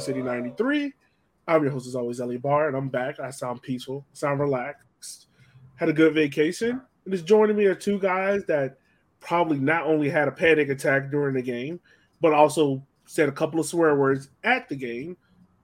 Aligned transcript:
City 0.00 0.22
93. 0.22 0.92
I'm 1.46 1.62
your 1.62 1.72
host, 1.72 1.86
as 1.86 1.94
always, 1.94 2.20
Ellie 2.20 2.38
Barr, 2.38 2.68
and 2.68 2.76
I'm 2.76 2.88
back. 2.88 3.20
I 3.20 3.30
sound 3.30 3.60
peaceful, 3.62 4.06
sound 4.12 4.40
relaxed. 4.40 5.26
Had 5.76 5.88
a 5.88 5.92
good 5.92 6.14
vacation. 6.14 6.80
And 7.04 7.14
just 7.14 7.26
joining 7.26 7.56
me 7.56 7.66
are 7.66 7.74
two 7.74 7.98
guys 7.98 8.44
that 8.46 8.78
probably 9.20 9.58
not 9.58 9.84
only 9.84 10.08
had 10.08 10.26
a 10.26 10.32
panic 10.32 10.68
attack 10.70 11.10
during 11.10 11.34
the 11.34 11.42
game, 11.42 11.80
but 12.20 12.32
also 12.32 12.82
said 13.04 13.28
a 13.28 13.32
couple 13.32 13.60
of 13.60 13.66
swear 13.66 13.94
words 13.94 14.30
at 14.42 14.68
the 14.68 14.76
game. 14.76 15.16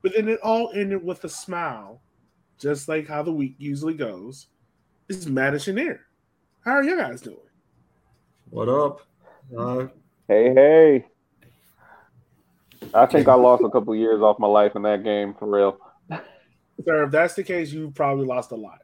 But 0.06 0.14
then 0.14 0.28
it 0.28 0.38
all 0.40 0.70
ended 0.72 1.02
with 1.02 1.24
a 1.24 1.28
smile, 1.28 2.00
just 2.60 2.86
like 2.86 3.08
how 3.08 3.24
the 3.24 3.32
week 3.32 3.56
usually 3.58 3.94
goes. 3.94 4.46
This 5.08 5.16
is 5.16 5.26
Matt 5.26 5.54
and 5.54 5.60
Chenier. 5.60 5.98
How 6.64 6.74
are 6.74 6.84
you 6.84 6.96
guys 6.96 7.20
doing? 7.20 7.38
What 8.50 8.68
up? 8.68 9.00
Uh, 9.58 9.88
Hey, 10.28 10.54
hey. 10.54 11.06
I 12.94 13.06
think 13.06 13.26
I 13.26 13.34
lost 13.34 13.64
a 13.64 13.68
couple 13.68 13.96
years 13.96 14.22
off 14.22 14.38
my 14.38 14.46
life 14.46 14.76
in 14.76 14.82
that 14.82 15.02
game 15.02 15.34
for 15.34 15.50
real. 15.50 15.76
Sir, 16.84 17.02
if 17.06 17.10
that's 17.10 17.34
the 17.34 17.42
case, 17.42 17.72
you 17.72 17.90
probably 17.90 18.26
lost 18.26 18.52
a 18.52 18.56
lot. 18.56 18.78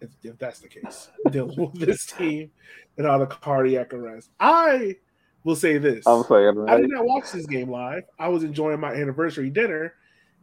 If, 0.00 0.12
if 0.22 0.38
that's 0.38 0.60
the 0.60 0.68
case, 0.68 1.10
dealing 1.30 1.60
with 1.60 1.74
this 1.74 2.06
team 2.06 2.52
and 2.96 3.06
all 3.06 3.18
the 3.18 3.26
cardiac 3.26 3.92
arrest. 3.92 4.30
I 4.40 4.96
will 5.44 5.56
say 5.56 5.76
this. 5.76 6.06
I'm 6.06 6.24
saying, 6.24 6.64
I 6.70 6.78
did 6.78 6.88
not 6.88 7.04
watch 7.04 7.32
this 7.32 7.44
game 7.44 7.70
live. 7.70 8.04
I 8.18 8.28
was 8.28 8.44
enjoying 8.44 8.80
my 8.80 8.94
anniversary 8.94 9.50
dinner. 9.50 9.92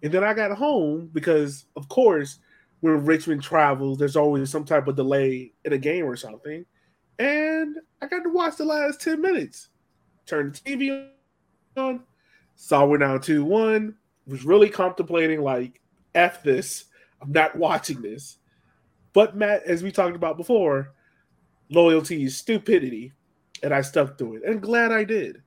And 0.02 0.12
then 0.12 0.24
I 0.24 0.34
got 0.34 0.58
home 0.58 1.10
because, 1.14 1.66
of 1.76 1.90
course, 1.90 2.40
when 2.82 3.06
Richmond 3.06 3.44
travels, 3.44 3.98
there's 3.98 4.16
always 4.16 4.50
some 4.50 4.66
type 4.66 4.88
of 4.88 4.96
delay 4.96 5.52
in 5.66 5.74
a 5.74 5.78
game 5.78 6.06
or 6.06 6.16
something. 6.16 6.66
And 7.18 7.76
I 8.02 8.08
got 8.08 8.24
to 8.24 8.30
watch 8.30 8.56
the 8.56 8.66
last 8.66 9.02
10 9.02 9.22
minutes. 9.22 9.70
Turned 10.26 10.56
the 10.56 10.78
TV 10.78 11.10
on, 11.76 12.04
saw 12.56 12.86
we're 12.86 13.00
down 13.00 13.20
2 13.20 13.44
1, 13.44 13.96
was 14.28 14.46
really 14.46 14.70
contemplating, 14.70 15.42
like, 15.42 15.82
F 16.16 16.44
this. 16.44 16.86
I'm 17.22 17.32
not 17.32 17.56
watching 17.56 18.02
this. 18.02 18.38
But, 19.12 19.36
Matt, 19.36 19.64
as 19.64 19.84
we 19.84 19.92
talked 19.92 20.16
about 20.16 20.38
before, 20.38 20.94
loyalty 21.70 22.24
is 22.24 22.38
stupidity. 22.38 23.12
And 23.62 23.74
I 23.74 23.82
stuck 23.82 24.18
to 24.20 24.36
it. 24.36 24.44
And 24.46 24.62
glad 24.62 24.94
I 24.94 25.04
did. 25.04 25.42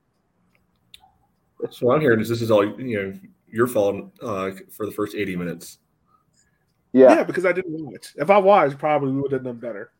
so 1.70 1.86
what 1.86 1.94
I'm 1.94 2.00
hearing 2.02 2.20
is 2.20 2.28
this 2.28 2.42
is 2.42 2.50
all 2.50 2.78
you 2.78 2.98
know 2.98 3.18
your 3.52 3.68
fault 3.68 4.10
uh, 4.20 4.50
for 4.70 4.86
the 4.86 4.92
first 4.92 5.14
80 5.14 5.36
minutes. 5.36 5.78
Yeah. 6.92 7.16
Yeah. 7.16 7.22
because 7.24 7.46
I 7.46 7.52
didn't 7.52 7.84
watch. 7.84 8.14
If 8.16 8.30
I 8.30 8.38
watched, 8.38 8.78
probably 8.78 9.12
we 9.12 9.20
would 9.20 9.32
have 9.32 9.44
done 9.44 9.58
better. 9.58 9.92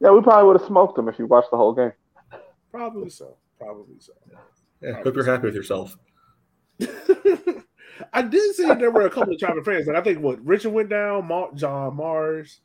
Yeah, 0.00 0.10
we 0.10 0.20
probably 0.20 0.46
would 0.48 0.60
have 0.60 0.66
smoked 0.66 0.96
them 0.96 1.08
if 1.08 1.18
you 1.18 1.26
watched 1.26 1.50
the 1.50 1.56
whole 1.56 1.72
game. 1.72 1.92
Probably 2.70 3.10
so. 3.10 3.36
Probably 3.58 3.96
so. 3.98 4.12
Yeah, 4.82 5.02
hope 5.02 5.14
you're 5.14 5.24
happy 5.24 5.44
with 5.46 5.54
yourself. 5.54 5.96
I 8.14 8.22
did 8.22 8.54
see 8.54 8.64
there 8.66 8.90
were 8.90 9.06
a 9.06 9.10
couple 9.10 9.34
of 9.34 9.38
China 9.38 9.62
fans. 9.62 9.86
Like 9.86 9.96
I 9.96 10.00
think 10.00 10.20
what 10.20 10.42
Richard 10.44 10.70
went 10.70 10.88
down, 10.88 11.26
Mar- 11.26 11.50
John 11.54 11.96
Mars, 11.96 12.60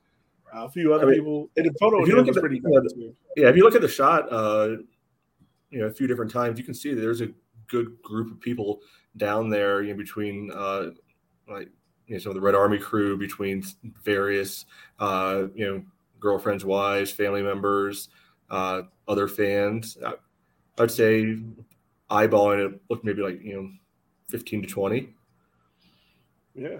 a 0.53 0.69
few 0.69 0.93
other 0.93 1.07
I 1.07 1.09
mean, 1.09 1.19
people, 1.19 1.49
and 1.57 1.65
the 1.65 1.73
photo 1.77 2.01
if 2.01 2.07
you 2.07 2.13
him 2.13 2.19
look 2.19 2.27
was 2.27 2.37
at 2.37 2.41
the- 2.41 2.47
pretty 2.47 2.61
yeah, 2.63 2.79
good. 2.79 3.15
Yeah, 3.35 3.49
if 3.49 3.55
you 3.57 3.63
look 3.63 3.75
at 3.75 3.81
the 3.81 3.89
shot, 3.89 4.31
uh, 4.31 4.77
you 5.69 5.79
know, 5.79 5.87
a 5.87 5.91
few 5.91 6.07
different 6.07 6.31
times, 6.31 6.57
you 6.57 6.63
can 6.63 6.73
see 6.73 6.93
that 6.93 7.01
there's 7.01 7.19
a 7.19 7.27
good 7.67 8.01
group 8.01 8.31
of 8.31 8.39
people 8.39 8.79
down 9.17 9.49
there, 9.49 9.81
you 9.81 9.91
know, 9.93 9.97
between 9.97 10.51
uh, 10.53 10.91
like 11.47 11.69
you 12.07 12.15
know 12.15 12.19
some 12.19 12.29
of 12.31 12.35
the 12.35 12.41
Red 12.41 12.55
Army 12.55 12.77
crew, 12.77 13.17
between 13.17 13.63
various 14.03 14.65
uh, 14.99 15.43
you 15.55 15.65
know 15.65 15.83
girlfriends, 16.19 16.65
wives, 16.65 17.11
family 17.11 17.41
members, 17.43 18.09
uh, 18.49 18.83
other 19.07 19.27
fans. 19.27 19.97
I, 20.05 20.13
I'd 20.77 20.91
say 20.91 21.37
eyeballing 22.11 22.73
it, 22.73 22.81
look 22.89 23.03
maybe 23.03 23.21
like 23.21 23.41
you 23.41 23.55
know, 23.55 23.69
fifteen 24.29 24.61
to 24.61 24.67
twenty. 24.67 25.13
Yeah, 26.53 26.79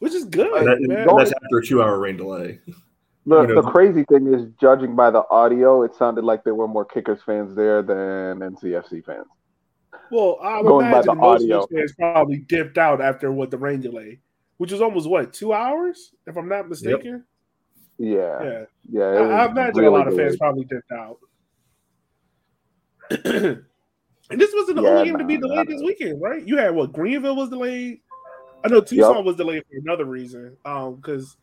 which 0.00 0.12
is 0.14 0.24
good, 0.24 0.52
And 0.52 0.66
that- 0.66 0.78
and 0.78 1.18
that's 1.18 1.32
after 1.32 1.58
a 1.58 1.64
two-hour 1.64 1.98
rain 2.00 2.16
delay. 2.16 2.58
The, 3.26 3.42
You 3.42 3.46
know- 3.48 3.62
the 3.62 3.70
crazy 3.70 4.04
thing 4.08 4.26
is, 4.32 4.46
judging 4.60 4.96
by 4.96 5.10
the 5.10 5.22
audio, 5.30 5.82
it 5.82 5.94
sounded 5.94 6.24
like 6.24 6.42
there 6.44 6.54
were 6.54 6.66
more 6.66 6.84
Kickers 6.84 7.22
fans 7.22 7.54
there 7.54 7.82
than 7.82 8.38
NCFC 8.40 9.04
fans. 9.04 9.26
Well, 10.10 10.38
I 10.42 10.58
would 10.60 10.68
Going 10.68 10.84
by 10.86 10.90
imagine 10.92 11.06
the 11.06 11.14
most 11.14 11.42
audio. 11.42 11.62
of 11.62 11.70
fans 11.70 11.92
probably 11.98 12.38
dipped 12.38 12.78
out 12.78 13.00
after 13.00 13.30
what 13.32 13.50
the 13.50 13.58
rain 13.58 13.80
delay, 13.80 14.20
which 14.56 14.72
was 14.72 14.80
almost 14.80 15.08
what 15.08 15.32
two 15.32 15.52
hours, 15.52 16.14
if 16.26 16.36
I'm 16.36 16.48
not 16.48 16.68
mistaken. 16.68 17.24
Yeah, 17.98 18.42
Yeah. 18.44 18.64
yeah. 18.90 19.02
I, 19.02 19.16
I 19.42 19.46
was 19.46 19.50
imagine 19.50 19.78
a 19.78 19.82
really 19.82 19.98
lot 19.98 20.08
of 20.08 20.16
fans 20.16 20.32
good. 20.32 20.38
probably 20.38 20.64
dipped 20.64 20.92
out. 20.92 21.18
and 24.30 24.40
this 24.40 24.52
wasn't 24.54 24.76
the 24.76 24.82
Yeah, 24.82 24.88
only 24.90 25.04
game 25.08 25.18
to 25.18 25.24
be 25.24 25.38
delayed 25.38 25.68
nah. 25.68 25.74
this 25.74 25.82
weekend, 25.82 26.20
right? 26.20 26.46
You 26.46 26.56
had 26.58 26.74
what 26.74 26.92
Greenville 26.92 27.36
was 27.36 27.48
delayed. 27.48 28.00
I 28.64 28.68
know 28.68 28.80
Tucson 28.80 29.24
was 29.24 29.36
delayed 29.36 29.62
for 29.70 29.78
another 29.78 30.04
reason, 30.04 30.56
um, 30.64 30.96
because 30.96 31.36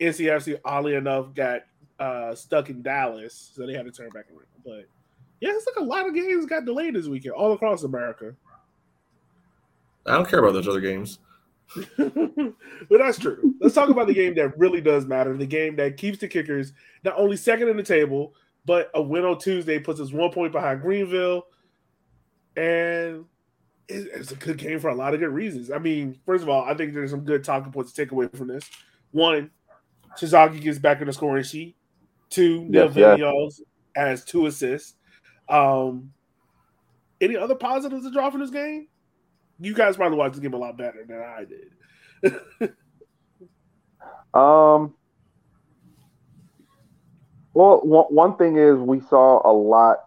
NCFC 0.00 0.58
oddly 0.64 0.94
enough 0.94 1.34
got 1.34 1.62
uh 1.98 2.34
stuck 2.34 2.70
in 2.70 2.82
Dallas, 2.82 3.52
so 3.54 3.66
they 3.66 3.74
had 3.74 3.86
to 3.86 3.92
turn 3.92 4.08
back 4.10 4.26
around. 4.30 4.46
But 4.64 4.84
yeah, 5.40 5.50
it's 5.52 5.66
like 5.66 5.82
a 5.82 5.86
lot 5.86 6.06
of 6.06 6.14
games 6.14 6.46
got 6.46 6.64
delayed 6.64 6.94
this 6.94 7.06
weekend 7.06 7.34
all 7.34 7.52
across 7.52 7.82
America. 7.82 8.34
I 10.06 10.14
don't 10.14 10.28
care 10.28 10.40
about 10.40 10.52
those 10.52 10.68
other 10.68 10.80
games. 10.80 11.18
but 11.96 12.54
that's 12.90 13.18
true. 13.18 13.54
Let's 13.60 13.74
talk 13.74 13.90
about 13.90 14.06
the 14.06 14.14
game 14.14 14.34
that 14.34 14.58
really 14.58 14.80
does 14.80 15.06
matter. 15.06 15.36
The 15.36 15.46
game 15.46 15.76
that 15.76 15.96
keeps 15.96 16.18
the 16.18 16.28
kickers 16.28 16.72
not 17.04 17.18
only 17.18 17.36
second 17.36 17.68
in 17.68 17.76
the 17.76 17.82
table, 17.82 18.34
but 18.64 18.90
a 18.94 19.00
win 19.00 19.24
on 19.24 19.38
Tuesday 19.38 19.78
puts 19.78 20.00
us 20.00 20.12
one 20.12 20.30
point 20.30 20.52
behind 20.52 20.82
Greenville. 20.82 21.46
And 22.56 23.24
it's 23.88 24.32
a 24.32 24.36
good 24.36 24.58
game 24.58 24.80
for 24.80 24.88
a 24.88 24.94
lot 24.94 25.14
of 25.14 25.20
good 25.20 25.30
reasons. 25.30 25.70
I 25.70 25.78
mean, 25.78 26.18
first 26.26 26.42
of 26.42 26.48
all, 26.48 26.64
I 26.64 26.74
think 26.74 26.92
there's 26.92 27.10
some 27.10 27.24
good 27.24 27.44
talking 27.44 27.72
points 27.72 27.92
to 27.92 28.02
take 28.02 28.12
away 28.12 28.28
from 28.28 28.48
this. 28.48 28.68
One, 29.12 29.50
Terzaghi 30.18 30.60
gets 30.60 30.78
back 30.78 31.00
in 31.00 31.06
the 31.06 31.12
scoring 31.12 31.44
sheet. 31.44 31.76
Two, 32.28 32.64
Neil 32.64 32.86
Yes, 32.86 32.96
yes. 32.96 33.18
Vinyals 33.18 33.60
has 33.94 34.24
two 34.24 34.46
assists. 34.46 34.94
Um, 35.50 36.12
any 37.20 37.36
other 37.36 37.54
positives 37.54 38.04
to 38.04 38.10
draw 38.10 38.30
from 38.30 38.40
this 38.40 38.50
game? 38.50 38.88
You 39.58 39.74
guys 39.74 39.96
probably 39.96 40.16
watched 40.16 40.36
the 40.36 40.40
game 40.40 40.54
a 40.54 40.56
lot 40.56 40.78
better 40.78 41.04
than 41.06 41.20
I 41.20 41.44
did. 41.44 42.72
Um. 44.32 44.94
Well, 47.52 47.80
one, 47.82 48.04
one 48.10 48.36
thing 48.36 48.56
is 48.56 48.76
we 48.78 49.00
saw 49.00 49.40
a 49.44 49.52
lot. 49.52 49.98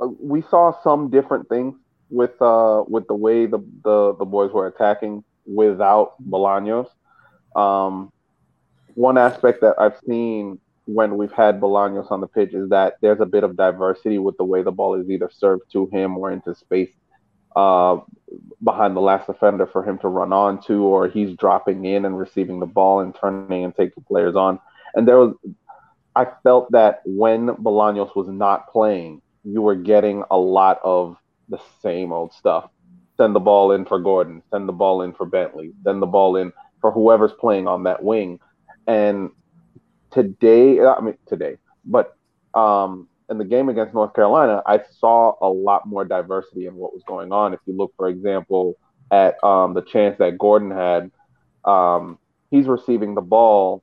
uh, 0.00 0.06
We 0.20 0.42
saw 0.42 0.80
some 0.82 1.10
different 1.10 1.48
things 1.48 1.74
with 2.10 2.40
uh 2.40 2.84
with 2.86 3.06
the 3.08 3.14
way 3.14 3.46
the 3.46 3.58
the, 3.82 4.14
the 4.14 4.24
boys 4.24 4.52
were 4.52 4.68
attacking 4.68 5.24
without 5.46 6.14
Bolaños. 6.22 6.88
Um, 7.56 8.12
one 8.94 9.18
aspect 9.18 9.60
that 9.62 9.74
I've 9.80 9.98
seen 10.06 10.60
when 10.88 11.18
we've 11.18 11.32
had 11.32 11.60
Bolaños 11.60 12.10
on 12.10 12.22
the 12.22 12.26
pitch 12.26 12.54
is 12.54 12.70
that 12.70 12.94
there's 13.02 13.20
a 13.20 13.26
bit 13.26 13.44
of 13.44 13.56
diversity 13.56 14.18
with 14.18 14.38
the 14.38 14.44
way 14.44 14.62
the 14.62 14.72
ball 14.72 14.94
is 14.98 15.10
either 15.10 15.30
served 15.30 15.70
to 15.70 15.86
him 15.92 16.16
or 16.16 16.32
into 16.32 16.54
space 16.54 16.88
uh, 17.54 17.98
behind 18.64 18.96
the 18.96 19.00
last 19.00 19.26
defender 19.26 19.66
for 19.66 19.84
him 19.84 19.98
to 19.98 20.08
run 20.08 20.32
on 20.32 20.62
to, 20.62 20.84
or 20.84 21.06
he's 21.06 21.36
dropping 21.36 21.84
in 21.84 22.06
and 22.06 22.18
receiving 22.18 22.58
the 22.58 22.66
ball 22.66 23.00
and 23.00 23.14
turning 23.14 23.64
and 23.64 23.76
taking 23.76 24.02
players 24.04 24.34
on. 24.34 24.58
And 24.94 25.06
there 25.06 25.18
was, 25.18 25.34
I 26.16 26.26
felt 26.42 26.72
that 26.72 27.02
when 27.04 27.48
Bolaños 27.48 28.16
was 28.16 28.28
not 28.28 28.72
playing, 28.72 29.20
you 29.44 29.60
were 29.60 29.74
getting 29.76 30.24
a 30.30 30.38
lot 30.38 30.80
of 30.82 31.18
the 31.50 31.60
same 31.82 32.12
old 32.12 32.32
stuff. 32.32 32.70
Send 33.18 33.34
the 33.34 33.40
ball 33.40 33.72
in 33.72 33.84
for 33.84 33.98
Gordon, 33.98 34.42
send 34.50 34.66
the 34.66 34.72
ball 34.72 35.02
in 35.02 35.12
for 35.12 35.26
Bentley, 35.26 35.72
send 35.84 36.00
the 36.00 36.06
ball 36.06 36.36
in 36.36 36.50
for 36.80 36.90
whoever's 36.92 37.32
playing 37.38 37.68
on 37.68 37.82
that 37.82 38.02
wing. 38.02 38.40
And 38.86 39.30
today, 40.10 40.80
I 40.80 41.00
mean, 41.00 41.16
today, 41.26 41.56
but 41.84 42.16
um, 42.54 43.08
in 43.30 43.38
the 43.38 43.44
game 43.44 43.68
against 43.68 43.94
North 43.94 44.14
Carolina, 44.14 44.62
I 44.66 44.80
saw 44.98 45.34
a 45.40 45.48
lot 45.48 45.86
more 45.86 46.04
diversity 46.04 46.66
in 46.66 46.74
what 46.74 46.94
was 46.94 47.02
going 47.06 47.32
on. 47.32 47.52
If 47.52 47.60
you 47.66 47.76
look, 47.76 47.92
for 47.96 48.08
example, 48.08 48.76
at 49.10 49.42
um, 49.44 49.74
the 49.74 49.82
chance 49.82 50.16
that 50.18 50.38
Gordon 50.38 50.70
had, 50.70 51.10
um, 51.64 52.18
he's 52.50 52.66
receiving 52.66 53.14
the 53.14 53.20
ball. 53.20 53.82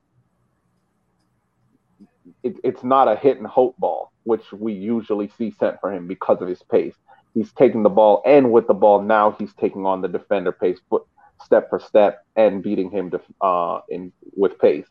It, 2.42 2.56
it's 2.64 2.82
not 2.82 3.08
a 3.08 3.16
hit 3.16 3.38
and 3.38 3.46
hope 3.46 3.76
ball, 3.78 4.12
which 4.24 4.52
we 4.52 4.72
usually 4.72 5.30
see 5.38 5.52
sent 5.52 5.80
for 5.80 5.92
him 5.92 6.06
because 6.06 6.40
of 6.42 6.48
his 6.48 6.62
pace. 6.62 6.94
He's 7.34 7.52
taking 7.52 7.82
the 7.82 7.90
ball, 7.90 8.22
and 8.24 8.50
with 8.50 8.66
the 8.66 8.74
ball 8.74 9.02
now, 9.02 9.32
he's 9.38 9.52
taking 9.54 9.84
on 9.84 10.00
the 10.00 10.08
defender 10.08 10.52
pace, 10.52 10.78
foot 10.88 11.02
step 11.44 11.68
for 11.68 11.78
step, 11.78 12.24
and 12.34 12.62
beating 12.62 12.90
him 12.90 13.10
to, 13.10 13.20
uh, 13.40 13.80
in 13.90 14.12
with 14.34 14.58
pace. 14.58 14.86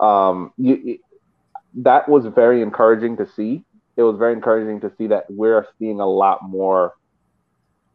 Um, 0.00 0.52
you, 0.56 0.98
that 1.74 2.08
was 2.08 2.26
very 2.26 2.62
encouraging 2.62 3.16
to 3.18 3.26
see. 3.26 3.64
It 3.96 4.02
was 4.02 4.16
very 4.16 4.32
encouraging 4.32 4.80
to 4.80 4.92
see 4.96 5.06
that 5.08 5.24
we're 5.28 5.66
seeing 5.78 6.00
a 6.00 6.06
lot 6.06 6.42
more 6.42 6.94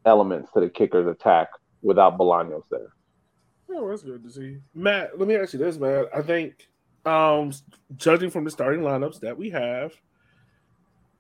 elements 0.06 0.52
to 0.54 0.60
the 0.60 0.70
kicker's 0.70 1.08
attack 1.08 1.50
without 1.82 2.18
Bolaños 2.18 2.64
there. 2.70 2.94
Oh, 3.70 3.90
that's 3.90 4.04
good 4.04 4.24
to 4.24 4.30
see. 4.30 4.58
Matt, 4.74 5.18
let 5.20 5.28
me 5.28 5.36
ask 5.36 5.54
you 5.54 5.60
this, 5.60 5.78
man. 5.78 6.06
I 6.16 6.22
think, 6.22 6.68
um, 7.06 7.52
judging 7.98 8.30
from 8.30 8.44
the 8.44 8.52
starting 8.52 8.82
lineups 8.82 9.20
that 9.22 9.38
we 9.38 9.50
have, 9.50 9.94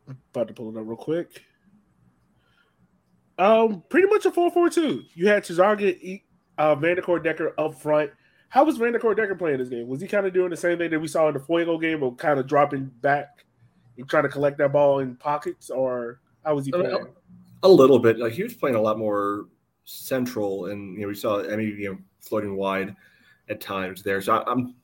about 0.07 0.47
to 0.47 0.53
pull 0.53 0.69
it 0.69 0.79
up 0.79 0.87
real 0.87 0.95
quick. 0.95 1.41
Um, 3.37 3.83
pretty 3.89 4.07
much 4.07 4.25
a 4.25 4.31
4-4-2. 4.31 5.05
You 5.13 5.27
had 5.27 5.43
Terzaghi, 5.43 6.21
uh, 6.57 6.75
Vanacore 6.75 7.21
Decker 7.21 7.53
up 7.57 7.75
front. 7.81 8.11
How 8.49 8.63
was 8.63 8.77
Vanacore 8.77 9.15
Decker 9.15 9.35
playing 9.35 9.57
this 9.57 9.69
game? 9.69 9.87
Was 9.87 10.01
he 10.01 10.07
kind 10.07 10.25
of 10.25 10.33
doing 10.33 10.49
the 10.49 10.57
same 10.57 10.77
thing 10.77 10.91
that 10.91 10.99
we 10.99 11.07
saw 11.07 11.27
in 11.27 11.33
the 11.33 11.39
Fuego 11.39 11.77
game, 11.77 12.03
of 12.03 12.17
kind 12.17 12.39
of 12.39 12.47
dropping 12.47 12.85
back 13.01 13.45
and 13.97 14.07
trying 14.07 14.23
to 14.23 14.29
collect 14.29 14.57
that 14.59 14.71
ball 14.71 14.99
in 14.99 15.15
pockets, 15.15 15.69
or 15.69 16.21
how 16.43 16.55
was 16.55 16.65
he 16.65 16.71
playing? 16.71 17.07
A 17.63 17.69
little 17.69 17.99
bit. 17.99 18.19
Like 18.19 18.33
he 18.33 18.43
was 18.43 18.53
playing 18.53 18.75
a 18.75 18.81
lot 18.81 18.97
more 18.97 19.47
central, 19.83 20.67
and 20.67 20.95
you 20.95 21.01
know 21.01 21.07
we 21.07 21.15
saw 21.15 21.39
Emmy 21.39 21.65
you 21.65 21.91
know 21.91 21.97
floating 22.21 22.55
wide 22.55 22.95
at 23.49 23.61
times 23.61 24.03
there. 24.03 24.21
So 24.21 24.37
I, 24.37 24.51
am 24.51 24.75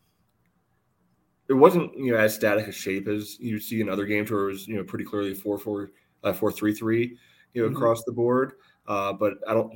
it 1.50 1.54
wasn't 1.54 1.96
you 1.98 2.12
know 2.12 2.18
as 2.18 2.34
static 2.34 2.68
a 2.68 2.72
shape 2.72 3.08
as 3.08 3.40
you 3.40 3.60
see 3.60 3.82
in 3.82 3.90
other 3.90 4.06
games 4.06 4.32
where 4.32 4.50
it 4.50 4.54
was 4.54 4.68
you 4.68 4.76
know 4.76 4.84
pretty 4.84 5.06
clearly 5.06 5.34
four 5.34 5.58
four 5.58 5.92
uh, 6.24 6.34
four 6.34 6.52
three 6.52 6.74
three 6.74 7.18
you 7.54 7.62
know 7.62 7.68
mm-hmm. 7.68 7.78
across 7.78 8.04
the 8.04 8.12
board. 8.12 8.54
Uh, 8.88 9.14
but 9.14 9.34
I 9.48 9.54
don't 9.54 9.74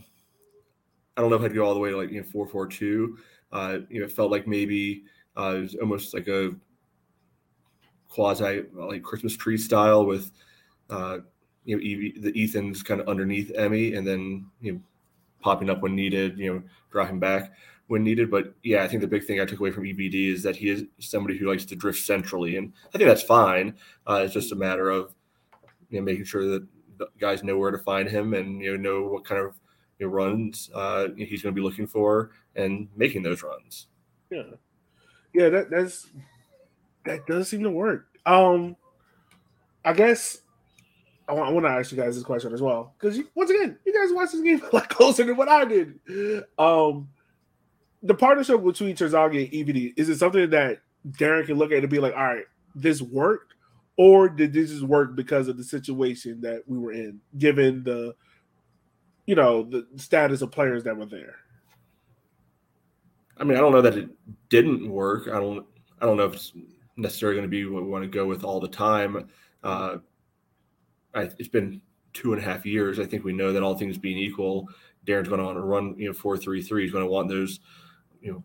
I 1.18 1.22
don't 1.22 1.30
know 1.30 1.36
if 1.36 1.44
I'd 1.44 1.54
go 1.54 1.66
all 1.66 1.74
the 1.74 1.80
way 1.80 1.92
to 1.92 1.98
like 1.98 2.12
you 2.12 2.22
know 2.22 2.28
four 2.28 2.48
four 2.48 2.68
two. 2.68 3.18
Uh, 3.52 3.80
you 3.90 4.02
know, 4.02 4.08
felt 4.08 4.32
like 4.32 4.48
maybe 4.48 5.04
uh, 5.38 5.56
it 5.58 5.62
was 5.62 5.76
almost 5.76 6.14
like 6.14 6.28
a 6.28 6.56
quasi 8.10 8.64
like 8.74 9.04
Christmas 9.04 9.36
tree 9.36 9.58
style 9.58 10.06
with 10.06 10.32
uh, 10.90 11.20
you 11.66 11.76
know 11.76 11.82
Evie, 11.82 12.16
the 12.18 12.44
Ethan's 12.44 12.84
kind 12.84 13.02
of 13.02 13.08
underneath 13.08 13.52
Emmy, 13.56 13.94
and 13.96 14.08
then 14.08 14.48
you 14.62 14.74
know 14.74 14.82
popping 15.42 15.70
up 15.70 15.82
when 15.82 15.96
needed, 15.96 16.40
you 16.40 16.52
know, 16.52 16.64
dropping 16.92 17.20
back 17.20 17.54
when 17.88 18.04
needed. 18.04 18.32
But 18.32 18.56
yeah, 18.64 18.84
I 18.84 18.88
think 18.88 19.02
the 19.02 19.08
big 19.08 19.26
thing 19.26 19.40
I 19.40 19.46
took 19.46 19.60
away 19.60 19.72
from 19.72 19.84
EVD 19.84 20.34
is 20.34 20.42
that 20.44 20.56
he 20.56 20.70
is 20.70 20.86
somebody 21.00 21.38
who 21.38 21.48
likes 21.48 21.66
to 21.66 21.76
drift 21.76 22.00
centrally, 22.00 22.58
and 22.58 22.74
I 22.94 22.98
think 22.98 23.08
that's 23.08 23.22
fine. 23.22 23.76
Uh, 24.08 24.22
it's 24.26 24.34
just 24.34 24.52
a 24.52 24.56
matter 24.56 24.90
of 24.90 25.14
you 25.90 26.00
know 26.00 26.06
making 26.06 26.26
sure 26.26 26.48
that 26.48 26.68
guys 27.20 27.44
know 27.44 27.58
where 27.58 27.72
to 27.72 27.78
find 27.78 28.10
him 28.10 28.34
and 28.34 28.62
you 28.62 28.78
know 28.78 28.90
know 28.90 29.08
what 29.08 29.26
kind 29.26 29.42
of 29.42 29.60
you 30.00 30.08
know, 30.08 30.14
runs 30.14 30.70
uh, 30.74 31.08
he's 31.18 31.42
going 31.42 31.54
to 31.54 31.60
be 31.60 31.66
looking 31.66 31.88
for 31.88 32.32
and 32.56 32.88
making 32.96 33.24
those 33.24 33.44
runs. 33.44 33.88
Yeah, 34.30 34.44
yeah, 35.34 35.50
that 35.50 35.70
that's 35.70 36.08
that 37.06 37.26
does 37.28 37.50
seem 37.50 37.64
to 37.64 37.70
work. 37.70 38.08
Um, 38.26 38.76
I 39.84 39.94
guess 39.94 40.40
I 41.28 41.34
want, 41.34 41.50
I 41.50 41.52
want 41.54 41.66
to 41.66 41.72
ask 41.72 41.92
you 41.92 41.98
guys 41.98 42.16
this 42.16 42.24
question 42.24 42.54
as 42.54 42.62
well 42.62 42.94
because 43.00 43.20
once 43.36 43.50
again, 43.50 43.78
you 43.86 43.94
guys 43.94 44.14
watch 44.14 44.32
this 44.32 44.42
game 44.42 44.62
a 44.72 44.76
lot 44.76 44.90
closer 44.90 45.24
than 45.24 45.38
what 45.38 45.50
I 45.50 45.66
did. 45.66 46.00
Um, 46.58 47.10
the 48.04 48.14
partnership 48.14 48.64
between 48.64 48.96
Terzaghi 48.96 49.46
and 49.46 49.68
EVD 49.68 49.94
is 49.98 50.10
it 50.10 50.18
something 50.18 50.50
that 50.52 50.80
Darren 51.12 51.46
can 51.46 51.58
look 51.58 51.72
at 51.72 51.80
and 51.80 51.90
be 51.90 52.00
like, 52.00 52.16
all 52.16 52.24
right, 52.24 52.46
this 52.74 53.02
worked, 53.02 53.54
or 53.98 54.30
did 54.30 54.54
this 54.54 54.72
just 54.72 54.84
work 54.84 55.16
because 55.16 55.48
of 55.48 55.58
the 55.58 55.64
situation 55.64 56.42
that 56.42 56.64
we 56.68 56.78
were 56.78 56.92
in, 56.92 57.22
given 57.38 57.84
the 57.84 58.16
you 59.26 59.36
know 59.36 59.64
the 59.64 59.88
status 59.96 60.42
of 60.42 60.52
players 60.52 60.84
that 60.84 60.98
were 60.98 61.06
there. 61.06 61.36
I 63.38 63.44
mean, 63.44 63.58
I 63.58 63.62
don't 63.62 63.72
know 63.72 63.82
that 63.82 63.98
it 63.98 64.10
didn't 64.50 64.90
work. 64.90 65.28
I 65.28 65.40
don't. 65.40 65.66
I 66.02 66.06
don't 66.06 66.18
know 66.18 66.26
if 66.26 66.36
it's 66.36 66.54
necessarily 66.98 67.38
going 67.38 67.50
to 67.50 67.50
be 67.50 67.66
what 67.66 67.84
we 67.84 67.90
want 67.90 68.04
to 68.04 68.10
go 68.10 68.26
with 68.26 68.44
all 68.44 68.60
the 68.60 68.68
time. 68.68 69.30
Uh, 69.64 69.98
I, 71.14 71.30
it's 71.38 71.48
been 71.48 71.82
two 72.14 72.34
and 72.34 72.42
a 72.42 72.46
half 72.46 72.66
years. 72.66 73.00
I 73.00 73.06
think 73.06 73.24
we 73.24 73.34
know 73.34 73.52
that 73.54 73.64
all 73.64 73.78
things 73.78 73.98
being 73.98 74.18
equal, 74.18 74.70
Darren's 75.06 75.28
going 75.28 75.40
to 75.40 75.46
want 75.46 75.58
to 75.58 75.62
run, 75.62 75.96
you 75.98 76.08
know, 76.08 76.14
four 76.14 76.38
three 76.38 76.62
three. 76.62 76.84
He's 76.84 76.92
going 76.92 77.04
to 77.04 77.10
want 77.10 77.30
those, 77.30 77.60
you 78.22 78.32
know, 78.32 78.44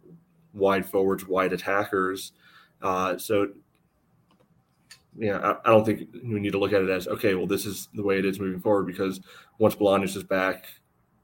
wide 0.52 0.86
forwards, 0.86 1.26
wide 1.26 1.52
attackers. 1.52 2.32
Uh, 2.82 3.18
so, 3.18 3.48
yeah, 5.18 5.38
I, 5.38 5.68
I, 5.68 5.70
don't 5.70 5.84
think 5.84 6.08
we 6.24 6.40
need 6.40 6.52
to 6.52 6.58
look 6.58 6.72
at 6.72 6.82
it 6.82 6.88
as 6.88 7.06
okay. 7.08 7.34
Well, 7.34 7.46
this 7.46 7.66
is 7.66 7.88
the 7.94 8.02
way 8.02 8.18
it 8.18 8.24
is 8.24 8.40
moving 8.40 8.60
forward 8.60 8.86
because 8.86 9.20
once 9.58 9.74
Bolaños 9.74 10.16
is 10.16 10.24
back, 10.24 10.66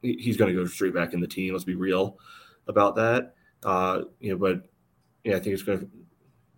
he's 0.02 0.36
going 0.36 0.54
to 0.54 0.60
go 0.60 0.66
straight 0.66 0.94
back 0.94 1.14
in 1.14 1.20
the 1.20 1.26
team. 1.26 1.52
Let's 1.52 1.64
be 1.64 1.74
real 1.74 2.18
about 2.68 2.94
that. 2.96 3.35
Uh, 3.64 4.02
you 4.20 4.30
know, 4.30 4.38
but 4.38 4.62
yeah, 5.24 5.36
I 5.36 5.40
think 5.40 5.54
it's 5.54 5.62
going 5.62 5.80
to 5.80 5.88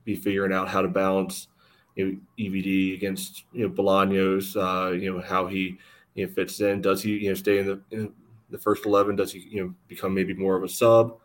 be 0.04 0.14
figuring 0.14 0.52
out 0.52 0.68
how 0.68 0.82
to 0.82 0.88
balance 0.88 1.48
you 1.96 2.06
know, 2.06 2.18
EVD 2.38 2.94
against 2.94 3.44
you 3.52 3.68
know 3.68 3.74
Bolaños. 3.74 4.56
Uh, 4.56 4.92
you 4.92 5.12
know 5.12 5.20
how 5.20 5.46
he 5.46 5.78
you 6.14 6.26
know, 6.26 6.32
fits 6.32 6.60
in. 6.60 6.80
Does 6.80 7.02
he 7.02 7.18
you 7.18 7.28
know 7.30 7.34
stay 7.34 7.58
in 7.58 7.66
the 7.66 7.80
in 7.90 8.12
the 8.50 8.58
first 8.58 8.86
eleven? 8.86 9.16
Does 9.16 9.32
he 9.32 9.40
you 9.40 9.64
know 9.64 9.74
become 9.88 10.14
maybe 10.14 10.34
more 10.34 10.56
of 10.56 10.62
a 10.62 10.68
sub? 10.68 11.18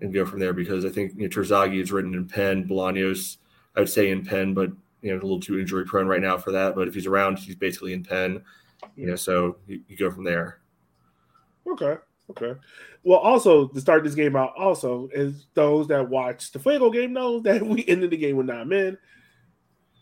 And 0.00 0.12
go 0.12 0.26
from 0.26 0.40
there 0.40 0.52
because 0.52 0.84
I 0.84 0.90
think 0.90 1.14
you 1.16 1.22
know 1.22 1.28
Terzaghi 1.28 1.80
is 1.80 1.90
written 1.90 2.14
in 2.14 2.26
pen. 2.26 2.68
Bolaños, 2.68 3.38
I 3.74 3.80
would 3.80 3.88
say 3.88 4.10
in 4.10 4.24
pen, 4.24 4.52
but 4.52 4.70
you 5.00 5.10
know 5.10 5.14
a 5.14 5.22
little 5.22 5.40
too 5.40 5.58
injury 5.58 5.84
prone 5.86 6.06
right 6.06 6.20
now 6.20 6.36
for 6.36 6.52
that. 6.52 6.74
But 6.74 6.88
if 6.88 6.94
he's 6.94 7.06
around, 7.06 7.38
he's 7.38 7.56
basically 7.56 7.94
in 7.94 8.04
pen. 8.04 8.42
You 8.96 9.06
know, 9.06 9.16
so 9.16 9.56
you, 9.66 9.80
you 9.88 9.96
go 9.96 10.10
from 10.10 10.24
there. 10.24 10.60
Okay. 11.66 11.96
Okay. 12.30 12.58
Well, 13.02 13.18
also 13.18 13.68
to 13.68 13.80
start 13.80 14.04
this 14.04 14.14
game 14.14 14.34
out, 14.34 14.54
also 14.56 15.08
is 15.12 15.46
those 15.54 15.88
that 15.88 16.08
watch 16.08 16.52
the 16.52 16.58
Fuego 16.58 16.90
game 16.90 17.12
know 17.12 17.40
that 17.40 17.62
we 17.66 17.84
ended 17.86 18.10
the 18.10 18.16
game 18.16 18.36
with 18.36 18.46
nine 18.46 18.68
men. 18.68 18.98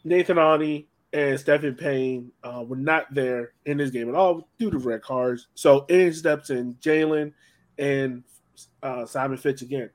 Nathan 0.05 0.39
Ani 0.39 0.89
and 1.13 1.39
Stephen 1.39 1.75
Payne 1.75 2.33
uh, 2.43 2.65
were 2.67 2.77
not 2.77 3.13
there 3.13 3.53
in 3.67 3.77
this 3.77 3.91
game 3.91 4.09
at 4.09 4.15
all 4.15 4.49
due 4.59 4.71
to 4.71 4.79
red 4.79 5.03
cards. 5.03 5.49
So 5.55 5.85
in 5.89 6.13
steps 6.13 6.51
in 6.51 6.75
Jalen 6.77 7.33
and 7.79 8.25
uh, 8.83 9.07
Simon 9.07 9.39
Fitch 9.39 9.63
again. 9.63 9.91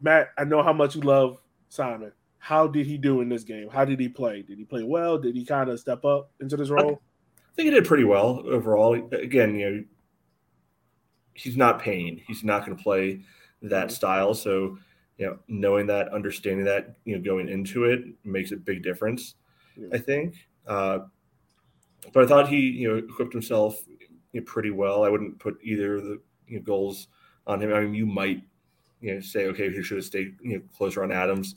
Matt, 0.00 0.30
I 0.36 0.44
know 0.44 0.62
how 0.62 0.72
much 0.72 0.96
you 0.96 1.02
love 1.02 1.38
Simon. 1.68 2.12
How 2.38 2.66
did 2.66 2.86
he 2.86 2.98
do 2.98 3.20
in 3.20 3.28
this 3.28 3.44
game? 3.44 3.68
How 3.68 3.84
did 3.84 4.00
he 4.00 4.08
play? 4.08 4.42
Did 4.42 4.58
he 4.58 4.64
play 4.64 4.82
well? 4.82 5.16
Did 5.16 5.36
he 5.36 5.44
kind 5.44 5.70
of 5.70 5.78
step 5.78 6.04
up 6.04 6.32
into 6.40 6.56
this 6.56 6.70
role? 6.70 7.00
I 7.36 7.54
think 7.54 7.66
he 7.66 7.70
did 7.70 7.84
pretty 7.84 8.04
well 8.04 8.42
overall. 8.46 8.94
Again, 8.94 9.54
you 9.54 9.70
know, 9.70 9.84
he's 11.34 11.56
not 11.56 11.80
Payne. 11.80 12.22
He's 12.26 12.44
not 12.44 12.64
going 12.64 12.76
to 12.76 12.82
play 12.82 13.22
that 13.62 13.86
mm-hmm. 13.86 13.94
style. 13.94 14.34
So, 14.34 14.78
you 15.18 15.26
know, 15.26 15.38
knowing 15.48 15.86
that, 15.86 16.12
understanding 16.12 16.64
that, 16.64 16.96
you 17.04 17.16
know, 17.16 17.22
going 17.22 17.48
into 17.48 17.84
it 17.84 18.04
makes 18.24 18.52
a 18.52 18.56
big 18.56 18.82
difference. 18.82 19.34
I 19.92 19.98
think. 19.98 20.34
Uh, 20.66 21.00
but 22.12 22.24
I 22.24 22.26
thought 22.26 22.48
he, 22.48 22.58
you 22.58 22.88
know, 22.88 22.96
equipped 22.96 23.32
himself 23.32 23.82
you 24.32 24.40
know, 24.40 24.44
pretty 24.44 24.70
well. 24.70 25.04
I 25.04 25.08
wouldn't 25.08 25.38
put 25.38 25.58
either 25.62 25.96
of 25.96 26.04
the 26.04 26.20
you 26.46 26.58
know, 26.58 26.62
goals 26.62 27.08
on 27.46 27.60
him. 27.60 27.72
I 27.72 27.80
mean, 27.80 27.94
you 27.94 28.06
might, 28.06 28.42
you 29.00 29.14
know, 29.14 29.20
say, 29.20 29.46
okay, 29.46 29.70
he 29.70 29.82
should 29.82 29.98
have 29.98 30.04
stayed, 30.04 30.36
you 30.42 30.56
know, 30.56 30.62
closer 30.76 31.02
on 31.02 31.12
Adams 31.12 31.54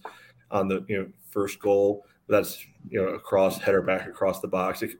on 0.51 0.67
the, 0.67 0.85
you 0.87 0.97
know, 0.97 1.07
first 1.29 1.59
goal. 1.59 2.05
But 2.27 2.37
that's, 2.37 2.65
you 2.89 3.01
know, 3.01 3.09
across 3.09 3.59
header 3.59 3.81
back 3.81 4.07
across 4.07 4.39
the 4.39 4.47
box. 4.47 4.81
It, 4.81 4.97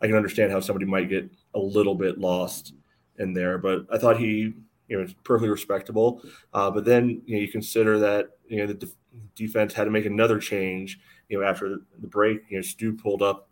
I 0.00 0.06
can 0.06 0.16
understand 0.16 0.52
how 0.52 0.60
somebody 0.60 0.86
might 0.86 1.08
get 1.08 1.30
a 1.54 1.58
little 1.58 1.94
bit 1.94 2.18
lost 2.18 2.74
in 3.18 3.32
there, 3.32 3.58
but 3.58 3.86
I 3.92 3.98
thought 3.98 4.18
he, 4.18 4.54
you 4.88 5.00
know, 5.00 5.06
perfectly 5.22 5.48
respectable. 5.48 6.22
Uh, 6.52 6.70
but 6.70 6.84
then 6.84 7.22
you 7.26 7.36
know 7.36 7.40
you 7.42 7.48
consider 7.48 7.98
that 8.00 8.30
you 8.48 8.58
know 8.58 8.66
the 8.66 8.74
de- 8.74 8.92
defense 9.34 9.74
had 9.74 9.84
to 9.84 9.90
make 9.90 10.06
another 10.06 10.38
change. 10.38 11.00
You 11.28 11.40
know, 11.40 11.46
after 11.46 11.78
the 11.98 12.06
break, 12.06 12.42
you 12.48 12.58
know, 12.58 12.62
Stu 12.62 12.92
pulled 12.92 13.22
up, 13.22 13.48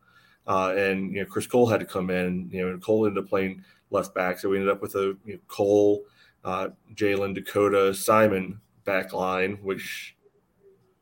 uh, 0.47 0.75
and 0.76 1.12
you 1.12 1.21
know 1.21 1.26
Chris 1.26 1.47
Cole 1.47 1.66
had 1.66 1.81
to 1.81 1.87
come 1.87 2.11
in. 2.11 2.49
You 2.50 2.62
know, 2.62 2.73
and 2.73 2.83
Cole 2.83 3.07
ended 3.07 3.23
up 3.23 3.28
playing 3.28 3.64
left 3.90 4.14
back, 4.14 4.38
so 4.38 4.49
we 4.49 4.59
ended 4.59 4.73
up 4.73 4.83
with 4.83 4.95
a 4.95 5.16
you 5.25 5.35
know, 5.35 5.38
Cole, 5.49 6.04
uh, 6.45 6.69
Jalen, 6.95 7.35
Dakota, 7.35 7.95
Simon 7.95 8.61
back 8.85 9.12
line, 9.12 9.59
which 9.62 10.16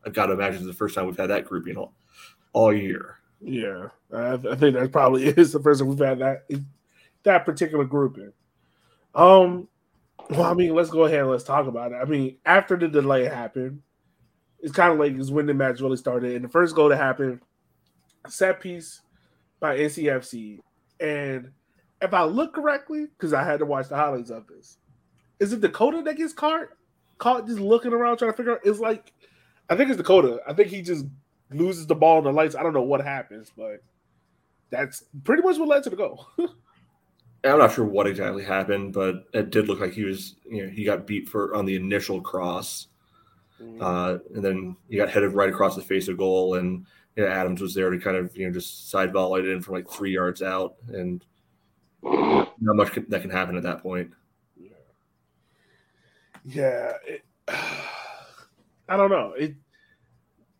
I've 0.05 0.13
got 0.13 0.27
to 0.27 0.33
imagine 0.33 0.61
is 0.61 0.67
the 0.67 0.73
first 0.73 0.95
time 0.95 1.07
we've 1.07 1.17
had 1.17 1.31
that 1.31 1.47
grouping 1.47 1.77
all, 1.77 1.95
all 2.53 2.73
year. 2.73 3.19
Yeah, 3.41 3.89
I, 4.13 4.35
I 4.35 4.57
think 4.57 4.75
that 4.77 4.91
probably 4.93 5.25
is 5.37 5.53
the 5.53 5.61
first 5.61 5.81
time 5.81 5.89
we've 5.89 5.99
had 5.99 6.19
that 6.19 6.47
that 7.23 7.45
particular 7.45 7.85
grouping. 7.85 8.33
Um, 9.15 9.69
well, 10.31 10.45
I 10.45 10.55
mean, 10.55 10.75
let's 10.75 10.91
go 10.91 11.05
ahead 11.05 11.21
and 11.21 11.31
let's 11.31 11.45
talk 11.45 11.67
about 11.67 11.93
it. 11.93 11.97
I 11.97 12.05
mean, 12.05 12.37
after 12.47 12.77
the 12.77 12.89
delay 12.89 13.25
happened, 13.25 13.83
it's 14.61 14.73
kind 14.73 14.93
of 14.93 14.99
like 14.99 15.13
is 15.15 15.33
when 15.33 15.47
the 15.47 15.55
match 15.55 15.81
really 15.81 15.97
started. 15.97 16.37
And 16.37 16.45
the 16.45 16.49
first 16.49 16.75
goal 16.75 16.89
to 16.89 16.97
happen, 16.97 17.41
set 18.29 18.61
piece 18.61 19.01
by 19.59 19.79
NCFC. 19.79 20.59
And 21.01 21.51
if 22.01 22.15
I 22.15 22.25
look 22.25 22.55
correctly, 22.55 23.07
because 23.07 23.33
I 23.33 23.43
had 23.43 23.59
to 23.61 23.67
watch 23.67 23.89
the 23.89 23.97
highlights 23.97 24.31
of 24.31 24.47
this, 24.47 24.79
is 25.39 25.53
it 25.53 25.61
Dakota 25.61 26.03
that 26.03 26.17
gets 26.17 26.33
caught? 26.33 26.69
Caught 27.19 27.47
just 27.47 27.61
looking 27.61 27.93
around 27.93 28.19
trying 28.19 28.31
to 28.31 28.37
figure 28.37 28.53
out. 28.53 28.61
It's 28.65 28.79
like, 28.79 29.13
I 29.69 29.77
think 29.77 29.91
it's 29.91 29.97
Dakota. 29.97 30.41
I 30.47 30.53
think 30.53 30.69
he 30.69 30.83
just 30.83 31.07
loses 31.51 31.87
the 31.87 31.95
ball 31.95 32.19
in 32.19 32.25
the 32.25 32.33
lights. 32.33 32.55
I 32.55 32.63
don't 32.63 32.73
know 32.73 32.83
what 32.83 33.03
happens, 33.03 33.51
but 33.57 33.83
that's 34.71 35.05
pretty 35.25 35.43
much 35.43 35.59
what 35.59 35.69
led 35.69 35.83
to 35.85 35.91
the 35.91 35.97
goal. 35.97 36.27
I'm 37.45 37.59
not 37.59 37.73
sure 37.73 37.85
what 37.85 38.07
exactly 38.07 38.45
happened, 38.45 38.93
but 38.93 39.25
it 39.33 39.51
did 39.51 39.69
look 39.69 39.81
like 39.81 39.93
he 39.93 40.05
was, 40.05 40.37
you 40.49 40.65
know, 40.65 40.71
he 40.71 40.85
got 40.85 41.07
beat 41.07 41.29
for 41.29 41.55
on 41.55 41.65
the 41.65 41.75
initial 41.77 42.21
cross, 42.21 42.89
mm-hmm. 43.61 43.83
uh, 43.83 44.19
and 44.35 44.45
then 44.45 44.77
he 44.89 44.97
got 44.97 45.09
headed 45.11 45.33
right 45.33 45.49
across 45.49 45.75
the 45.75 45.83
face 45.83 46.09
of 46.09 46.19
goal, 46.19 46.57
and 46.57 46.87
you 47.17 47.25
know, 47.25 47.31
Adams 47.31 47.61
was 47.61 47.75
there 47.75 47.91
to 47.91 47.99
kind 47.99 48.17
of, 48.17 48.37
you 48.37 48.47
know, 48.47 48.53
just 48.53 48.91
side 48.91 49.13
volley 49.13 49.41
it 49.41 49.49
in 49.49 49.63
from 49.63 49.75
like 49.75 49.89
three 49.89 50.13
yards 50.13 50.43
out, 50.43 50.77
and 50.89 51.25
not 52.03 52.77
much 52.77 52.99
that 53.09 53.23
can 53.23 53.31
happen 53.31 53.57
at 53.57 53.63
that 53.63 53.83
point. 53.83 54.11
Yeah, 54.57 54.71
yeah. 56.45 56.93
It, 57.07 57.25
I 57.49 58.97
don't 58.97 59.11
know. 59.11 59.33
It. 59.33 59.55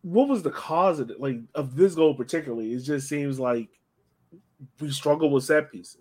What 0.03 0.29
was 0.29 0.41
the 0.41 0.51
cause 0.51 0.99
of 0.99 1.11
it? 1.11 1.19
Like 1.19 1.37
of 1.53 1.75
this 1.75 1.93
goal 1.93 2.15
particularly? 2.15 2.73
It 2.73 2.79
just 2.79 3.07
seems 3.07 3.39
like 3.39 3.69
we 4.79 4.89
struggle 4.91 5.29
with 5.29 5.43
set 5.43 5.71
pieces, 5.71 6.00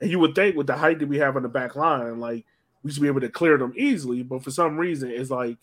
and 0.00 0.10
you 0.10 0.18
would 0.18 0.34
think 0.34 0.56
with 0.56 0.66
the 0.66 0.76
height 0.76 0.98
that 0.98 1.08
we 1.08 1.18
have 1.18 1.36
on 1.36 1.42
the 1.42 1.48
back 1.48 1.76
line, 1.76 2.20
like 2.20 2.44
we 2.82 2.90
should 2.90 3.02
be 3.02 3.08
able 3.08 3.20
to 3.20 3.28
clear 3.28 3.58
them 3.58 3.74
easily. 3.76 4.22
But 4.22 4.42
for 4.42 4.50
some 4.50 4.76
reason, 4.76 5.10
it's 5.10 5.30
like 5.30 5.58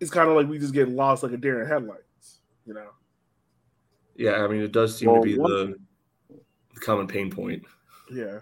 it's 0.00 0.10
kind 0.10 0.28
of 0.28 0.36
like 0.36 0.48
we 0.48 0.58
just 0.58 0.74
get 0.74 0.88
lost 0.88 1.22
like 1.22 1.32
a 1.32 1.36
deer 1.36 1.62
in 1.62 1.68
headlights, 1.68 2.40
you 2.66 2.74
know. 2.74 2.88
Yeah, 4.16 4.44
I 4.44 4.48
mean, 4.48 4.62
it 4.62 4.72
does 4.72 4.96
seem 4.96 5.10
well, 5.10 5.22
to 5.22 5.26
be 5.26 5.38
one, 5.38 5.50
the, 5.50 5.78
the, 6.74 6.80
common 6.80 7.06
pain 7.06 7.30
point. 7.30 7.64
Yeah. 8.10 8.40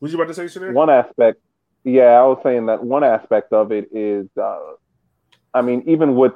Was 0.00 0.12
you 0.12 0.20
about 0.20 0.28
to 0.28 0.34
say, 0.34 0.46
Shanir? 0.46 0.72
One 0.72 0.90
aspect, 0.90 1.40
yeah, 1.84 2.18
I 2.18 2.22
was 2.22 2.38
saying 2.42 2.66
that 2.66 2.82
one 2.82 3.04
aspect 3.04 3.52
of 3.52 3.70
it 3.70 3.88
is, 3.92 4.26
uh, 4.40 4.58
I 5.54 5.62
mean, 5.62 5.84
even 5.86 6.16
with 6.16 6.32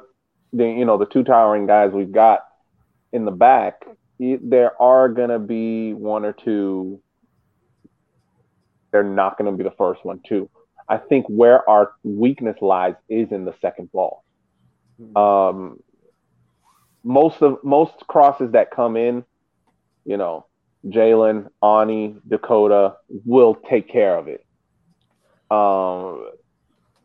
the 0.53 0.65
you 0.65 0.85
know 0.85 0.97
the 0.97 1.05
two 1.05 1.23
towering 1.23 1.67
guys 1.67 1.91
we've 1.91 2.11
got 2.11 2.41
in 3.11 3.25
the 3.25 3.31
back, 3.31 3.85
there 4.19 4.81
are 4.81 5.09
gonna 5.09 5.39
be 5.39 5.93
one 5.93 6.25
or 6.25 6.33
two. 6.33 7.01
They're 8.91 9.03
not 9.03 9.37
gonna 9.37 9.51
be 9.51 9.63
the 9.63 9.71
first 9.71 10.03
one 10.05 10.21
too. 10.27 10.49
I 10.89 10.97
think 10.97 11.25
where 11.27 11.67
our 11.69 11.91
weakness 12.03 12.57
lies 12.61 12.95
is 13.09 13.31
in 13.31 13.45
the 13.45 13.53
second 13.61 13.91
ball. 13.91 14.23
Hmm. 14.97 15.17
Um, 15.17 15.79
most 17.03 17.41
of 17.41 17.63
most 17.63 17.95
crosses 18.07 18.51
that 18.51 18.71
come 18.71 18.95
in, 18.97 19.23
you 20.05 20.17
know, 20.17 20.45
Jalen, 20.85 21.47
Ani, 21.63 22.15
Dakota 22.27 22.95
will 23.25 23.55
take 23.69 23.89
care 23.89 24.17
of 24.17 24.27
it. 24.27 24.45
Um, 25.49 26.29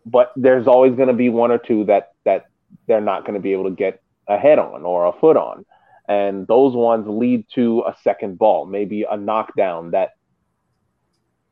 but 0.05 0.33
there's 0.37 0.67
always 0.67 0.95
going 0.95 1.09
to 1.09 1.15
be 1.15 1.29
one 1.29 1.51
or 1.51 1.59
two 1.59 1.85
that 1.85 2.13
that 2.25 2.47
they're 2.87 3.01
not 3.01 3.23
going 3.25 3.35
to 3.35 3.41
be 3.41 3.53
able 3.53 3.65
to 3.65 3.71
get 3.71 4.03
a 4.29 4.39
head 4.39 4.59
on 4.59 4.85
or 4.85 5.07
a 5.07 5.13
foot 5.13 5.37
on, 5.37 5.65
and 6.09 6.47
those 6.47 6.75
ones 6.75 7.07
lead 7.09 7.47
to 7.55 7.85
a 7.87 7.95
second 8.03 8.39
ball, 8.39 8.67
maybe 8.67 9.05
a 9.09 9.17
knockdown 9.17 9.93
that 9.93 10.11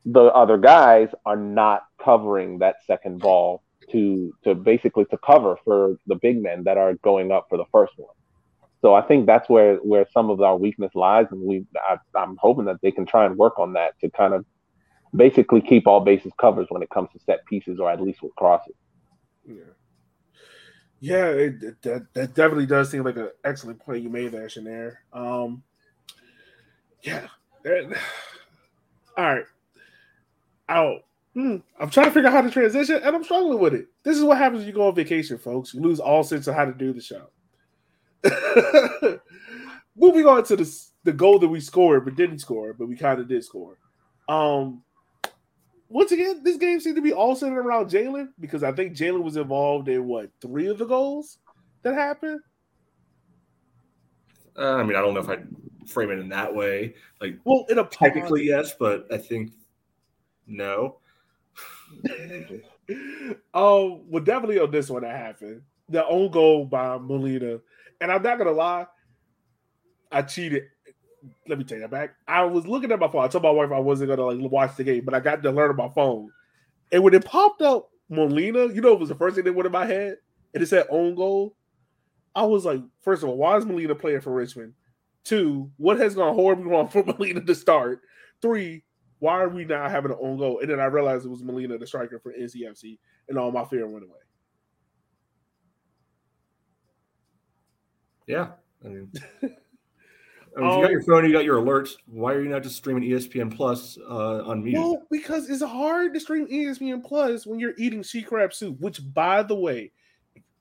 the 0.05 0.25
other 0.25 0.57
guys 0.57 1.09
are 1.27 1.37
not 1.37 1.83
covering 2.03 2.59
that 2.59 2.77
second 2.87 3.21
ball 3.21 3.63
to 3.93 4.33
to 4.45 4.55
basically 4.55 5.05
to 5.07 5.19
cover 5.19 5.57
for 5.65 5.97
the 6.07 6.15
big 6.17 6.43
men 6.43 6.65
that 6.65 6.79
are 6.79 6.95
going 6.95 7.33
up 7.33 7.47
for 7.49 7.59
the 7.59 7.65
first 7.73 7.93
one. 7.97 8.15
So 8.83 8.95
I 8.95 9.03
think 9.03 9.27
that's 9.27 9.49
where 9.49 9.77
where 9.77 10.07
some 10.13 10.31
of 10.31 10.41
our 10.41 10.57
weakness 10.57 10.93
lies, 10.95 11.27
and 11.31 11.43
we 11.43 11.67
I, 11.77 11.99
am 12.23 12.37
hoping 12.41 12.65
that 12.67 12.81
they 12.83 12.91
can 12.91 13.05
try 13.05 13.27
and 13.27 13.37
work 13.37 13.59
on 13.59 13.75
that 13.75 13.99
to 14.01 14.11
kind 14.11 14.33
of 14.33 14.45
basically 15.15 15.61
keep 15.61 15.87
all 15.87 16.01
bases 16.01 16.33
covered 16.41 16.67
when 16.71 16.83
it 16.83 16.91
comes 16.91 17.11
to 17.13 17.19
set 17.21 17.45
pieces, 17.47 17.79
or 17.79 17.91
at 17.91 18.01
least 18.01 18.23
with 18.23 18.35
crosses. 18.37 18.75
Yeah, 19.45 19.57
yeah, 21.01 21.27
it, 21.27 21.83
that 21.83 22.07
that 22.15 22.35
definitely 22.35 22.67
does 22.67 22.91
seem 22.91 23.05
like 23.05 23.17
an 23.17 23.31
excellent 23.45 23.81
point 23.81 24.03
you 24.03 24.09
made 24.09 24.33
there, 24.33 24.49
Shanair. 24.49 24.97
Um, 25.13 25.63
yeah, 27.03 27.27
all 29.17 29.25
right. 29.25 29.45
Out. 30.71 31.05
Hmm, 31.35 31.57
I'm 31.79 31.91
trying 31.91 32.07
to 32.07 32.13
figure 32.13 32.29
out 32.29 32.33
how 32.33 32.41
to 32.41 32.51
transition, 32.51 32.97
and 32.97 33.15
I'm 33.15 33.25
struggling 33.25 33.59
with 33.59 33.75
it. 33.75 33.87
This 34.03 34.17
is 34.17 34.25
what 34.25 34.39
happens 34.39 34.61
when 34.61 34.69
you 34.69 34.75
go 34.75 34.89
on 34.89 34.95
vacation, 34.95 35.37
folks. 35.37 35.75
You 35.75 35.81
lose 35.81 36.01
all 36.01 36.25
sense 36.25 36.47
of 36.47 36.55
how 36.55 36.65
to 36.65 36.73
do 36.73 36.93
the 36.93 37.01
show. 37.01 37.29
Moving 39.97 40.27
on 40.27 40.45
to 40.45 40.57
the 40.57 40.87
the 41.05 41.13
goal 41.13 41.39
that 41.39 41.49
we 41.49 41.61
scored 41.61 42.05
but 42.05 42.17
didn't 42.17 42.39
score, 42.39 42.73
but 42.73 42.87
we 42.87 42.97
kind 42.97 43.21
of 43.21 43.29
did 43.29 43.45
score. 43.45 43.79
Um, 44.29 44.83
once 45.89 46.13
again, 46.13 46.43
this 46.45 46.57
game 46.57 46.79
seemed 46.81 46.97
to 46.97 47.03
be 47.03 47.13
all 47.13 47.35
centered 47.35 47.61
around 47.61 47.91
Jalen 47.91 48.29
because 48.39 48.63
I 48.63 48.73
think 48.73 48.97
Jalen 48.97 49.23
was 49.23 49.37
involved 49.37 49.89
in 49.89 50.07
what 50.07 50.31
three 50.41 50.69
of 50.69 50.79
the 50.79 50.87
goals 50.87 51.39
that 51.83 51.95
happened. 51.95 52.41
Uh, 54.57 54.75
I 54.75 54.83
mean, 54.83 54.97
I 54.97 55.01
don't 55.01 55.15
know 55.15 55.21
if 55.21 55.29
I'd 55.29 55.47
frame 55.87 56.11
it 56.11 56.19
in 56.19 56.29
that 56.29 56.55
way. 56.55 56.95
Like, 57.21 57.39
well, 57.45 57.65
in 57.69 57.79
a 57.79 57.85
technically 57.85 58.45
yes, 58.45 58.75
but 58.79 59.07
I 59.13 59.17
think 59.17 59.53
no. 60.51 60.99
um, 63.55 64.03
well, 64.09 64.23
definitely 64.23 64.59
on 64.59 64.71
this 64.71 64.91
one 64.91 65.03
that 65.03 65.17
happened. 65.17 65.63
The 65.89 66.07
own 66.07 66.31
goal 66.31 66.67
by 66.67 66.99
Molina 66.99 67.61
and 68.01 68.11
I'm 68.11 68.23
not 68.23 68.39
gonna 68.39 68.53
lie, 68.53 68.87
I 70.11 70.23
cheated. 70.23 70.65
Let 71.47 71.59
me 71.59 71.65
take 71.65 71.81
that 71.81 71.91
back. 71.91 72.15
I 72.27 72.45
was 72.45 72.67
looking 72.67 72.91
at 72.93 72.99
my 72.99 73.09
phone. 73.09 73.25
I 73.25 73.29
told 73.29 73.45
my 73.45 73.51
wife 73.51 73.71
I 73.73 73.79
wasn't 73.79 74.09
gonna 74.09 74.25
like 74.25 74.51
watch 74.51 74.77
the 74.77 74.85
game, 74.85 75.05
but 75.05 75.15
I 75.15 75.21
got 75.21 75.43
to 75.43 75.51
learn 75.51 75.71
on 75.71 75.77
my 75.77 75.91
phone. 75.91 76.31
And 76.93 77.03
when 77.03 77.15
it 77.15 77.25
popped 77.25 77.63
up 77.63 77.91
Molina, 78.09 78.67
you 78.67 78.81
know, 78.81 78.93
it 78.93 79.01
was 79.01 79.11
the 79.11 79.15
first 79.15 79.37
thing 79.37 79.45
that 79.45 79.53
went 79.53 79.67
in 79.67 79.73
my 79.73 79.87
head, 79.87 80.17
and 80.55 80.63
it 80.63 80.67
said 80.67 80.87
own 80.91 81.15
goal. 81.15 81.55
I 82.35 82.45
was 82.45 82.65
like, 82.65 82.81
first 83.03 83.23
of 83.23 83.29
all, 83.29 83.37
why 83.37 83.57
is 83.57 83.67
Molina 83.67 83.95
playing 83.95 84.21
for 84.21 84.33
Richmond? 84.33 84.73
Two, 85.25 85.71
what 85.77 85.99
has 85.99 86.15
gone 86.15 86.35
horribly 86.35 86.65
wrong 86.65 86.89
for 86.89 87.05
Molina 87.07 87.43
to 87.43 87.55
start? 87.55 88.01
Three, 88.41 88.85
why 89.21 89.35
are 89.35 89.49
we 89.49 89.65
now 89.65 89.89
having 89.89 90.11
an 90.11 90.19
own 90.21 90.39
goal? 90.39 90.59
And 90.61 90.69
then 90.69 90.81
I 90.81 90.87
realized 90.87 91.25
it 91.25 91.29
was 91.29 91.43
Molina, 91.43 91.79
the 91.79 91.87
striker 91.87 92.19
for 92.19 92.33
NCFC, 92.33 92.99
and 93.29 93.39
all 93.39 93.53
my 93.53 93.65
fear 93.65 93.87
went 93.87 94.05
away. 94.05 94.19
Yeah. 98.27 98.49
I 98.85 98.89
mean, 98.89 99.13
I 99.43 99.47
mean 99.47 99.55
um, 100.57 100.65
you 100.65 100.69
got 100.69 100.85
um, 100.85 100.91
your 100.91 101.03
phone, 101.03 101.25
you 101.27 101.33
got 101.33 101.45
your 101.45 101.61
alerts. 101.61 101.91
Why 102.07 102.33
are 102.33 102.43
you 102.43 102.49
not 102.49 102.63
just 102.63 102.77
streaming 102.77 103.09
ESPN 103.09 103.55
Plus 103.55 103.99
uh, 104.09 104.45
on 104.45 104.65
me? 104.65 104.73
Well, 104.73 105.03
because 105.11 105.51
it's 105.51 105.63
hard 105.63 106.15
to 106.15 106.21
stream 106.21 106.47
ESPN 106.47 107.05
Plus 107.05 107.47
when 107.47 107.61
you're 107.61 107.75
eating 107.77 108.03
she 108.03 108.23
crab 108.23 108.55
soup. 108.55 108.81
Which, 108.81 109.01
by 109.13 109.43
the 109.43 109.55
way, 109.55 109.93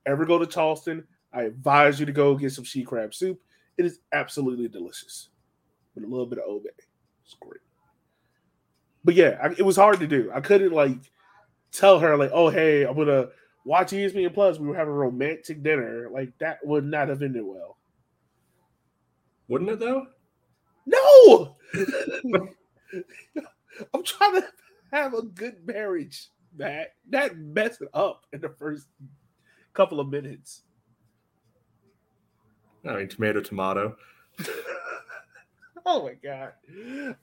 ever 0.05 0.25
go 0.25 0.37
to 0.37 0.45
Charleston, 0.45 1.05
I 1.31 1.43
advise 1.43 1.99
you 1.99 2.05
to 2.05 2.11
go 2.11 2.35
get 2.35 2.51
some 2.51 2.65
she 2.65 2.83
crab 2.83 3.13
soup. 3.13 3.39
It 3.77 3.85
is 3.85 3.99
absolutely 4.11 4.67
delicious 4.67 5.29
with 5.95 6.03
a 6.03 6.07
little 6.07 6.25
bit 6.25 6.39
of 6.39 6.45
Old 6.45 6.63
Bay. 6.63 6.69
It's 7.23 7.35
great. 7.39 7.61
But 9.03 9.15
yeah, 9.15 9.37
I, 9.41 9.47
it 9.57 9.65
was 9.65 9.75
hard 9.75 9.99
to 9.99 10.07
do. 10.07 10.31
I 10.33 10.41
couldn't 10.41 10.73
like 10.73 10.97
tell 11.71 11.99
her 11.99 12.17
like, 12.17 12.31
"Oh, 12.33 12.49
hey, 12.49 12.83
I'm 12.85 12.95
gonna 12.95 13.29
watch 13.65 13.91
ESPN 13.91 14.33
Plus, 14.33 14.57
we 14.59 14.67
were 14.67 14.75
having 14.75 14.93
a 14.93 14.97
romantic 14.97 15.61
dinner. 15.63 16.09
Like 16.11 16.37
that 16.39 16.65
would 16.65 16.85
not 16.85 17.09
have 17.09 17.21
ended 17.21 17.43
well. 17.43 17.77
Wouldn't 19.47 19.69
it 19.69 19.79
though? 19.79 20.07
No. 20.85 21.55
I'm 23.93 24.03
trying 24.03 24.41
to 24.41 24.47
have 24.91 25.13
a 25.13 25.21
good 25.21 25.65
marriage, 25.65 26.29
Matt. 26.57 26.93
That 27.09 27.37
messed 27.37 27.81
it 27.81 27.89
up 27.93 28.25
in 28.33 28.41
the 28.41 28.49
first 28.49 28.87
couple 29.73 29.99
of 29.99 30.09
minutes. 30.09 30.63
I 32.87 32.97
mean, 32.97 33.07
tomato, 33.07 33.41
tomato. 33.41 33.95
oh 35.85 36.03
my 36.03 36.13
god. 36.13 36.53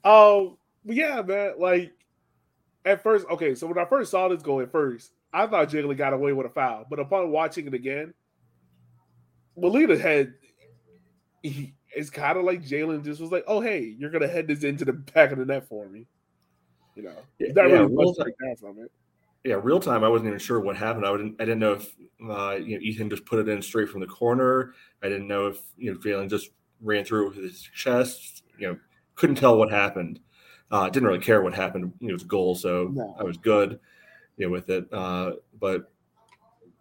Um, 0.05 0.59
yeah, 0.87 1.23
man. 1.23 1.55
Like 1.59 1.93
at 2.85 3.03
first, 3.03 3.27
okay. 3.31 3.55
So 3.55 3.67
when 3.67 3.79
I 3.79 3.85
first 3.85 4.11
saw 4.11 4.29
this 4.29 4.43
go 4.43 4.61
at 4.61 4.73
first, 4.73 5.13
I 5.33 5.47
thought 5.47 5.69
Jiggly 5.69 5.97
got 5.97 6.13
away 6.13 6.33
with 6.33 6.47
a 6.47 6.51
foul, 6.51 6.87
but 6.89 6.99
upon 6.99 7.31
watching 7.31 7.67
it 7.67 7.75
again, 7.75 8.15
Molina 9.57 9.99
had 9.99 10.35
he, 11.43 11.75
it's 11.95 12.11
kind 12.11 12.39
of 12.39 12.45
like 12.45 12.63
Jalen 12.63 13.05
just 13.05 13.21
was 13.21 13.33
like, 13.33 13.45
"Oh, 13.47 13.61
hey, 13.61 13.95
you're 13.99 14.11
gonna 14.11 14.29
head 14.29 14.47
this 14.47 14.65
into 14.65 14.85
the 14.85 14.93
back 14.93 15.33
of 15.33 15.39
the 15.39 15.45
net 15.45 15.69
for 15.69 15.89
me," 15.89 16.07
you 16.95 17.03
know. 17.03 17.17
Yeah, 17.39 17.53
not 17.53 17.65
really 17.65 17.89
much 17.89 18.19
like 18.19 18.35
that 18.39 18.57
from 18.61 18.79
it. 18.79 18.91
Yeah, 19.45 19.61
real 19.63 19.81
time. 19.81 20.03
I 20.03 20.09
wasn't 20.09 20.29
even 20.29 20.41
sure 20.41 20.61
what 20.61 20.77
happened. 20.77 21.07
I 21.07 21.13
didn't. 21.13 21.37
I 21.41 21.45
didn't 21.45 21.61
know 21.61 21.75
if 21.75 21.95
uh, 22.29 22.57
you 22.57 22.77
know 22.77 22.83
Ethan 22.83 23.11
just 23.11 23.25
put 23.25 23.39
it 23.39 23.49
in 23.49 23.63
straight 23.63 23.89
from 23.89 24.01
the 24.01 24.07
corner. 24.07 24.75
I 25.03 25.09
didn't 25.09 25.29
know 25.29 25.47
if 25.47 25.61
you 25.77 25.93
know 25.93 25.99
Jalen 25.99 26.29
just 26.29 26.51
ran 26.81 27.05
through 27.05 27.27
it 27.27 27.37
with 27.37 27.45
his 27.45 27.63
chest. 27.63 28.43
You 28.59 28.69
know, 28.69 28.79
couldn't 29.15 29.37
tell 29.37 29.57
what 29.57 29.71
happened. 29.71 30.21
Uh, 30.71 30.89
didn't 30.91 31.07
really 31.07 31.21
care 31.21 31.43
what 31.43 31.55
happened. 31.55 31.93
You 32.01 32.09
know, 32.09 32.11
it 32.11 32.15
was 32.15 32.23
a 32.23 32.27
goal, 32.27 32.55
so 32.55 32.91
no. 32.93 33.17
I 33.19 33.23
was 33.23 33.37
good 33.37 33.79
you 34.37 34.47
know, 34.47 34.53
with 34.53 34.69
it. 34.71 34.87
Uh, 34.93 35.33
but 35.61 35.91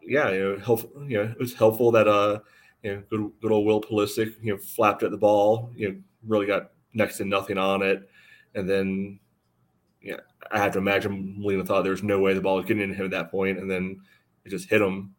yeah, 0.01 0.29
you 0.31 0.39
know, 0.39 0.59
helpful, 0.59 0.91
you 1.07 1.17
know, 1.17 1.23
it 1.23 1.39
was 1.39 1.53
helpful 1.53 1.91
that 1.91 2.07
uh, 2.07 2.39
you 2.83 2.95
know, 2.95 3.03
good, 3.09 3.31
good 3.41 3.51
old 3.51 3.65
Will 3.65 3.81
Pulisic, 3.81 4.35
you 4.41 4.53
know, 4.53 4.57
flapped 4.57 5.03
at 5.03 5.11
the 5.11 5.17
ball, 5.17 5.71
you 5.75 5.89
know, 5.89 5.95
really 6.27 6.45
got 6.45 6.71
next 6.93 7.17
to 7.17 7.25
nothing 7.25 7.57
on 7.57 7.81
it, 7.81 8.07
and 8.53 8.69
then 8.69 9.19
yeah, 10.01 10.19
I 10.51 10.59
have 10.59 10.73
to 10.73 10.79
imagine 10.79 11.35
Molina 11.39 11.65
thought 11.65 11.81
there 11.81 11.91
was 11.91 12.03
no 12.03 12.19
way 12.19 12.33
the 12.33 12.41
ball 12.41 12.57
was 12.57 12.65
getting 12.65 12.83
into 12.83 12.95
him 12.95 13.05
at 13.05 13.11
that 13.11 13.31
point, 13.31 13.57
and 13.57 13.69
then 13.69 13.99
it 14.43 14.49
just 14.49 14.69
hit 14.69 14.81
him, 14.81 15.15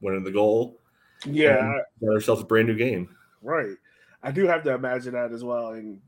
winning 0.00 0.24
the 0.24 0.30
goal. 0.30 0.78
Yeah, 1.24 1.80
got 2.00 2.14
ourselves 2.14 2.42
a 2.42 2.46
brand 2.46 2.68
new 2.68 2.76
game. 2.76 3.14
Right, 3.42 3.76
I 4.22 4.30
do 4.30 4.46
have 4.46 4.62
to 4.64 4.74
imagine 4.74 5.14
that 5.14 5.32
as 5.32 5.42
well, 5.42 5.70
and 5.70 6.00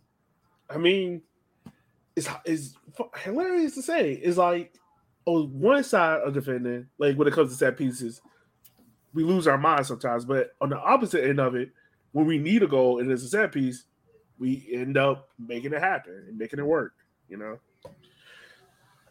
I 0.71 0.78
mean, 0.78 1.23
it's 2.16 2.28
it's 2.45 2.75
hilarious 3.23 3.75
to 3.75 3.83
say. 3.83 4.12
It's 4.12 4.38
like 4.38 4.75
on 5.26 5.59
one 5.59 5.85
side 5.85 6.21
of 6.21 6.35
defending, 6.35 6.87
like 6.99 7.16
when 7.16 7.28
it 7.28 7.35
comes 7.35 7.50
to 7.50 7.57
set 7.57 7.76
pieces, 7.76 8.21
we 9.14 9.25
lose 9.25 9.47
our 9.47 9.59
mind 9.59 9.87
sometimes. 9.87 10.25
But 10.25 10.54
on 10.61 10.71
the 10.71 10.78
opposite 10.78 11.25
end 11.25 11.40
of 11.40 11.54
it, 11.54 11.71
when 12.12 12.26
we 12.26 12.38
need 12.38 12.62
a 12.62 12.66
goal 12.66 12.99
and 12.99 13.11
it's 13.11 13.23
a 13.23 13.28
set 13.28 13.52
piece, 13.52 13.85
we 14.38 14.69
end 14.73 14.97
up 14.97 15.28
making 15.38 15.73
it 15.73 15.81
happen 15.81 16.25
and 16.28 16.38
making 16.38 16.59
it 16.59 16.66
work. 16.66 16.95
You 17.28 17.38
know. 17.38 17.59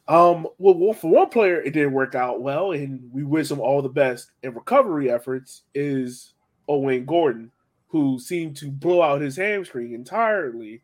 Um, 0.07 0.47
well, 0.57 0.93
for 0.93 1.09
one 1.09 1.29
player, 1.29 1.61
it 1.61 1.71
didn't 1.71 1.93
work 1.93 2.15
out 2.15 2.41
well, 2.41 2.71
and 2.71 3.09
we 3.13 3.23
wish 3.23 3.49
him 3.49 3.61
all 3.61 3.81
the 3.81 3.89
best 3.89 4.31
in 4.43 4.53
recovery 4.53 5.09
efforts. 5.09 5.63
Is 5.73 6.33
Owen 6.67 7.05
Gordon, 7.05 7.51
who 7.87 8.19
seemed 8.19 8.57
to 8.57 8.69
blow 8.69 9.01
out 9.01 9.21
his 9.21 9.37
hamstring 9.37 9.93
entirely. 9.93 10.81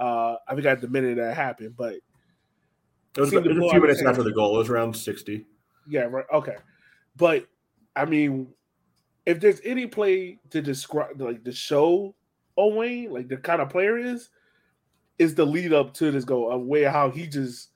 Uh, 0.00 0.36
I 0.48 0.54
forgot 0.54 0.80
the 0.80 0.88
minute 0.88 1.18
that 1.18 1.36
happened, 1.36 1.76
but 1.76 1.92
it 1.92 3.20
was, 3.20 3.32
it 3.34 3.44
was 3.44 3.58
a 3.58 3.70
few 3.70 3.80
minutes 3.82 4.02
after 4.02 4.22
the 4.22 4.32
goal. 4.32 4.54
It 4.54 4.58
was 4.58 4.70
around 4.70 4.96
sixty. 4.96 5.44
Yeah, 5.86 6.04
right. 6.04 6.24
Okay, 6.32 6.56
but 7.16 7.46
I 7.94 8.06
mean, 8.06 8.48
if 9.26 9.40
there's 9.40 9.60
any 9.62 9.86
play 9.86 10.38
to 10.50 10.62
describe, 10.62 11.20
like 11.20 11.44
the 11.44 11.52
show 11.52 12.14
Owain, 12.56 13.12
like 13.12 13.28
the 13.28 13.36
kind 13.36 13.60
of 13.60 13.68
player 13.68 13.98
is, 13.98 14.30
is 15.18 15.34
the 15.34 15.44
lead 15.44 15.74
up 15.74 15.92
to 15.94 16.10
this 16.10 16.24
goal, 16.24 16.50
of 16.50 16.62
where 16.62 16.90
how 16.90 17.10
he 17.10 17.26
just 17.26 17.68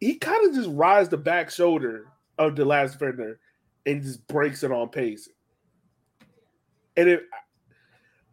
he 0.00 0.16
kind 0.16 0.46
of 0.46 0.54
just 0.54 0.68
rides 0.72 1.08
the 1.08 1.16
back 1.16 1.50
shoulder 1.50 2.08
of 2.36 2.56
the 2.56 2.64
last 2.64 2.92
defender 2.92 3.40
and 3.86 4.02
just 4.02 4.26
breaks 4.28 4.62
it 4.62 4.70
on 4.70 4.90
pace. 4.90 5.30
And 6.96 7.08
if 7.08 7.20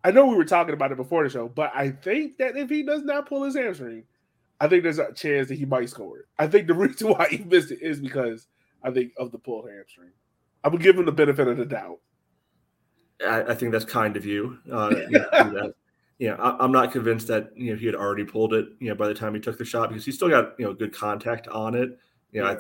I 0.06 0.12
know 0.12 0.28
we 0.28 0.36
were 0.36 0.46
talking 0.46 0.76
about 0.76 0.92
it 0.92 0.98
before 0.98 1.24
the 1.24 1.32
show, 1.32 1.48
but 1.48 1.72
I 1.74 1.90
think 1.90 2.38
that 2.38 2.56
if 2.56 2.70
he 2.70 2.84
does 2.84 3.02
not 3.02 3.28
pull 3.28 3.42
his 3.42 3.56
hamstring, 3.56 4.04
I 4.62 4.68
think 4.68 4.84
there's 4.84 5.00
a 5.00 5.12
chance 5.12 5.48
that 5.48 5.56
he 5.56 5.66
might 5.66 5.90
score 5.90 6.20
it. 6.20 6.26
I 6.38 6.46
think 6.46 6.68
the 6.68 6.74
reason 6.76 7.10
why 7.10 7.28
he 7.28 7.40
missed 7.40 7.72
it 7.72 7.82
is 7.82 8.00
because 8.00 8.46
I 8.84 8.92
think 8.92 9.14
of 9.18 9.32
the 9.32 9.40
pulled 9.40 9.68
hamstring. 9.68 10.12
I 10.64 10.68
would 10.68 10.84
give 10.84 10.96
him 10.96 11.06
the 11.06 11.12
benefit 11.12 11.48
of 11.48 11.58
the 11.58 11.66
doubt. 11.66 11.98
I, 13.28 13.46
I 13.46 13.56
think 13.56 13.72
that's 13.72 13.84
kind 13.84 14.16
of 14.16 14.28
you. 14.28 14.60
Uh, 14.72 14.94
yeah, 16.20 16.36
I, 16.36 16.64
am 16.64 16.72
not 16.72 16.92
convinced 16.92 17.28
that 17.30 17.50
you 17.58 17.72
know 17.72 17.80
he 17.80 17.88
had 17.88 17.96
already 17.96 18.26
pulled 18.26 18.54
it. 18.54 18.68
You 18.80 18.90
know, 18.90 18.96
by 18.96 19.08
the 19.08 19.16
time 19.16 19.34
he 19.34 19.42
took 19.42 19.58
the 19.58 19.66
shot, 19.66 19.90
because 19.90 20.06
he 20.06 20.12
still 20.12 20.30
got 20.30 20.54
you 20.60 20.66
know 20.66 20.74
good 20.76 20.94
contact 20.94 21.48
on 21.48 21.74
it. 21.74 21.98
You 22.32 22.44
know, 22.44 22.52
yeah. 22.52 22.58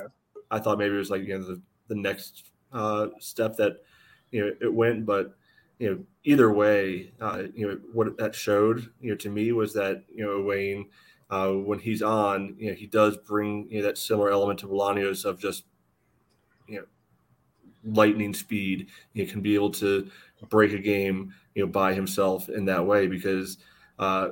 I, 0.51 0.55
I 0.55 0.59
thought 0.59 0.79
maybe 0.79 0.95
it 0.95 0.97
was 0.97 1.11
like 1.11 1.21
you 1.21 1.37
know 1.37 1.45
the, 1.45 1.61
the 1.89 1.95
next 1.95 2.45
uh, 2.73 3.09
step 3.19 3.55
that 3.57 3.83
you 4.31 4.41
know 4.41 4.51
it 4.61 4.73
went, 4.73 5.05
but 5.05 5.35
you 5.79 5.89
know 5.89 5.99
either 6.23 6.51
way, 6.51 7.11
uh, 7.21 7.43
you 7.53 7.67
know 7.67 7.79
what 7.93 8.17
that 8.17 8.35
showed 8.35 8.89
you 8.99 9.11
know 9.11 9.17
to 9.17 9.29
me 9.29 9.51
was 9.51 9.73
that 9.73 10.03
you 10.13 10.25
know 10.25 10.41
Wayne 10.41 10.89
uh, 11.29 11.49
when 11.49 11.79
he's 11.79 12.01
on, 12.01 12.55
you 12.57 12.69
know 12.69 12.75
he 12.75 12.87
does 12.87 13.17
bring 13.17 13.67
you 13.69 13.79
know 13.79 13.87
that 13.87 13.97
similar 13.97 14.29
element 14.29 14.59
to 14.59 14.67
Bolaños 14.67 15.25
of 15.25 15.39
just 15.39 15.65
you 16.67 16.79
know 16.79 16.85
lightning 17.83 18.33
speed. 18.33 18.87
You 19.13 19.27
can 19.27 19.41
be 19.41 19.55
able 19.55 19.71
to 19.71 20.09
break 20.49 20.73
a 20.73 20.79
game 20.79 21.33
you 21.53 21.65
know, 21.65 21.71
by 21.71 21.93
himself 21.93 22.49
in 22.49 22.65
that 22.65 22.85
way 22.85 23.07
because, 23.07 23.57
uh, 23.99 24.29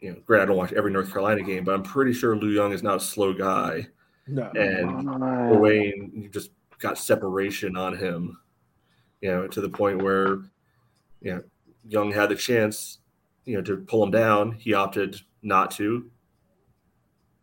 you 0.00 0.10
know, 0.10 0.16
great. 0.26 0.42
I 0.42 0.44
don't 0.44 0.56
watch 0.56 0.72
every 0.72 0.92
North 0.92 1.10
Carolina 1.10 1.42
game, 1.42 1.64
but 1.64 1.74
I'm 1.74 1.82
pretty 1.82 2.12
sure 2.12 2.36
Lou 2.36 2.50
Young 2.50 2.72
is 2.72 2.82
not 2.82 2.96
a 2.98 3.00
slow 3.00 3.32
guy. 3.32 3.88
No. 4.26 4.50
And 4.54 5.60
Wayne 5.60 6.28
just 6.32 6.50
got 6.78 6.98
separation 6.98 7.76
on 7.76 7.96
him, 7.96 8.38
you 9.20 9.30
know, 9.30 9.46
to 9.46 9.60
the 9.60 9.68
point 9.68 10.02
where, 10.02 10.38
you 11.20 11.34
know, 11.34 11.42
Young 11.86 12.12
had 12.12 12.28
the 12.28 12.34
chance, 12.34 12.98
you 13.44 13.56
know, 13.56 13.62
to 13.62 13.78
pull 13.78 14.02
him 14.02 14.10
down. 14.10 14.52
He 14.52 14.74
opted 14.74 15.20
not 15.42 15.70
to. 15.72 16.10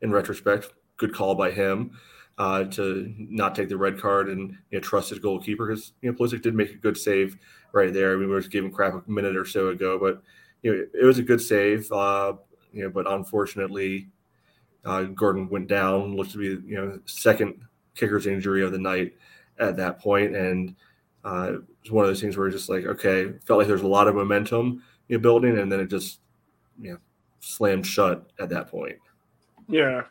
In 0.02 0.12
retrospect, 0.12 0.74
good 0.98 1.14
call 1.14 1.36
by 1.36 1.52
him 1.52 1.92
uh, 2.38 2.66
to 2.66 3.14
not 3.18 3.56
take 3.56 3.70
the 3.70 3.78
red 3.78 4.00
card 4.00 4.30
and 4.30 4.52
you 4.72 4.78
know, 4.78 4.80
trust 4.80 5.10
his 5.10 5.20
goalkeeper 5.20 5.68
because 5.68 5.94
you 6.02 6.12
know 6.12 6.18
Pulisic 6.18 6.42
did 6.42 6.54
make 6.54 6.72
a 6.72 6.76
good 6.76 6.98
save 6.98 7.38
right 7.72 7.94
there. 7.94 8.12
I 8.12 8.16
mean, 8.16 8.28
We 8.28 8.34
were 8.34 8.42
just 8.42 8.52
giving 8.52 8.72
crap 8.72 8.94
a 8.94 9.10
minute 9.10 9.36
or 9.36 9.46
so 9.46 9.70
ago, 9.70 9.98
but 9.98 10.22
you 10.62 10.74
know 10.74 10.86
it 10.94 11.06
was 11.06 11.18
a 11.18 11.24
good 11.24 11.42
save. 11.42 11.92
Uh, 11.92 12.34
you 12.74 12.84
know, 12.84 12.90
but 12.90 13.10
unfortunately, 13.10 14.10
uh, 14.84 15.04
Gordon 15.04 15.50
went 15.50 15.68
down. 15.68 16.16
Looked 16.16 16.32
to 16.32 16.38
be 16.38 16.70
you 16.70 16.76
know 16.76 17.00
second 17.06 17.62
kicker's 17.96 18.28
injury 18.28 18.64
of 18.64 18.74
the 18.74 18.80
night 18.80 19.14
at 19.58 19.78
that 19.78 20.00
point, 20.00 20.36
and 20.36 20.76
uh, 21.26 21.54
it 21.54 21.62
was 21.84 21.92
one 21.92 22.06
of 22.06 22.10
those 22.10 22.22
things 22.22 22.38
where 22.38 22.48
it's 22.48 22.56
just 22.56 22.70
like 22.70 22.86
okay, 22.86 23.34
felt 23.46 23.60
like 23.60 23.68
there's 23.68 23.82
a 23.82 23.88
lot 23.88 24.08
of 24.08 24.16
momentum 24.16 24.84
you 25.08 25.18
know, 25.18 25.22
building, 25.22 25.58
and 25.58 25.72
then 25.72 25.80
it 25.80 25.88
just 25.88 26.20
you 26.80 26.94
know 26.94 27.00
slammed 27.40 27.86
shut 27.86 28.30
at 28.40 28.50
that 28.50 28.68
point. 28.68 28.98
Yeah, 29.68 30.04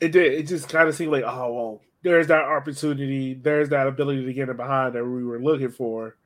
it 0.00 0.12
did. 0.12 0.32
It 0.32 0.46
just 0.46 0.68
kind 0.68 0.88
of 0.88 0.94
seemed 0.94 1.12
like, 1.12 1.24
oh 1.24 1.52
well, 1.52 1.80
there's 2.04 2.26
that 2.26 2.44
opportunity, 2.44 3.34
there's 3.34 3.70
that 3.70 3.86
ability 3.86 4.26
to 4.26 4.32
get 4.32 4.50
it 4.50 4.56
behind 4.56 4.94
that 4.94 5.04
we 5.04 5.24
were 5.24 5.40
looking 5.40 5.70
for. 5.70 6.16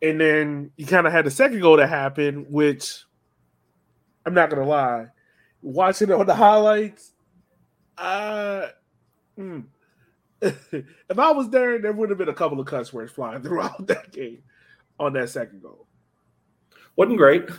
And 0.00 0.20
then 0.20 0.72
you 0.76 0.86
kind 0.86 1.06
of 1.06 1.12
had 1.12 1.26
the 1.26 1.30
second 1.30 1.60
goal 1.60 1.76
that 1.76 1.88
happened, 1.88 2.46
which 2.48 3.04
I'm 4.24 4.34
not 4.34 4.48
gonna 4.48 4.66
lie, 4.66 5.06
watching 5.60 6.08
it 6.08 6.14
on 6.14 6.26
the 6.26 6.34
highlights, 6.34 7.12
uh 7.98 8.68
mm, 9.38 9.64
if 10.72 11.18
I 11.18 11.30
was 11.30 11.48
there, 11.50 11.78
there 11.78 11.92
would 11.92 12.10
have 12.10 12.18
been 12.18 12.28
a 12.28 12.34
couple 12.34 12.58
of 12.58 12.66
cuss 12.66 12.92
words 12.92 13.12
flying 13.12 13.42
throughout 13.42 13.86
that 13.86 14.12
game 14.12 14.42
on 14.98 15.12
that 15.14 15.30
second 15.30 15.62
goal. 15.62 15.86
Wasn't 16.96 17.16
great. 17.16 17.44
It 17.44 17.54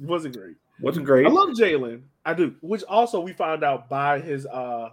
wasn't 0.00 0.36
great. 0.36 0.56
Wasn't 0.80 1.06
great. 1.06 1.26
I 1.26 1.30
love 1.30 1.50
Jalen. 1.50 2.02
I 2.24 2.34
do. 2.34 2.54
Which 2.60 2.82
also 2.84 3.20
we 3.20 3.32
found 3.32 3.64
out 3.64 3.88
by 3.88 4.20
his 4.20 4.46
uh 4.46 4.90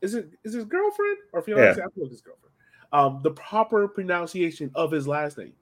is 0.00 0.14
it 0.14 0.30
is 0.42 0.54
his 0.54 0.64
girlfriend 0.64 1.18
or 1.32 1.42
fiance? 1.42 1.78
Yeah. 1.78 1.86
I 1.86 1.88
think 1.94 2.10
his 2.10 2.20
girlfriend. 2.20 2.52
Um, 2.92 3.20
the 3.22 3.32
proper 3.32 3.88
pronunciation 3.88 4.70
of 4.74 4.90
his 4.90 5.06
last 5.06 5.38
name. 5.38 5.52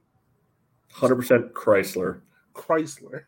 Hundred 0.90 1.16
percent 1.16 1.52
Chrysler. 1.52 2.20
Chrysler. 2.54 3.24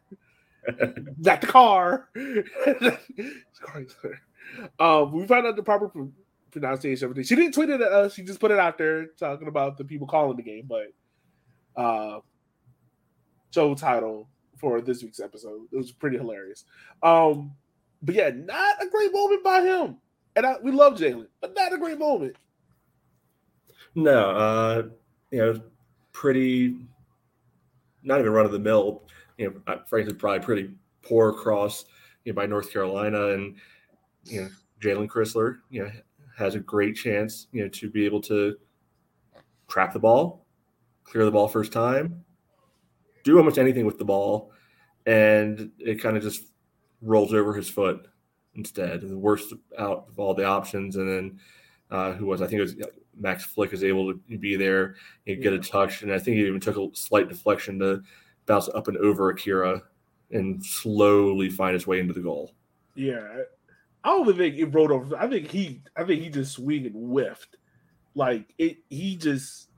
Not 1.18 1.40
the 1.40 1.46
car. 1.46 2.08
Chrysler. 2.16 2.98
Um, 4.78 5.12
we 5.12 5.26
found 5.26 5.46
out 5.46 5.56
the 5.56 5.62
proper 5.62 5.90
pronunciation 6.54 7.12
it. 7.16 7.26
She 7.26 7.34
didn't 7.34 7.52
tweet 7.52 7.68
it 7.68 7.80
at 7.80 7.92
us. 7.92 8.14
She 8.14 8.22
just 8.22 8.40
put 8.40 8.50
it 8.50 8.58
out 8.58 8.78
there 8.78 9.06
talking 9.18 9.48
about 9.48 9.76
the 9.76 9.84
people 9.84 10.06
calling 10.06 10.36
the 10.36 10.42
game. 10.42 10.68
But 10.68 10.92
uh, 11.80 12.20
show 13.52 13.74
title 13.74 14.28
for 14.56 14.80
this 14.80 15.02
week's 15.02 15.20
episode. 15.20 15.62
It 15.72 15.76
was 15.76 15.92
pretty 15.92 16.16
hilarious. 16.16 16.64
Um, 17.02 17.52
but 18.02 18.14
yeah, 18.14 18.30
not 18.34 18.82
a 18.82 18.88
great 18.88 19.12
moment 19.12 19.44
by 19.44 19.62
him. 19.62 19.96
And 20.36 20.46
I, 20.46 20.56
we 20.62 20.72
love 20.72 20.94
Jalen, 20.94 21.26
but 21.40 21.54
not 21.54 21.72
a 21.72 21.78
great 21.78 21.98
moment. 21.98 22.36
No, 23.94 24.30
uh, 24.30 24.82
you 25.30 25.38
know, 25.38 25.60
pretty, 26.12 26.76
not 28.02 28.20
even 28.20 28.32
run 28.32 28.46
of 28.46 28.52
the 28.52 28.58
mill. 28.58 29.02
You 29.38 29.62
know, 29.66 29.80
frankly, 29.86 30.14
probably 30.14 30.40
pretty 30.40 30.70
poor 31.02 31.32
cross 31.32 31.84
you 32.24 32.32
know, 32.32 32.36
by 32.36 32.46
North 32.46 32.72
Carolina, 32.72 33.28
and 33.28 33.56
you 34.24 34.42
know, 34.42 34.48
Jalen 34.80 35.08
Crisler, 35.08 35.58
you 35.70 35.84
know, 35.84 35.90
has 36.36 36.54
a 36.54 36.60
great 36.60 36.96
chance, 36.96 37.46
you 37.52 37.62
know, 37.62 37.68
to 37.68 37.90
be 37.90 38.04
able 38.04 38.20
to 38.22 38.56
trap 39.68 39.92
the 39.92 39.98
ball, 39.98 40.46
clear 41.04 41.24
the 41.24 41.30
ball 41.30 41.48
first 41.48 41.72
time, 41.72 42.24
do 43.22 43.38
almost 43.38 43.58
anything 43.58 43.86
with 43.86 43.98
the 43.98 44.04
ball, 44.04 44.52
and 45.06 45.70
it 45.78 46.00
kind 46.00 46.16
of 46.16 46.22
just 46.22 46.44
rolls 47.02 47.32
over 47.32 47.54
his 47.54 47.68
foot 47.68 48.08
instead. 48.54 49.00
The 49.00 49.18
worst 49.18 49.52
out 49.78 50.06
of 50.08 50.18
all 50.18 50.34
the 50.34 50.44
options, 50.44 50.96
and 50.96 51.08
then 51.08 51.40
uh, 51.90 52.12
who 52.12 52.26
was 52.26 52.42
I 52.42 52.46
think 52.46 52.58
it 52.58 52.62
was 52.62 52.76
Max 53.16 53.44
Flick 53.44 53.72
is 53.72 53.84
able 53.84 54.12
to 54.12 54.38
be 54.38 54.56
there 54.56 54.96
and 55.26 55.42
get 55.42 55.52
a 55.52 55.58
touch, 55.58 56.02
and 56.02 56.12
I 56.12 56.18
think 56.18 56.36
he 56.36 56.46
even 56.46 56.60
took 56.60 56.76
a 56.76 56.88
slight 56.94 57.28
deflection 57.28 57.78
to 57.80 58.02
bounce 58.46 58.68
up 58.68 58.88
and 58.88 58.96
over 58.98 59.30
Akira 59.30 59.82
and 60.30 60.64
slowly 60.64 61.48
find 61.48 61.74
his 61.74 61.86
way 61.86 62.00
into 62.00 62.12
the 62.12 62.20
goal. 62.20 62.52
Yeah, 62.94 63.42
I 64.04 64.08
don't 64.10 64.28
even 64.28 64.36
think 64.36 64.56
it 64.56 64.66
rolled 64.66 64.92
over. 64.92 65.16
I 65.16 65.26
think 65.28 65.50
he, 65.50 65.82
I 65.96 66.04
think 66.04 66.22
he 66.22 66.28
just 66.28 66.52
swing 66.52 66.84
and 66.84 66.94
whiffed, 66.94 67.56
like 68.14 68.52
it. 68.58 68.76
He 68.90 69.16
just 69.16 69.68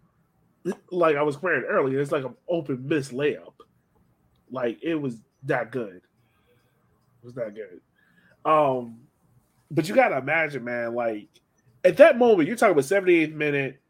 like 0.91 1.17
I 1.17 1.23
was 1.23 1.41
wearing 1.41 1.65
earlier. 1.65 2.01
It's 2.01 2.13
like 2.13 2.25
an 2.25 2.35
open 2.49 2.87
miss 2.87 3.13
layup. 3.13 3.55
Like 4.51 4.83
it 4.83 4.97
was 4.97 5.19
that 5.45 5.71
good. 5.71 5.97
It 5.97 7.25
was 7.25 7.35
that 7.35 7.55
good. 7.55 7.81
Um, 8.45 8.99
but 9.71 9.89
you 9.89 9.95
gotta 9.95 10.19
imagine, 10.19 10.65
man, 10.65 10.95
like 10.95 11.29
at 11.85 11.97
that 11.99 12.19
moment, 12.19 12.49
you're 12.49 12.57
talking 12.57 12.73
about 12.73 12.85
78th 12.85 13.33
minute. 13.33 13.81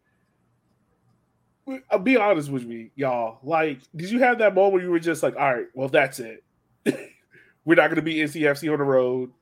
I'll 1.90 1.98
be 1.98 2.16
honest 2.16 2.48
with 2.48 2.64
me, 2.64 2.90
y'all. 2.94 3.38
Like, 3.42 3.80
did 3.94 4.10
you 4.10 4.20
have 4.20 4.38
that 4.38 4.54
moment 4.54 4.74
where 4.74 4.82
you 4.82 4.90
were 4.90 5.00
just 5.00 5.22
like, 5.22 5.34
all 5.34 5.52
right, 5.52 5.66
well, 5.74 5.88
that's 5.88 6.20
it. 6.20 6.44
we're 7.64 7.74
not 7.74 7.88
gonna 7.88 8.02
be 8.02 8.16
NCFC 8.16 8.70
on 8.70 8.78
the 8.78 8.84
road. 8.84 9.32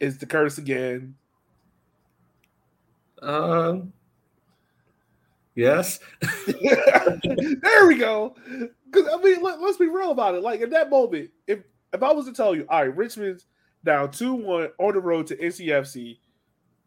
It's 0.00 0.16
the 0.16 0.26
curse 0.26 0.58
again. 0.58 1.14
Um 3.22 3.92
Yes. 5.54 6.00
there 6.46 7.86
we 7.86 7.96
go. 7.98 8.34
Because 8.90 9.08
I 9.12 9.22
mean, 9.22 9.42
let, 9.42 9.58
us 9.58 9.76
be 9.76 9.88
real 9.88 10.10
about 10.10 10.34
it. 10.34 10.42
Like 10.42 10.60
in 10.60 10.70
that 10.70 10.90
moment, 10.90 11.30
if 11.46 11.60
if 11.92 12.02
I 12.02 12.12
was 12.12 12.26
to 12.26 12.32
tell 12.32 12.54
you, 12.54 12.64
all 12.68 12.80
right, 12.80 12.96
Richmond's 12.96 13.46
down 13.84 14.10
two 14.10 14.34
one 14.34 14.68
on 14.78 14.94
the 14.94 15.00
road 15.00 15.26
to 15.28 15.36
NCFC, 15.36 16.18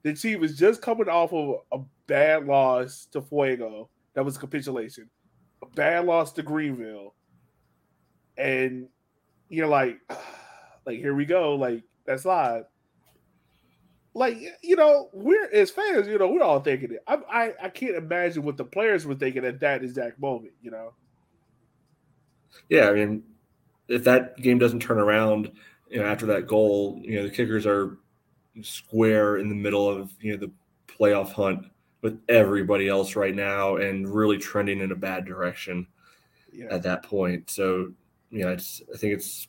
the 0.04 0.14
team 0.14 0.40
was 0.40 0.58
just 0.58 0.82
coming 0.82 1.10
off 1.10 1.34
of 1.34 1.62
a 1.72 1.84
bad 2.08 2.46
loss 2.46 3.08
to 3.12 3.22
Fuego. 3.22 3.90
That 4.14 4.26
was 4.26 4.38
capitulation. 4.38 5.10
A 5.62 5.68
bad 5.68 6.06
loss 6.06 6.32
to 6.34 6.44
Greenville, 6.44 7.14
and 8.38 8.88
you're 9.50 9.68
like, 9.68 10.00
like 10.86 10.98
here 10.98 11.16
we 11.16 11.26
go, 11.26 11.56
like 11.56 11.84
that's 12.06 12.26
live. 12.26 12.66
Like 14.14 14.38
you 14.62 14.76
know, 14.76 15.10
we're 15.12 15.50
as 15.52 15.72
fans, 15.72 16.08
you 16.08 16.18
know, 16.18 16.28
we're 16.28 16.44
all 16.44 16.60
thinking 16.60 16.92
it. 16.92 17.04
I, 17.08 17.16
I 17.30 17.54
I 17.64 17.70
can't 17.70 17.96
imagine 17.96 18.44
what 18.44 18.58
the 18.58 18.64
players 18.64 19.06
were 19.06 19.16
thinking 19.16 19.44
at 19.46 19.60
that 19.62 19.84
exact 19.84 20.20
moment. 20.20 20.54
You 20.62 20.72
know. 20.72 20.94
Yeah, 22.70 22.90
I 22.90 22.94
mean, 22.94 23.24
if 23.88 24.04
that 24.04 24.38
game 24.38 24.60
doesn't 24.60 24.82
turn 24.82 25.00
around, 25.00 25.52
you 25.90 26.00
know, 26.00 26.06
after 26.06 26.28
that 26.28 26.48
goal, 26.48 27.00
you 27.04 27.16
know, 27.16 27.24
the 27.24 27.34
kickers 27.34 27.66
are 27.66 27.98
square 28.62 29.38
in 29.38 29.50
the 29.50 29.56
middle 29.56 29.90
of 29.90 30.12
you 30.22 30.34
know 30.34 30.38
the 30.38 30.52
playoff 30.88 31.32
hunt 31.32 31.66
with 32.02 32.20
everybody 32.30 32.88
else 32.88 33.16
right 33.16 33.36
now, 33.36 33.78
and 33.78 34.14
really 34.14 34.38
trending 34.38 34.82
in 34.82 34.92
a 34.92 34.96
bad 34.96 35.26
direction 35.26 35.88
yeah. 36.52 36.68
at 36.70 36.84
that 36.84 37.04
point. 37.04 37.50
So, 37.50 37.92
you 38.30 38.44
know, 38.44 38.50
it's 38.50 38.82
I 38.94 38.98
think 38.98 39.14
it's 39.14 39.48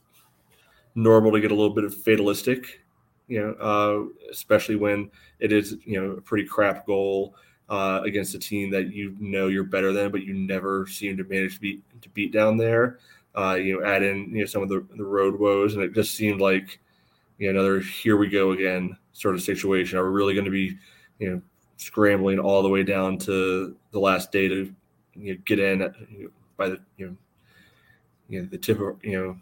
normal 0.94 1.32
to 1.32 1.40
get 1.40 1.50
a 1.50 1.54
little 1.54 1.74
bit 1.74 1.84
of 1.84 1.94
fatalistic, 1.94 2.80
you 3.28 3.40
know, 3.40 3.52
uh, 3.54 4.30
especially 4.30 4.76
when 4.76 5.10
it 5.38 5.52
is 5.52 5.76
you 5.84 6.00
know 6.00 6.12
a 6.12 6.20
pretty 6.20 6.46
crap 6.46 6.86
goal. 6.86 7.34
Uh, 7.70 8.02
against 8.04 8.34
a 8.34 8.38
team 8.38 8.70
that 8.70 8.92
you 8.92 9.16
know 9.18 9.48
you're 9.48 9.64
better 9.64 9.90
than, 9.90 10.10
but 10.10 10.22
you 10.22 10.34
never 10.34 10.86
seem 10.86 11.16
to 11.16 11.24
manage 11.24 11.54
to 11.54 11.60
beat 11.60 11.82
to 12.02 12.10
beat 12.10 12.30
down 12.30 12.58
there 12.58 12.98
uh, 13.36 13.54
you 13.54 13.78
know, 13.78 13.86
add 13.86 14.02
in 14.02 14.30
you 14.30 14.40
know 14.40 14.46
some 14.46 14.62
of 14.62 14.68
the, 14.68 14.86
the 14.96 15.04
road 15.04 15.38
woes, 15.38 15.74
and 15.74 15.82
it 15.82 15.92
just 15.92 16.14
seemed 16.14 16.40
like 16.40 16.78
you 17.38 17.52
know 17.52 17.58
another 17.58 17.80
here 17.80 18.16
we 18.16 18.28
go 18.28 18.52
again 18.52 18.96
sort 19.12 19.34
of 19.34 19.42
situation. 19.42 19.98
Are 19.98 20.08
we 20.08 20.16
really 20.16 20.34
going 20.34 20.44
to 20.44 20.50
be 20.50 20.76
you 21.18 21.30
know 21.30 21.42
scrambling 21.76 22.38
all 22.38 22.62
the 22.62 22.68
way 22.68 22.82
down 22.82 23.18
to 23.18 23.76
the 23.90 23.98
last 23.98 24.30
day 24.30 24.48
to 24.48 24.72
you 25.16 25.34
know, 25.34 25.40
get 25.44 25.58
in 25.58 25.82
at, 25.82 25.94
you 26.10 26.24
know, 26.24 26.30
by 26.56 26.68
the 26.68 26.80
you 26.96 27.08
know, 27.08 27.16
you 28.28 28.42
know 28.42 28.48
the 28.48 28.58
tip 28.58 28.80
of 28.80 29.04
you 29.04 29.20
know 29.20 29.36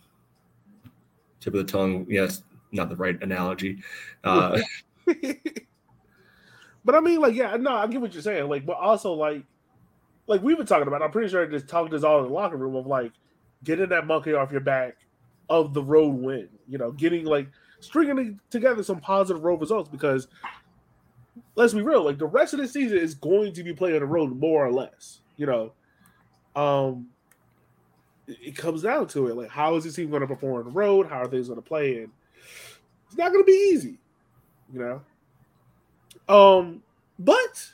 tip 1.40 1.54
of 1.54 1.66
the 1.66 1.70
tongue? 1.70 2.06
Yes, 2.08 2.42
not 2.72 2.88
the 2.88 2.96
right 2.96 3.20
analogy. 3.22 3.82
Uh, 4.24 4.56
but 6.84 6.94
I 6.94 7.00
mean, 7.00 7.20
like, 7.20 7.34
yeah, 7.34 7.56
no, 7.56 7.74
I 7.74 7.88
get 7.88 8.00
what 8.00 8.12
you're 8.12 8.22
saying. 8.22 8.48
Like, 8.48 8.64
but 8.64 8.76
also 8.76 9.14
like, 9.14 9.42
like 10.28 10.42
we've 10.42 10.56
been 10.56 10.64
talking 10.64 10.86
about. 10.86 11.02
I'm 11.02 11.10
pretty 11.10 11.28
sure 11.28 11.42
I 11.42 11.46
just 11.46 11.66
talked 11.66 11.90
this 11.90 12.04
all 12.04 12.20
in 12.20 12.28
the 12.28 12.32
locker 12.32 12.56
room 12.56 12.76
of 12.76 12.86
like, 12.86 13.10
getting 13.64 13.88
that 13.88 14.06
monkey 14.06 14.34
off 14.34 14.52
your 14.52 14.60
back 14.60 14.96
of 15.48 15.74
the 15.74 15.82
road 15.82 16.14
win. 16.14 16.48
You 16.68 16.78
know, 16.78 16.92
getting 16.92 17.24
like 17.24 17.48
stringing 17.80 18.38
together 18.50 18.82
some 18.82 19.00
positive 19.00 19.42
road 19.42 19.60
results 19.60 19.88
because 19.88 20.28
let's 21.56 21.74
be 21.74 21.82
real, 21.82 22.04
like 22.04 22.18
the 22.18 22.26
rest 22.26 22.54
of 22.54 22.60
the 22.60 22.68
season 22.68 22.98
is 22.98 23.14
going 23.14 23.52
to 23.54 23.62
be 23.62 23.72
playing 23.72 23.96
on 23.96 24.00
the 24.00 24.06
road 24.06 24.38
more 24.38 24.64
or 24.64 24.72
less. 24.72 25.20
You 25.36 25.46
know, 25.46 25.72
um, 26.54 27.08
it 28.26 28.56
comes 28.56 28.82
down 28.82 29.08
to 29.08 29.28
it. 29.28 29.36
Like, 29.36 29.50
how 29.50 29.76
is 29.76 29.84
this 29.84 29.96
team 29.96 30.10
going 30.10 30.20
to 30.20 30.26
perform 30.26 30.58
on 30.58 30.64
the 30.64 30.70
road? 30.70 31.08
How 31.08 31.22
are 31.22 31.28
things 31.28 31.48
going 31.48 31.60
to 31.60 31.66
play? 31.66 32.02
And 32.02 32.12
it's 33.12 33.18
not 33.18 33.30
going 33.30 33.44
to 33.44 33.46
be 33.46 33.70
easy. 33.74 33.98
You 34.72 35.02
know. 36.28 36.34
Um, 36.34 36.82
but 37.18 37.72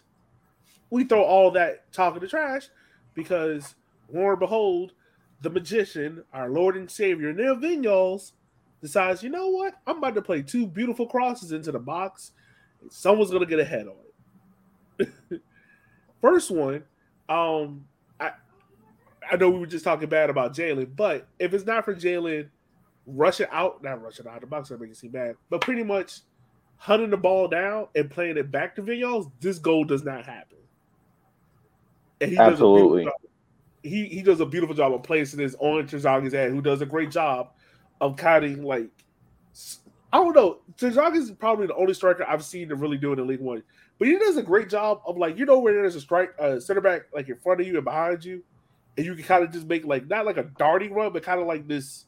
we 0.90 1.04
throw 1.04 1.22
all 1.22 1.52
that 1.52 1.92
talk 1.92 2.16
in 2.16 2.20
the 2.20 2.26
trash 2.26 2.68
because, 3.14 3.76
Lord 4.12 4.32
and 4.32 4.40
behold, 4.40 4.94
the 5.40 5.50
magician, 5.50 6.24
our 6.32 6.50
Lord 6.50 6.76
and 6.76 6.90
Savior, 6.90 7.32
Neil 7.32 7.54
Vinyals, 7.54 8.32
decides, 8.80 9.22
you 9.22 9.30
know 9.30 9.48
what? 9.48 9.74
I'm 9.86 9.98
about 9.98 10.16
to 10.16 10.22
play 10.22 10.42
two 10.42 10.66
beautiful 10.66 11.06
crosses 11.06 11.52
into 11.52 11.70
the 11.70 11.78
box. 11.78 12.32
Someone's 12.90 13.30
gonna 13.30 13.46
get 13.46 13.60
a 13.60 13.64
head 13.64 13.86
on 13.86 13.94
it. 14.98 15.40
First 16.20 16.50
one, 16.50 16.82
um, 17.28 17.86
I 18.18 18.32
I 19.30 19.36
know 19.36 19.50
we 19.50 19.60
were 19.60 19.66
just 19.66 19.84
talking 19.84 20.08
bad 20.08 20.30
about 20.30 20.52
Jalen, 20.52 20.96
but 20.96 21.28
if 21.38 21.54
it's 21.54 21.64
not 21.64 21.84
for 21.84 21.94
Jalen 21.94 22.48
rushing 23.08 23.46
out, 23.50 23.82
not 23.82 24.02
rushing 24.02 24.26
out 24.26 24.36
of 24.36 24.40
the 24.42 24.46
box, 24.46 24.68
that 24.68 24.80
makes 24.80 24.98
it 24.98 25.00
seem 25.00 25.10
bad, 25.10 25.34
but 25.50 25.60
pretty 25.60 25.82
much 25.82 26.20
hunting 26.76 27.10
the 27.10 27.16
ball 27.16 27.48
down 27.48 27.88
and 27.94 28.10
playing 28.10 28.36
it 28.36 28.50
back 28.50 28.76
to 28.76 28.82
Vinyals, 28.82 29.30
this 29.40 29.58
goal 29.58 29.84
does 29.84 30.04
not 30.04 30.24
happen. 30.24 30.58
Absolutely 32.20 33.06
he 33.82 34.06
he 34.06 34.22
does 34.22 34.40
a 34.40 34.46
beautiful 34.46 34.74
job 34.74 34.92
of 34.92 35.02
placing 35.02 35.38
this 35.38 35.54
on 35.58 35.86
Terzaghi's 35.86 36.32
head, 36.32 36.50
who 36.50 36.60
does 36.60 36.82
a 36.82 36.86
great 36.86 37.10
job 37.10 37.50
of 38.00 38.18
of 38.18 38.64
like 38.64 38.90
I 40.12 40.18
don't 40.18 40.34
know. 40.34 40.58
Terzaghi 40.76 41.16
is 41.16 41.30
probably 41.32 41.66
the 41.66 41.74
only 41.74 41.94
striker 41.94 42.24
I've 42.26 42.44
seen 42.44 42.68
to 42.70 42.76
really 42.76 42.96
do 42.96 43.12
it 43.12 43.18
in 43.18 43.26
League 43.26 43.40
One, 43.40 43.62
but 43.98 44.08
he 44.08 44.16
does 44.18 44.36
a 44.36 44.42
great 44.42 44.68
job 44.68 45.00
of 45.06 45.16
like 45.16 45.38
you 45.38 45.46
know 45.46 45.58
where 45.58 45.74
there's 45.74 45.96
a 45.96 46.00
strike 46.00 46.34
uh, 46.38 46.60
center 46.60 46.80
back 46.80 47.02
like 47.12 47.28
in 47.28 47.36
front 47.36 47.60
of 47.60 47.66
you 47.66 47.76
and 47.76 47.84
behind 47.84 48.24
you, 48.24 48.42
and 48.96 49.06
you 49.06 49.14
can 49.14 49.24
kind 49.24 49.44
of 49.44 49.52
just 49.52 49.66
make 49.66 49.84
like 49.84 50.06
not 50.06 50.26
like 50.26 50.36
a 50.36 50.44
darting 50.58 50.92
run, 50.92 51.12
but 51.12 51.22
kind 51.22 51.40
of 51.40 51.46
like 51.46 51.66
this 51.66 52.04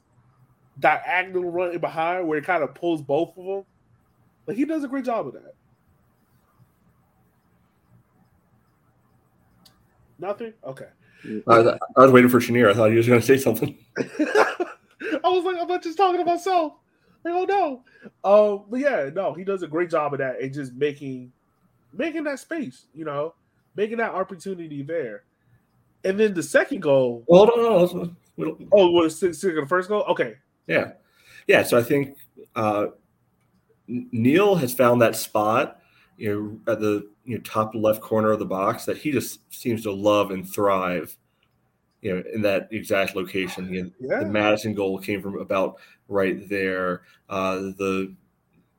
diagonal 0.80 1.50
run 1.50 1.72
in 1.72 1.80
behind 1.80 2.26
where 2.26 2.38
it 2.38 2.44
kind 2.44 2.62
of 2.62 2.74
pulls 2.74 3.02
both 3.02 3.36
of 3.36 3.44
them. 3.44 3.64
Like 4.46 4.56
he 4.56 4.64
does 4.64 4.82
a 4.82 4.88
great 4.88 5.04
job 5.04 5.28
of 5.28 5.34
that. 5.34 5.54
Nothing. 10.18 10.52
Okay. 10.64 10.88
I, 11.46 11.78
I 11.96 12.00
was 12.00 12.10
waiting 12.10 12.30
for 12.30 12.40
Chenier. 12.40 12.70
I 12.70 12.74
thought 12.74 12.90
he 12.90 12.96
was 12.96 13.06
going 13.06 13.20
to 13.20 13.26
say 13.26 13.38
something. 13.38 13.76
I 13.98 15.28
was 15.28 15.44
like, 15.44 15.56
I'm 15.60 15.68
not 15.68 15.82
just 15.82 15.96
talking 15.96 16.18
to 16.18 16.24
myself. 16.24 16.74
Like, 17.24 17.34
oh 17.34 17.44
no. 17.44 17.84
Um, 18.24 18.64
but 18.70 18.80
yeah, 18.80 19.10
no, 19.14 19.34
he 19.34 19.44
does 19.44 19.62
a 19.62 19.66
great 19.66 19.90
job 19.90 20.14
of 20.14 20.18
that 20.20 20.40
and 20.40 20.52
just 20.52 20.72
making 20.74 21.32
making 21.92 22.24
that 22.24 22.38
space, 22.38 22.86
you 22.94 23.04
know, 23.04 23.34
making 23.76 23.98
that 23.98 24.12
opportunity 24.12 24.82
there. 24.82 25.24
And 26.04 26.18
then 26.18 26.32
the 26.32 26.42
second 26.42 26.80
goal. 26.80 27.24
Well, 27.26 27.46
no, 27.46 27.86
no, 27.86 28.16
no. 28.36 28.58
Oh, 28.72 28.90
was 28.90 29.22
it 29.22 29.38
the 29.38 29.66
first 29.68 29.88
goal? 29.88 30.02
Okay. 30.08 30.36
Yeah. 30.70 30.92
Yeah. 31.46 31.64
So 31.64 31.76
I 31.76 31.83
think 31.83 32.16
uh, 32.54 32.87
Neil 33.88 34.54
has 34.54 34.72
found 34.72 35.02
that 35.02 35.16
spot 35.16 35.80
you 36.16 36.61
know, 36.66 36.72
at 36.72 36.80
the 36.80 37.09
you 37.24 37.37
know, 37.37 37.42
top 37.42 37.74
left 37.74 38.00
corner 38.00 38.30
of 38.30 38.38
the 38.38 38.46
box 38.46 38.85
that 38.85 38.98
he 38.98 39.11
just 39.11 39.40
seems 39.52 39.83
to 39.83 39.92
love 39.92 40.30
and 40.30 40.48
thrive, 40.48 41.16
you 42.02 42.14
know, 42.14 42.22
in 42.33 42.42
that 42.42 42.68
exact 42.70 43.16
location. 43.16 43.72
You 43.72 43.85
know, 43.85 43.90
yeah. 44.00 44.20
The 44.20 44.26
Madison 44.26 44.74
goal 44.74 44.98
came 44.98 45.22
from 45.22 45.40
about 45.40 45.76
right 46.09 46.48
there. 46.48 47.02
Uh, 47.28 47.56
the 47.56 48.14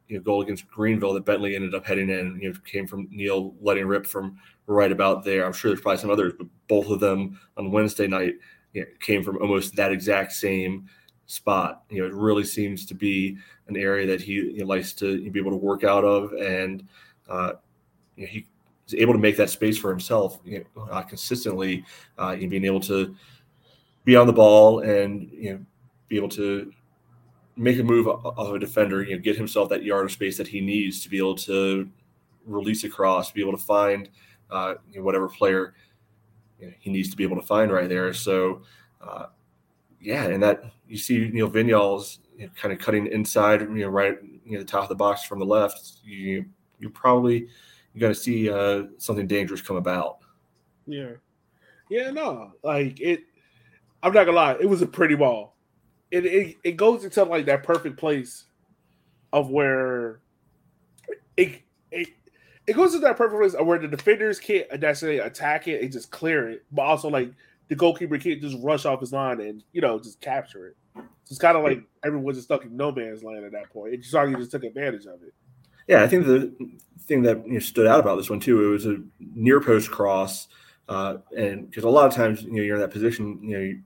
you 0.07 0.17
know, 0.17 0.23
goal 0.23 0.41
against 0.41 0.67
Greenville 0.67 1.13
that 1.13 1.25
Bentley 1.25 1.55
ended 1.55 1.73
up 1.73 1.85
heading 1.85 2.09
in, 2.09 2.39
you 2.41 2.49
know, 2.49 2.59
came 2.65 2.85
from 2.85 3.07
Neil 3.11 3.55
letting 3.59 3.85
rip 3.85 4.05
from 4.05 4.37
right 4.67 4.91
about 4.91 5.23
there. 5.23 5.45
I'm 5.45 5.53
sure 5.53 5.71
there's 5.71 5.81
probably 5.81 5.99
some 5.99 6.11
others, 6.11 6.33
but 6.37 6.47
both 6.67 6.89
of 6.89 6.99
them 6.99 7.39
on 7.57 7.71
Wednesday 7.71 8.07
night 8.07 8.35
you 8.73 8.81
know, 8.81 8.87
came 8.99 9.23
from 9.23 9.37
almost 9.37 9.75
that 9.75 9.91
exact 9.91 10.31
same 10.31 10.87
spot. 11.31 11.83
You 11.89 12.01
know, 12.01 12.07
it 12.07 12.13
really 12.13 12.43
seems 12.43 12.85
to 12.87 12.93
be 12.93 13.37
an 13.67 13.77
area 13.77 14.05
that 14.07 14.21
he, 14.21 14.53
he 14.53 14.63
likes 14.63 14.91
to 14.93 15.29
be 15.31 15.39
able 15.39 15.51
to 15.51 15.57
work 15.57 15.83
out 15.85 16.03
of 16.03 16.33
and 16.33 16.85
uh, 17.29 17.53
you 18.17 18.25
know, 18.25 18.29
he 18.29 18.45
is 18.85 18.95
able 18.95 19.13
to 19.13 19.19
make 19.19 19.37
that 19.37 19.49
space 19.49 19.77
for 19.77 19.89
himself 19.89 20.39
you 20.43 20.65
know, 20.75 20.83
uh, 20.91 21.01
consistently, 21.01 21.85
uh, 22.19 22.35
and 22.37 22.49
being 22.49 22.65
able 22.65 22.81
to 22.81 23.15
be 24.03 24.17
on 24.17 24.27
the 24.27 24.33
ball 24.33 24.79
and 24.79 25.31
you 25.31 25.53
know 25.53 25.65
be 26.09 26.17
able 26.17 26.27
to 26.27 26.73
make 27.55 27.79
a 27.79 27.83
move 27.83 28.07
of 28.07 28.53
a 28.53 28.59
defender, 28.59 29.03
you 29.03 29.15
know, 29.15 29.21
get 29.21 29.37
himself 29.37 29.69
that 29.69 29.83
yard 29.83 30.05
of 30.05 30.11
space 30.11 30.37
that 30.37 30.47
he 30.47 30.59
needs 30.59 31.01
to 31.01 31.09
be 31.09 31.17
able 31.17 31.35
to 31.35 31.87
release 32.45 32.83
across, 32.83 33.31
be 33.31 33.41
able 33.41 33.51
to 33.51 33.63
find 33.63 34.09
uh, 34.49 34.73
you 34.91 34.99
know, 34.99 35.05
whatever 35.05 35.29
player 35.29 35.75
you 36.59 36.67
know, 36.67 36.73
he 36.79 36.89
needs 36.89 37.09
to 37.09 37.15
be 37.15 37.23
able 37.23 37.37
to 37.37 37.45
find 37.45 37.71
right 37.71 37.87
there. 37.87 38.13
So, 38.13 38.63
uh, 38.99 39.27
yeah, 40.01 40.25
and 40.25 40.41
that 40.43 40.63
you 40.87 40.97
see 40.97 41.29
Neil 41.29 41.49
Vinyals 41.49 42.17
you 42.37 42.47
know, 42.47 42.51
kind 42.59 42.73
of 42.73 42.79
cutting 42.79 43.07
inside, 43.07 43.61
you 43.61 43.67
know, 43.67 43.89
right, 43.89 44.17
you 44.45 44.53
know, 44.53 44.59
the 44.59 44.65
top 44.65 44.83
of 44.83 44.89
the 44.89 44.95
box 44.95 45.23
from 45.23 45.39
the 45.39 45.45
left. 45.45 45.99
You 46.03 46.45
you're 46.79 46.91
probably 46.91 47.47
you're 47.93 48.09
to 48.09 48.15
see 48.15 48.49
uh, 48.49 48.83
something 48.97 49.27
dangerous 49.27 49.61
come 49.61 49.75
about. 49.75 50.17
Yeah, 50.87 51.11
yeah, 51.89 52.09
no, 52.09 52.53
like 52.63 52.99
it. 52.99 53.21
I'm 54.03 54.13
not 54.13 54.25
gonna 54.25 54.35
lie, 54.35 54.57
it 54.59 54.65
was 54.65 54.81
a 54.81 54.87
pretty 54.87 55.15
ball. 55.15 55.55
It 56.09 56.25
it, 56.25 56.57
it 56.63 56.71
goes 56.77 57.03
into 57.03 57.23
like 57.23 57.45
that 57.45 57.63
perfect 57.63 57.97
place 57.97 58.45
of 59.31 59.51
where 59.51 60.21
it 61.37 61.61
it 61.91 62.09
it 62.65 62.73
goes 62.73 62.93
to 62.93 62.99
that 62.99 63.17
perfect 63.17 63.39
place 63.39 63.53
of 63.53 63.67
where 63.67 63.77
the 63.77 63.87
defenders 63.87 64.39
can't 64.39 64.67
necessarily 64.79 65.19
attack 65.19 65.67
it 65.67 65.81
and 65.81 65.91
just 65.91 66.09
clear 66.09 66.49
it, 66.49 66.63
but 66.71 66.81
also 66.81 67.09
like 67.09 67.31
the 67.67 67.75
goalkeeper 67.75 68.17
can't 68.17 68.41
just 68.41 68.57
rush 68.61 68.85
off 68.85 68.99
his 68.99 69.13
line 69.13 69.39
and 69.39 69.63
you 69.71 69.81
know 69.81 69.99
just 69.99 70.19
capture 70.21 70.67
it. 70.67 70.75
So 70.95 71.03
it's 71.29 71.39
kind 71.39 71.57
of 71.57 71.63
like 71.63 71.83
everyone's 72.03 72.37
just 72.37 72.47
stuck 72.47 72.65
in 72.65 72.75
no 72.75 72.91
man's 72.91 73.23
land 73.23 73.45
at 73.45 73.51
that 73.53 73.69
point. 73.71 73.93
It 73.93 74.01
just 74.01 74.11
just 74.11 74.51
took 74.51 74.63
advantage 74.63 75.05
of 75.05 75.21
it. 75.23 75.33
Yeah, 75.87 76.03
I 76.03 76.07
think 76.07 76.25
the 76.25 76.53
thing 76.99 77.23
that 77.23 77.45
you 77.45 77.53
know, 77.53 77.59
stood 77.59 77.87
out 77.87 77.99
about 77.99 78.15
this 78.15 78.29
one 78.29 78.39
too, 78.39 78.65
it 78.65 78.69
was 78.69 78.85
a 78.85 78.97
near 79.19 79.59
post 79.59 79.91
cross, 79.91 80.47
uh, 80.89 81.17
and 81.35 81.69
because 81.69 81.83
a 81.83 81.89
lot 81.89 82.07
of 82.07 82.13
times 82.13 82.43
you 82.43 82.51
know 82.51 82.61
you're 82.61 82.75
in 82.75 82.81
that 82.81 82.91
position, 82.91 83.39
you 83.41 83.57
know 83.57 83.81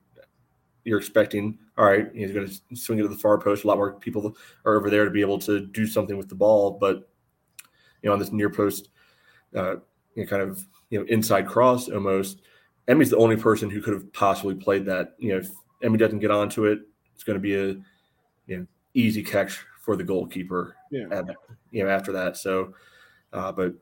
you're 0.84 1.00
expecting, 1.00 1.58
all 1.78 1.86
right, 1.86 2.08
he's 2.14 2.32
going 2.32 2.48
to 2.48 2.76
swing 2.76 3.00
it 3.00 3.02
to 3.02 3.08
the 3.08 3.18
far 3.18 3.40
post. 3.40 3.64
A 3.64 3.68
lot 3.68 3.78
more 3.78 3.94
people 3.94 4.38
are 4.66 4.76
over 4.76 4.90
there 4.90 5.04
to 5.04 5.12
be 5.12 5.22
able 5.22 5.40
to 5.40 5.66
do 5.66 5.88
something 5.88 6.16
with 6.16 6.30
the 6.30 6.36
ball, 6.36 6.78
but 6.80 7.10
you 8.02 8.10
know 8.10 8.14
on 8.14 8.20
this 8.20 8.32
near 8.32 8.50
post, 8.50 8.90
uh, 9.56 9.78
you 10.16 10.24
know, 10.24 10.26
kind 10.26 10.42
of 10.42 10.64
you 10.90 11.00
know 11.00 11.06
inside 11.08 11.48
cross 11.48 11.90
almost. 11.90 12.42
Emmy's 12.88 13.10
the 13.10 13.18
only 13.18 13.36
person 13.36 13.70
who 13.70 13.82
could 13.82 13.94
have 13.94 14.12
possibly 14.14 14.56
played 14.56 14.86
that. 14.86 15.16
You 15.18 15.34
know, 15.34 15.38
if 15.40 15.50
Emmy 15.82 15.98
doesn't 15.98 16.20
get 16.20 16.32
onto 16.32 16.66
it, 16.66 16.80
it's 17.14 17.24
going 17.24 17.36
to 17.36 17.42
be 17.42 17.56
a 17.56 17.76
you 18.48 18.58
know, 18.58 18.68
easy 18.94 19.24
catch 19.24 19.66
for 19.82 19.96
the 19.96 20.04
goalkeeper. 20.04 20.76
Yeah. 20.92 21.08
At, 21.12 21.26
you 21.72 21.84
know, 21.84 21.90
after 21.90 22.12
that. 22.14 22.38
So, 22.38 22.74
uh, 23.34 23.52
but 23.52 23.74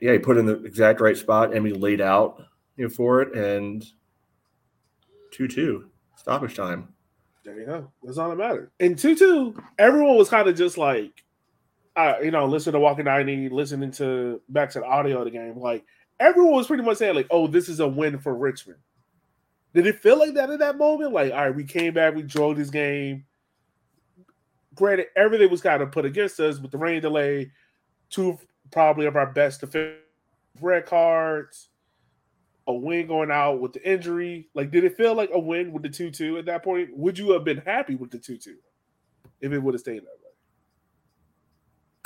yeah, 0.00 0.12
he 0.12 0.18
put 0.18 0.38
in 0.38 0.46
the 0.46 0.62
exact 0.64 1.00
right 1.00 1.16
spot. 1.16 1.54
Emmy 1.54 1.72
laid 1.72 2.00
out 2.00 2.42
you 2.76 2.84
know 2.84 2.90
for 2.90 3.22
it, 3.22 3.34
and 3.34 3.84
two 5.30 5.48
two 5.48 5.90
stoppage 6.16 6.56
time. 6.56 6.88
There 7.44 7.58
you 7.58 7.66
go. 7.66 7.92
That's 8.02 8.18
all 8.18 8.30
that 8.30 8.36
matters. 8.36 8.70
In 8.80 8.96
two 8.96 9.14
two, 9.14 9.60
everyone 9.78 10.16
was 10.16 10.28
kind 10.28 10.48
of 10.48 10.56
just 10.56 10.78
like, 10.78 11.24
uh, 11.96 12.14
you 12.22 12.30
know, 12.30 12.46
listening 12.46 12.74
to 12.74 12.80
Walking 12.80 13.04
Ninety, 13.04 13.48
listening 13.48 13.90
to 13.92 14.40
back 14.48 14.70
to 14.70 14.80
the 14.80 14.86
audio 14.86 15.18
of 15.18 15.24
the 15.24 15.30
game. 15.30 15.58
Like 15.58 15.84
everyone 16.22 16.54
was 16.54 16.66
pretty 16.66 16.82
much 16.82 16.98
saying, 16.98 17.14
like, 17.14 17.26
"Oh, 17.30 17.46
this 17.46 17.68
is 17.68 17.80
a 17.80 17.88
win 17.88 18.18
for 18.18 18.34
Richmond." 18.34 18.78
Did 19.74 19.86
it 19.86 20.00
feel 20.00 20.18
like 20.18 20.34
that 20.34 20.50
in 20.50 20.58
that 20.58 20.76
moment? 20.76 21.12
Like, 21.12 21.32
all 21.32 21.38
right, 21.38 21.54
we 21.54 21.64
came 21.64 21.94
back, 21.94 22.14
we 22.14 22.22
drove 22.22 22.56
this 22.56 22.70
game. 22.70 23.24
Granted, 24.74 25.06
everything 25.16 25.50
was 25.50 25.62
kind 25.62 25.82
of 25.82 25.92
put 25.92 26.04
against 26.04 26.40
us 26.40 26.58
with 26.58 26.70
the 26.70 26.78
rain 26.78 27.00
delay, 27.00 27.50
two 28.10 28.38
probably 28.70 29.06
of 29.06 29.16
our 29.16 29.26
best 29.26 29.60
defensive 29.60 29.98
red 30.60 30.86
cards, 30.86 31.68
a 32.66 32.72
win 32.72 33.06
going 33.06 33.30
out 33.30 33.60
with 33.60 33.72
the 33.72 33.88
injury. 33.88 34.48
Like, 34.54 34.70
did 34.70 34.84
it 34.84 34.96
feel 34.96 35.14
like 35.14 35.30
a 35.32 35.38
win 35.38 35.72
with 35.72 35.82
the 35.82 35.88
2 35.88 36.10
2 36.10 36.38
at 36.38 36.46
that 36.46 36.62
point? 36.62 36.96
Would 36.96 37.18
you 37.18 37.32
have 37.32 37.44
been 37.44 37.58
happy 37.58 37.94
with 37.94 38.10
the 38.10 38.18
2 38.18 38.38
2 38.38 38.56
if 39.40 39.52
it 39.52 39.58
would 39.58 39.74
have 39.74 39.80
stayed 39.80 40.00
that 40.00 40.04
way? 40.04 40.30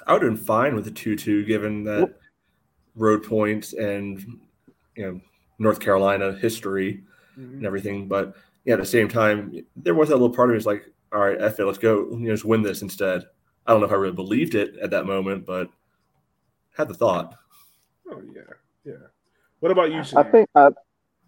I 0.06 0.12
would 0.12 0.22
have 0.22 0.32
been 0.32 0.44
fine 0.44 0.74
with 0.74 0.84
the 0.84 0.90
2 0.90 1.16
2 1.16 1.44
given 1.44 1.84
that 1.84 2.14
road 2.96 3.22
points 3.22 3.74
and, 3.74 4.24
you 4.96 5.04
know, 5.04 5.20
North 5.58 5.78
Carolina 5.78 6.32
history 6.32 7.02
Mm-hmm. 7.38 7.58
and 7.58 7.66
everything. 7.66 8.08
But 8.08 8.34
yeah, 8.64 8.74
at 8.74 8.80
the 8.80 8.86
same 8.86 9.08
time, 9.08 9.62
there 9.76 9.94
was 9.94 10.08
that 10.08 10.14
little 10.14 10.34
part 10.34 10.48
of 10.48 10.52
me 10.52 10.56
was 10.56 10.66
like, 10.66 10.90
all 11.12 11.20
right, 11.20 11.40
F 11.40 11.60
it, 11.60 11.66
let's 11.66 11.78
go, 11.78 12.08
you 12.12 12.20
know, 12.20 12.32
just 12.32 12.46
win 12.46 12.62
this 12.62 12.80
instead. 12.80 13.24
I 13.66 13.72
don't 13.72 13.80
know 13.80 13.86
if 13.86 13.92
I 13.92 13.96
really 13.96 14.14
believed 14.14 14.54
it 14.54 14.76
at 14.78 14.90
that 14.92 15.04
moment, 15.04 15.44
but 15.44 15.68
had 16.74 16.88
the 16.88 16.94
thought. 16.94 17.34
Oh 18.10 18.22
yeah, 18.34 18.40
yeah. 18.84 19.06
What 19.60 19.72
about 19.72 19.92
you? 19.92 20.02
I 20.16 20.22
think 20.22 20.48
uh, 20.54 20.70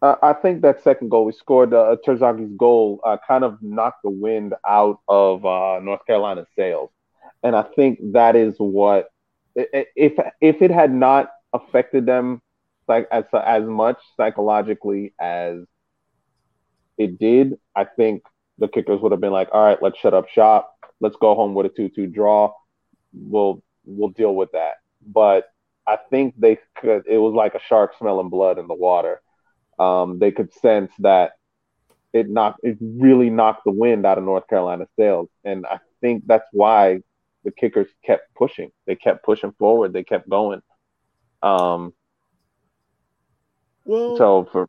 uh, 0.00 0.14
I 0.22 0.32
think 0.32 0.62
that 0.62 0.82
second 0.82 1.10
goal 1.10 1.26
we 1.26 1.32
scored, 1.32 1.74
uh, 1.74 1.96
Terzaghi's 2.06 2.56
goal, 2.56 3.00
uh, 3.04 3.18
kind 3.26 3.44
of 3.44 3.60
knocked 3.62 4.02
the 4.02 4.10
wind 4.10 4.54
out 4.66 5.00
of 5.08 5.44
uh, 5.44 5.78
North 5.80 6.06
Carolina's 6.06 6.46
sails, 6.56 6.90
and 7.42 7.54
I 7.54 7.64
think 7.76 7.98
that 8.12 8.34
is 8.34 8.54
what 8.58 9.10
if 9.54 10.12
if 10.40 10.62
it 10.62 10.70
had 10.70 10.94
not 10.94 11.32
affected 11.52 12.06
them 12.06 12.42
like 12.88 13.06
as 13.12 13.24
as 13.34 13.64
much 13.64 13.98
psychologically 14.16 15.12
as 15.20 15.58
it 16.96 17.18
did, 17.18 17.58
I 17.76 17.84
think 17.84 18.22
the 18.58 18.68
kickers 18.68 19.00
would 19.00 19.12
have 19.12 19.20
been 19.20 19.32
like, 19.32 19.48
"All 19.52 19.64
right, 19.64 19.80
let's 19.82 19.98
shut 19.98 20.14
up 20.14 20.28
shop. 20.28 20.74
Let's 21.00 21.16
go 21.16 21.34
home 21.34 21.54
with 21.54 21.66
a 21.66 21.68
two-two 21.68 22.08
draw. 22.08 22.52
We'll 23.12 23.62
we'll 23.84 24.08
deal 24.08 24.34
with 24.34 24.52
that." 24.52 24.76
But 25.06 25.44
I 25.86 25.96
think 26.10 26.34
they 26.38 26.58
could. 26.76 27.04
It 27.06 27.18
was 27.18 27.34
like 27.34 27.54
a 27.54 27.60
shark 27.60 27.92
smelling 27.98 28.30
blood 28.30 28.58
in 28.58 28.66
the 28.66 28.74
water. 28.74 29.20
Um, 29.78 30.18
they 30.18 30.32
could 30.32 30.52
sense 30.52 30.92
that 30.98 31.32
it 32.12 32.28
knocked. 32.28 32.60
It 32.62 32.78
really 32.80 33.30
knocked 33.30 33.64
the 33.64 33.70
wind 33.70 34.06
out 34.06 34.18
of 34.18 34.24
North 34.24 34.48
Carolina's 34.48 34.88
sails, 34.96 35.28
and 35.44 35.66
I 35.66 35.78
think 36.00 36.24
that's 36.26 36.48
why 36.52 37.00
the 37.44 37.52
kickers 37.52 37.88
kept 38.04 38.34
pushing. 38.34 38.70
They 38.86 38.96
kept 38.96 39.24
pushing 39.24 39.52
forward. 39.52 39.92
They 39.92 40.02
kept 40.04 40.28
going. 40.28 40.60
Um, 41.42 41.92
well, 43.84 44.16
so 44.16 44.48
for 44.50 44.68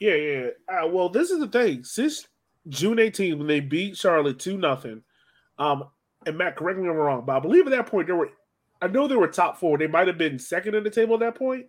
yeah, 0.00 0.14
yeah. 0.14 0.46
Uh, 0.68 0.88
well, 0.88 1.08
this 1.08 1.30
is 1.30 1.40
the 1.40 1.48
thing. 1.48 1.84
Since 1.84 2.28
June 2.68 2.98
18th, 2.98 3.38
when 3.38 3.46
they 3.46 3.60
beat 3.60 3.96
Charlotte 3.96 4.38
2 4.38 4.58
nothing, 4.58 5.02
um, 5.58 5.84
and 6.26 6.36
Matt, 6.36 6.56
correct 6.56 6.78
me 6.78 6.84
if 6.84 6.90
I'm 6.90 6.96
wrong, 6.96 7.24
but 7.24 7.36
I 7.36 7.40
believe 7.40 7.66
at 7.66 7.70
that 7.70 7.86
point 7.86 8.06
there 8.06 8.16
were 8.16 8.30
I 8.82 8.88
know 8.88 9.08
they 9.08 9.16
were 9.16 9.28
top 9.28 9.58
four. 9.58 9.78
They 9.78 9.86
might 9.86 10.06
have 10.06 10.18
been 10.18 10.38
second 10.38 10.74
in 10.74 10.84
the 10.84 10.90
table 10.90 11.14
at 11.14 11.20
that 11.20 11.34
point. 11.34 11.66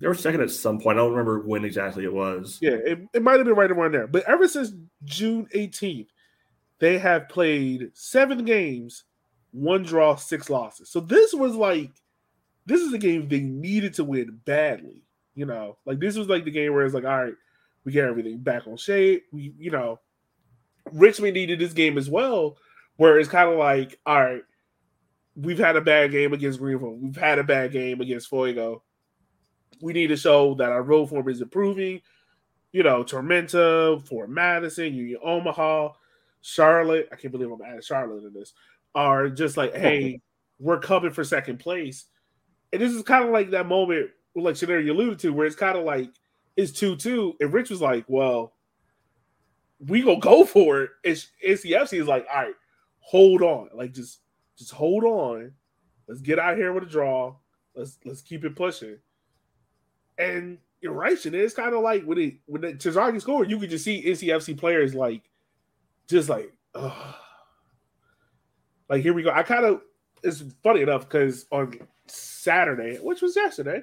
They 0.00 0.06
were 0.06 0.14
second 0.14 0.40
at 0.42 0.50
some 0.50 0.78
point. 0.78 0.98
I 0.98 1.02
don't 1.02 1.10
remember 1.10 1.40
when 1.40 1.64
exactly 1.64 2.04
it 2.04 2.12
was. 2.12 2.58
Yeah, 2.60 2.76
it, 2.84 3.00
it 3.12 3.22
might 3.22 3.38
have 3.38 3.46
been 3.46 3.56
right 3.56 3.70
around 3.70 3.92
there. 3.92 4.06
But 4.06 4.22
ever 4.28 4.46
since 4.46 4.72
June 5.04 5.48
18th, 5.54 6.06
they 6.78 6.98
have 6.98 7.28
played 7.28 7.90
seven 7.94 8.44
games, 8.44 9.04
one 9.58 9.82
draw, 9.82 10.16
six 10.16 10.48
losses. 10.50 10.88
So 10.88 11.00
this 11.00 11.32
was 11.32 11.54
like, 11.54 11.90
this 12.66 12.80
is 12.80 12.92
a 12.92 12.98
game 12.98 13.28
they 13.28 13.40
needed 13.40 13.94
to 13.94 14.04
win 14.04 14.40
badly. 14.44 15.02
You 15.34 15.46
know, 15.46 15.78
like 15.86 16.00
this 16.00 16.16
was 16.16 16.28
like 16.28 16.44
the 16.44 16.50
game 16.50 16.72
where 16.72 16.84
it's 16.84 16.94
like, 16.94 17.04
all 17.04 17.24
right, 17.24 17.34
we 17.84 17.92
get 17.92 18.04
everything 18.04 18.38
back 18.38 18.66
on 18.66 18.76
shape. 18.76 19.24
We, 19.32 19.54
you 19.56 19.70
know, 19.70 20.00
Richmond 20.92 21.34
needed 21.34 21.58
this 21.58 21.72
game 21.72 21.96
as 21.96 22.10
well, 22.10 22.56
where 22.96 23.18
it's 23.18 23.28
kind 23.28 23.48
of 23.50 23.58
like, 23.58 23.98
all 24.04 24.22
right, 24.22 24.42
we've 25.36 25.58
had 25.58 25.76
a 25.76 25.80
bad 25.80 26.10
game 26.10 26.32
against 26.32 26.58
Greenville. 26.58 26.96
We've 26.96 27.16
had 27.16 27.38
a 27.38 27.44
bad 27.44 27.72
game 27.72 28.00
against 28.00 28.28
Fuego. 28.28 28.82
We 29.80 29.92
need 29.92 30.08
to 30.08 30.16
show 30.16 30.54
that 30.56 30.72
our 30.72 30.82
road 30.82 31.06
form 31.06 31.28
is 31.28 31.40
improving. 31.40 32.02
You 32.72 32.82
know, 32.82 33.04
Tormenta, 33.04 34.04
Fort 34.06 34.28
Madison, 34.28 34.92
Union 34.92 35.20
Omaha, 35.22 35.92
Charlotte. 36.42 37.08
I 37.12 37.16
can't 37.16 37.32
believe 37.32 37.50
I'm 37.50 37.62
adding 37.62 37.80
Charlotte 37.80 38.24
in 38.24 38.32
this. 38.32 38.52
Are 38.94 39.28
just 39.28 39.56
like, 39.56 39.74
hey, 39.74 40.20
we're 40.58 40.80
coming 40.80 41.12
for 41.12 41.22
second 41.24 41.58
place. 41.58 42.06
And 42.72 42.82
this 42.82 42.92
is 42.92 43.02
kind 43.02 43.24
of 43.24 43.30
like 43.30 43.50
that 43.50 43.66
moment, 43.66 44.10
like 44.34 44.54
Shanari 44.56 44.84
you 44.84 44.92
alluded 44.92 45.18
to, 45.20 45.32
where 45.32 45.46
it's 45.46 45.56
kind 45.56 45.78
of 45.78 45.84
like 45.84 46.10
it's 46.56 46.72
2 46.72 46.96
2. 46.96 47.36
And 47.40 47.52
Rich 47.52 47.70
was 47.70 47.80
like, 47.80 48.04
well, 48.08 48.54
we 49.86 50.02
gonna 50.02 50.18
go 50.18 50.44
for 50.44 50.82
it. 50.82 50.90
It's 51.04 51.28
NCFC 51.46 52.00
is 52.00 52.08
like, 52.08 52.26
all 52.32 52.42
right, 52.42 52.54
hold 53.00 53.42
on. 53.42 53.68
Like 53.72 53.92
just 53.92 54.20
just 54.56 54.72
hold 54.72 55.04
on. 55.04 55.52
Let's 56.08 56.20
get 56.20 56.38
out 56.38 56.56
here 56.56 56.72
with 56.72 56.84
a 56.84 56.86
draw. 56.86 57.36
Let's 57.74 57.98
let's 58.04 58.22
keep 58.22 58.44
it 58.44 58.56
pushing. 58.56 58.98
And 60.18 60.58
you're 60.80 60.92
right. 60.92 61.18
It's 61.24 61.54
kind 61.54 61.74
of 61.74 61.82
like 61.82 62.04
when 62.04 62.18
it 62.18 62.34
when 62.46 62.62
the 62.62 62.72
Terzaghi 62.74 63.20
scored, 63.20 63.50
you 63.50 63.58
could 63.58 63.70
just 63.70 63.84
see 63.84 64.04
NCFC 64.04 64.58
players 64.58 64.94
like 64.94 65.22
just 66.08 66.28
like, 66.28 66.52
oh. 66.74 67.14
Like 68.88 69.02
here 69.02 69.14
we 69.14 69.22
go. 69.22 69.30
I 69.30 69.42
kind 69.42 69.64
of 69.64 69.82
it's 70.22 70.42
funny 70.62 70.82
enough 70.82 71.08
because 71.08 71.46
on 71.50 71.78
Saturday, 72.06 72.96
which 72.96 73.22
was 73.22 73.36
yesterday, 73.36 73.82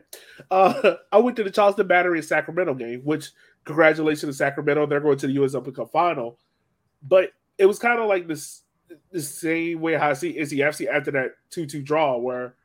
uh, 0.51 0.95
I 1.11 1.17
went 1.17 1.37
to 1.37 1.43
the 1.43 1.51
Charleston 1.51 1.87
Battery 1.87 2.21
Sacramento 2.21 2.73
game, 2.73 3.01
which 3.03 3.31
congratulations 3.65 4.33
to 4.33 4.37
Sacramento. 4.37 4.85
They're 4.85 4.99
going 4.99 5.17
to 5.19 5.27
the 5.27 5.43
US 5.43 5.55
Open 5.55 5.73
Cup 5.73 5.91
final. 5.91 6.39
But 7.03 7.31
it 7.57 7.65
was 7.65 7.79
kind 7.79 7.99
of 7.99 8.07
like 8.07 8.27
this 8.27 8.63
the 9.11 9.21
same 9.21 9.81
way 9.81 9.95
how 9.95 10.09
I 10.09 10.13
see 10.13 10.37
NCFC 10.37 10.87
after 10.87 11.11
that 11.11 11.31
2-2 11.51 11.83
draw 11.83 12.17
where 12.17 12.55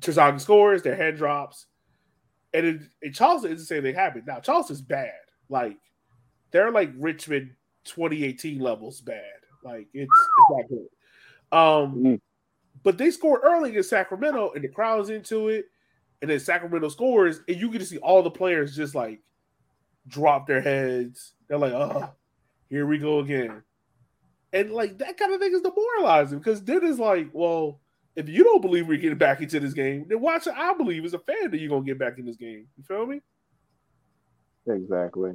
Terzaghi 0.00 0.40
scores, 0.40 0.82
their 0.82 0.96
head 0.96 1.16
drops. 1.16 1.66
And 2.54 2.66
in, 2.66 2.90
in 3.02 3.12
Charleston, 3.12 3.52
it's 3.52 3.62
the 3.62 3.66
same 3.66 3.82
thing 3.82 3.94
happened. 3.94 4.24
Now, 4.26 4.40
Charleston's 4.40 4.80
bad. 4.80 5.12
Like, 5.48 5.76
they're 6.50 6.70
like 6.70 6.90
Richmond 6.96 7.54
2018 7.84 8.58
levels 8.58 9.00
bad. 9.00 9.22
Like, 9.62 9.88
it's, 9.92 10.10
it's 10.10 10.50
not 10.50 10.68
good. 10.68 10.86
Um, 11.52 11.94
Mm. 11.94 12.20
But 12.82 12.96
they 12.96 13.10
scored 13.10 13.42
early 13.44 13.76
in 13.76 13.82
Sacramento, 13.82 14.52
and 14.54 14.62
the 14.62 14.68
crowd's 14.68 15.10
into 15.10 15.48
it. 15.48 15.66
And 16.22 16.30
then 16.30 16.40
Sacramento 16.40 16.88
scores, 16.88 17.40
and 17.46 17.56
you 17.56 17.70
get 17.70 17.78
to 17.78 17.84
see 17.84 17.98
all 17.98 18.22
the 18.22 18.30
players 18.30 18.74
just 18.74 18.94
like 18.94 19.20
drop 20.06 20.46
their 20.46 20.60
heads. 20.60 21.34
They're 21.48 21.58
like, 21.58 21.72
oh, 21.72 22.10
here 22.68 22.86
we 22.86 22.98
go 22.98 23.20
again. 23.20 23.62
And 24.52 24.72
like 24.72 24.98
that 24.98 25.16
kind 25.16 25.32
of 25.32 25.40
thing 25.40 25.52
is 25.52 25.60
demoralizing 25.60 26.38
because 26.38 26.64
then 26.64 26.84
it's 26.84 26.98
like, 26.98 27.28
well, 27.32 27.80
if 28.16 28.28
you 28.28 28.42
don't 28.42 28.62
believe 28.62 28.88
we're 28.88 28.98
getting 28.98 29.18
back 29.18 29.42
into 29.42 29.60
this 29.60 29.74
game, 29.74 30.06
then 30.08 30.20
why 30.20 30.38
should 30.38 30.54
I 30.54 30.72
believe 30.72 31.04
as 31.04 31.14
a 31.14 31.18
fan 31.18 31.50
that 31.50 31.58
you're 31.60 31.68
gonna 31.68 31.84
get 31.84 31.98
back 31.98 32.18
in 32.18 32.24
this 32.24 32.36
game? 32.36 32.66
You 32.76 32.84
feel 32.84 33.06
me? 33.06 33.20
Exactly. 34.66 35.32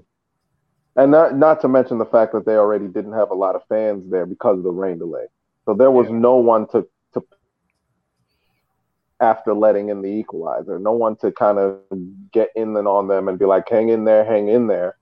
And 0.96 1.12
not 1.12 1.38
not 1.38 1.62
to 1.62 1.68
mention 1.68 1.98
the 1.98 2.06
fact 2.06 2.34
that 2.34 2.46
they 2.46 2.56
already 2.56 2.88
didn't 2.88 3.14
have 3.14 3.32
a 3.32 3.36
lot 3.36 3.56
of 3.56 3.62
fans 3.70 4.10
there 4.10 4.26
because 4.26 4.58
of 4.58 4.64
the 4.64 4.72
rain 4.72 4.98
delay. 4.98 5.26
So 5.66 5.74
there 5.74 5.92
was 5.92 6.10
Yeah. 6.10 6.12
no 6.12 6.38
one 6.38 6.68
to 6.70 6.88
to 7.14 7.24
after 9.20 9.54
letting 9.54 9.90
in 9.90 10.02
the 10.02 10.10
equalizer, 10.10 10.80
no 10.80 10.92
one 10.94 11.16
to 11.18 11.32
kind 11.32 11.58
of 11.60 11.80
get 12.12 12.50
in 12.56 12.76
and 12.76 12.88
on 12.88 13.08
them 13.08 13.28
and 13.28 13.40
be 13.40 13.46
like, 13.46 13.68
hang 13.70 13.90
in 13.90 14.04
there, 14.06 14.24
hang 14.26 14.48
in 14.50 14.68
there, 14.68 14.98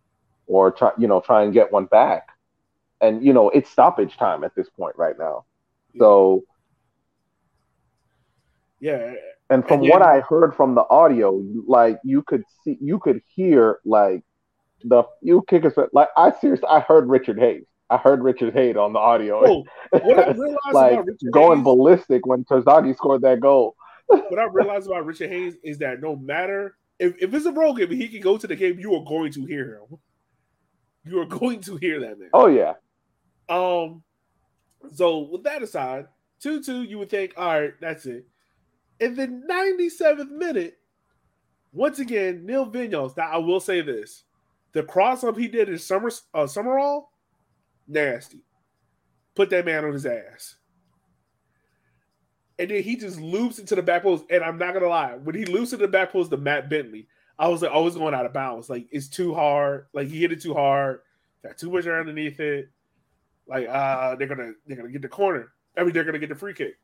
or 0.45 0.71
try 0.71 0.91
you 0.97 1.08
know, 1.08 1.19
try 1.21 1.43
and 1.43 1.54
get 1.54 1.71
one 1.71 1.86
back. 1.86 2.28
And 3.02 3.24
you 3.24 3.34
know, 3.34 3.50
it's 3.50 3.69
stoppage 3.69 4.17
time 4.17 4.43
at 4.43 4.56
this 4.56 4.69
point 4.69 4.95
right 4.97 5.15
now. 5.17 5.45
So 5.97 6.43
Yeah, 8.80 9.13
and 9.50 9.65
from 9.67 9.82
And 9.82 9.88
what. 9.88 10.02
I 10.02 10.21
heard 10.21 10.56
from 10.56 10.76
the 10.76 10.86
audio, 10.89 11.41
like 11.67 12.00
you 12.04 12.24
could 12.24 12.43
see, 12.63 12.78
you 12.82 13.00
could 13.00 13.21
hear 13.36 13.80
like 13.86 14.24
the 14.84 15.04
few 15.21 15.43
kickers. 15.47 15.74
Like 15.93 16.10
I 16.17 16.32
seriously, 16.32 16.67
I 16.69 16.80
heard 16.82 17.10
Richard 17.10 17.39
Hayes. 17.39 17.65
I 17.91 17.97
heard 17.97 18.23
Richard 18.23 18.54
Hayes 18.54 18.77
on 18.77 18.93
the 18.93 18.99
audio, 18.99 19.43
Oh, 19.45 19.65
what 19.91 20.17
I 20.17 20.32
realized 20.32 20.58
like 20.71 20.93
about 20.93 21.06
Richard 21.08 21.32
going 21.32 21.58
Hayes, 21.60 21.63
ballistic 21.65 22.25
when 22.25 22.45
Terzaghi 22.45 22.95
scored 22.95 23.21
that 23.23 23.41
goal. 23.41 23.75
what 24.08 24.39
I 24.39 24.45
realized 24.45 24.88
about 24.88 25.06
Richard 25.06 25.30
Hayes 25.30 25.56
is 25.63 25.77
that 25.80 26.01
no 26.01 26.15
matter 26.15 26.77
if, 26.99 27.15
if 27.21 27.34
it's 27.34 27.45
a 27.45 27.51
road 27.51 27.73
game, 27.73 27.91
he 27.91 28.08
can 28.08 28.21
go 28.21 28.38
to 28.38 28.47
the 28.47 28.56
game. 28.56 28.80
You 28.80 28.95
are 28.95 29.04
going 29.04 29.32
to 29.34 29.45
hear 29.45 29.75
him. 29.80 29.97
You 31.04 31.19
are 31.19 31.25
going 31.25 31.60
to 31.62 31.75
hear 31.77 31.99
that 31.99 32.19
man. 32.19 32.30
Oh 32.34 32.47
yeah, 32.47 32.73
Um, 33.49 34.04
so 34.93 35.19
with 35.19 35.43
that 35.43 35.62
aside, 35.63 36.06
two 36.39 36.63
two, 36.63 36.84
you 36.84 36.97
would 36.99 37.10
think, 37.10 37.34
all 37.36 37.60
right, 37.60 37.73
that's 37.82 38.06
it. 38.06 38.25
In 38.99 39.15
the 39.15 39.27
97th 39.27 40.30
minute, 40.30 40.77
once 41.73 41.99
again, 41.99 42.45
Neil 42.45 42.69
Vinyals. 42.69 43.17
Now 43.17 43.32
I 43.32 43.38
will 43.38 43.60
say 43.60 43.82
this: 43.82 44.23
the 44.73 44.84
cross 44.84 45.23
up 45.23 45.38
he 45.38 45.47
did 45.47 45.69
in 45.69 45.77
summer 45.77 46.12
uh, 46.34 46.47
Summerall, 46.47 47.11
nasty. 47.91 48.43
Put 49.36 49.49
that 49.51 49.65
man 49.65 49.86
on 49.86 49.93
his 49.93 50.06
ass. 50.06 50.56
And 52.60 52.69
then 52.69 52.84
he 52.84 52.95
just 52.95 53.19
loops 53.19 53.60
into 53.60 53.75
the 53.75 53.82
back 53.82 54.04
post. 54.04 54.25
And 54.30 54.43
I'm 54.43 54.58
not 54.58 54.73
gonna 54.73 54.88
lie, 54.88 55.15
when 55.15 55.36
he 55.36 55.45
loops 55.45 55.73
into 55.73 55.86
the 55.86 55.91
back 55.91 56.12
post 56.12 56.32
to 56.32 56.38
Matt 56.38 56.69
Bentley, 56.69 57.08
I 57.39 57.47
was 57.47 57.62
like, 57.62 57.71
always 57.71 57.95
going 57.95 58.13
out 58.13 58.25
of 58.25 58.34
bounds. 58.34 58.69
Like 58.69 58.88
it's 58.91 59.08
too 59.08 59.34
hard. 59.34 59.88
Like 59.93 60.08
he 60.08 60.21
hit 60.21 60.32
it 60.32 60.41
too 60.41 60.54
hard. 60.54 60.99
Got 61.43 61.58
too 61.58 61.71
much 61.71 61.88
air 61.88 61.99
underneath 61.99 62.39
it. 62.39 62.69
Like 63.47 63.67
uh, 63.67 64.15
they're 64.15 64.27
gonna 64.27 64.54
they're 64.67 64.77
gonna 64.77 64.89
get 64.89 65.01
the 65.01 65.08
corner. 65.08 65.51
I 65.75 65.84
mean, 65.84 65.93
they're 65.93 66.04
gonna 66.04 66.19
get 66.19 66.30
the 66.30 66.36
free 66.36 66.54
kick. 66.54 66.75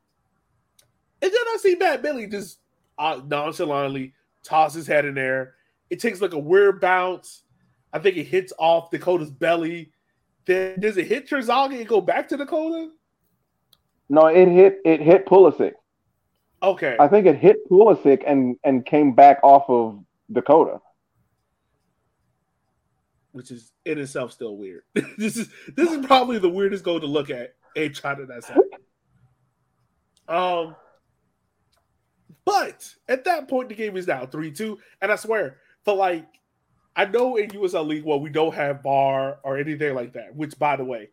And 1.22 1.30
then 1.30 1.40
I 1.40 1.56
see 1.60 1.74
Matt 1.74 2.02
Bentley 2.02 2.26
just 2.26 2.58
uh, 2.98 3.20
nonchalantly 3.26 4.14
toss 4.42 4.74
his 4.74 4.86
head 4.86 5.04
in 5.04 5.14
there. 5.14 5.54
It 5.90 6.00
takes 6.00 6.20
like 6.20 6.32
a 6.32 6.38
weird 6.38 6.80
bounce. 6.80 7.42
I 7.92 7.98
think 7.98 8.16
it 8.16 8.24
hits 8.24 8.52
off 8.58 8.90
Dakota's 8.90 9.30
belly. 9.30 9.92
Then 10.48 10.80
does 10.80 10.96
it 10.96 11.06
hit 11.06 11.28
Terzaghi 11.28 11.78
and 11.78 11.86
go 11.86 12.00
back 12.00 12.26
to 12.28 12.38
Dakota? 12.38 12.88
No, 14.08 14.26
it 14.28 14.48
hit 14.48 14.78
it 14.82 15.02
hit 15.02 15.26
Pulisic. 15.26 15.74
Okay. 16.62 16.96
I 16.98 17.06
think 17.06 17.26
it 17.26 17.36
hit 17.36 17.68
Pulisic 17.70 18.22
and 18.26 18.56
and 18.64 18.84
came 18.84 19.14
back 19.14 19.40
off 19.42 19.68
of 19.68 20.02
Dakota. 20.32 20.80
Which 23.32 23.50
is 23.50 23.72
in 23.84 23.98
itself 23.98 24.32
still 24.32 24.56
weird. 24.56 24.84
this 25.18 25.36
is 25.36 25.50
this 25.76 25.92
is 25.92 26.06
probably 26.06 26.38
the 26.38 26.48
weirdest 26.48 26.82
goal 26.82 26.98
to 26.98 27.06
look 27.06 27.28
at 27.28 27.54
a 27.76 27.90
China 27.90 28.24
that's 28.24 28.48
happened. 28.48 28.72
Um 30.28 30.76
but 32.46 32.94
at 33.06 33.24
that 33.24 33.48
point 33.48 33.68
the 33.68 33.74
game 33.74 33.98
is 33.98 34.06
now 34.06 34.24
3-2. 34.24 34.78
And 35.02 35.12
I 35.12 35.16
swear, 35.16 35.58
for 35.84 35.94
like 35.94 36.24
I 36.98 37.04
know 37.04 37.36
in 37.36 37.48
USL 37.50 37.86
League, 37.86 38.02
well, 38.04 38.18
we 38.18 38.28
don't 38.28 38.52
have 38.56 38.82
VAR 38.82 39.38
or 39.44 39.56
anything 39.56 39.94
like 39.94 40.12
that, 40.14 40.34
which 40.34 40.58
by 40.58 40.74
the 40.74 40.84
way, 40.84 41.10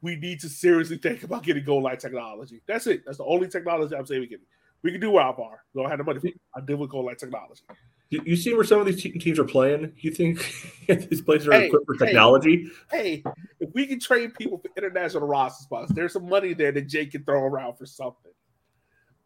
we 0.00 0.16
need 0.16 0.40
to 0.40 0.48
seriously 0.48 0.96
think 1.02 1.22
about 1.22 1.42
getting 1.42 1.62
goal 1.62 1.82
line 1.82 1.98
technology. 1.98 2.62
That's 2.66 2.86
it. 2.86 3.04
That's 3.04 3.18
the 3.18 3.24
only 3.24 3.46
technology 3.46 3.94
I'm 3.94 4.06
saying 4.06 4.22
we 4.22 4.26
can. 4.26 4.40
We 4.82 4.90
can 4.90 5.00
do 5.00 5.18
our 5.18 5.36
VAR. 5.36 5.62
We 5.74 5.82
don't 5.82 5.90
have 5.90 5.98
the 5.98 6.04
money. 6.04 6.34
I 6.56 6.62
deal 6.62 6.78
with 6.78 6.88
goal 6.88 7.04
line 7.04 7.16
technology. 7.16 7.60
You, 8.08 8.22
you 8.24 8.34
see 8.34 8.54
where 8.54 8.64
some 8.64 8.80
of 8.80 8.86
these 8.86 9.02
te- 9.02 9.18
teams 9.18 9.38
are 9.38 9.44
playing? 9.44 9.92
You 9.98 10.10
think 10.10 10.38
these 10.88 11.20
places 11.20 11.48
are 11.48 11.52
hey, 11.52 11.66
equipped 11.66 11.84
for 11.84 11.96
technology? 11.96 12.70
Hey, 12.90 13.16
hey, 13.16 13.32
if 13.60 13.68
we 13.74 13.86
can 13.86 14.00
train 14.00 14.30
people 14.30 14.56
for 14.56 14.70
international 14.74 15.26
roster 15.26 15.64
spots, 15.64 15.92
there's 15.92 16.14
some 16.14 16.30
money 16.30 16.54
there 16.54 16.72
that 16.72 16.88
Jake 16.88 17.12
can 17.12 17.24
throw 17.24 17.42
around 17.44 17.76
for 17.76 17.84
something. 17.84 18.32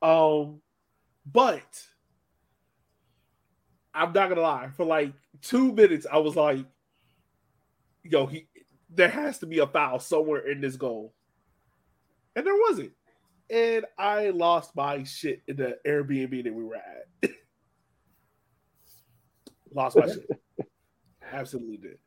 Um, 0.02 0.60
but 1.24 1.86
I'm 3.94 4.12
not 4.12 4.28
gonna 4.28 4.40
lie, 4.40 4.70
for 4.76 4.84
like 4.84 5.12
two 5.40 5.72
minutes, 5.72 6.06
I 6.10 6.18
was 6.18 6.36
like, 6.36 6.64
yo, 8.02 8.26
he 8.26 8.46
there 8.90 9.08
has 9.08 9.38
to 9.38 9.46
be 9.46 9.58
a 9.58 9.66
foul 9.66 9.98
somewhere 9.98 10.48
in 10.48 10.60
this 10.60 10.76
goal. 10.76 11.14
And 12.36 12.46
there 12.46 12.56
wasn't. 12.68 12.92
And 13.50 13.84
I 13.98 14.30
lost 14.30 14.74
my 14.74 15.04
shit 15.04 15.42
in 15.46 15.56
the 15.56 15.76
Airbnb 15.86 16.44
that 16.44 16.54
we 16.54 16.64
were 16.64 16.76
at. 16.76 17.06
lost 19.74 19.96
my 19.96 20.06
shit. 20.06 20.28
Absolutely 21.32 21.76
did. 21.76 21.98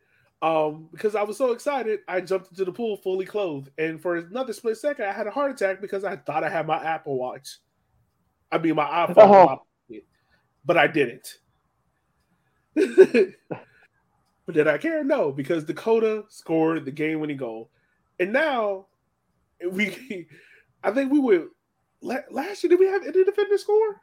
Um, 0.41 0.89
because 0.91 1.15
I 1.15 1.23
was 1.23 1.37
so 1.37 1.51
excited, 1.51 1.99
I 2.07 2.21
jumped 2.21 2.51
into 2.51 2.65
the 2.65 2.71
pool 2.71 2.97
fully 2.97 3.25
clothed. 3.25 3.71
And 3.77 4.01
for 4.01 4.17
another 4.17 4.53
split 4.53 4.77
second, 4.77 5.05
I 5.05 5.11
had 5.11 5.27
a 5.27 5.31
heart 5.31 5.51
attack 5.51 5.81
because 5.81 6.03
I 6.03 6.17
thought 6.17 6.43
I 6.43 6.49
had 6.49 6.67
my 6.67 6.83
Apple 6.83 7.17
Watch. 7.17 7.57
I 8.51 8.57
mean, 8.57 8.75
my 8.75 8.85
iPhone, 8.85 9.17
uh-huh. 9.17 9.57
but 10.63 10.77
I 10.77 10.87
didn't. 10.87 11.39
but 14.45 14.55
did 14.55 14.67
I 14.67 14.77
care? 14.77 15.03
No, 15.03 15.31
because 15.31 15.63
Dakota 15.63 16.23
scored 16.29 16.85
the 16.85 16.91
game 16.91 17.19
winning 17.19 17.37
goal. 17.37 17.69
And 18.19 18.31
now 18.31 18.85
we, 19.71 20.27
I 20.83 20.91
think 20.91 21.11
we 21.11 21.19
would, 21.19 21.47
last 22.01 22.63
year, 22.63 22.69
did 22.69 22.79
we 22.79 22.87
have 22.87 23.03
any 23.03 23.23
defender 23.23 23.57
score? 23.57 24.01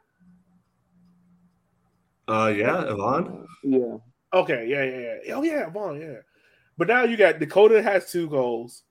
Uh, 2.27 2.53
yeah, 2.55 2.81
Yvonne. 2.91 3.45
Yeah. 3.63 3.97
Okay, 4.33 4.67
yeah, 4.67 4.83
yeah, 4.83 5.15
yeah. 5.23 5.33
Oh, 5.35 5.43
yeah, 5.43 5.67
Yvonne, 5.67 6.01
yeah. 6.01 6.17
But 6.77 6.87
now 6.89 7.03
you 7.03 7.15
got 7.15 7.39
Dakota 7.39 7.81
has 7.81 8.11
two 8.11 8.27
goals. 8.27 8.83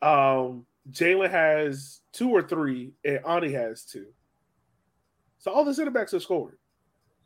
Um, 0.00 0.64
Jalen 0.90 1.30
has 1.30 2.00
two 2.12 2.30
or 2.30 2.42
three, 2.42 2.92
and 3.04 3.20
Ani 3.26 3.52
has 3.52 3.84
two. 3.84 4.06
So 5.38 5.50
all 5.50 5.64
the 5.64 5.74
center 5.74 5.90
backs 5.90 6.12
have 6.12 6.22
scored. 6.22 6.56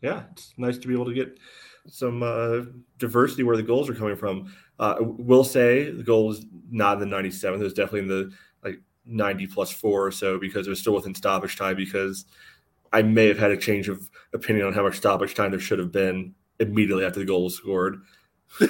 Yeah, 0.03 0.25
it's 0.33 0.55
nice 0.57 0.79
to 0.79 0.89
be 0.89 0.95
able 0.95 1.07
to 1.07 1.15
get 1.15 1.39
some 1.87 2.23
uh, 2.23 2.63
diversity 2.99 3.43
where 3.43 3.57
the 3.57 3.63
goals 3.63 3.89
are 3.89 3.95
coming 3.95 4.17
from. 4.17 4.53
Uh, 4.79 4.97
will 5.01 5.45
say 5.45 5.91
the 5.91 6.03
goal 6.03 6.29
was 6.29 6.47
not 6.71 7.01
in 7.01 7.09
the 7.09 7.17
97th. 7.17 7.55
It 7.57 7.59
was 7.59 7.75
definitely 7.75 8.01
in 8.01 8.09
the 8.09 8.31
like 8.65 8.81
90 9.05 9.47
plus 9.49 9.71
four 9.71 10.07
or 10.07 10.11
so 10.11 10.39
because 10.39 10.67
it 10.67 10.71
was 10.71 10.81
still 10.81 10.95
within 10.95 11.15
stoppage 11.15 11.57
time. 11.57 11.77
Because 11.77 12.25
I 12.93 13.03
may 13.03 13.29
have 13.29 13.39
had 13.39 13.51
a 13.51 13.57
change 13.57 13.89
of 13.89 14.09
opinion 14.33 14.67
on 14.67 14.73
how 14.73 14.83
much 14.83 14.97
stoppage 14.97 15.35
time 15.35 15.51
there 15.51 15.61
should 15.61 15.79
have 15.79 15.93
been 15.93 16.35
immediately 16.59 17.05
after 17.05 17.21
the 17.21 17.27
goal 17.27 17.45
was 17.45 17.57
scored. 17.57 18.03
yeah. 18.61 18.67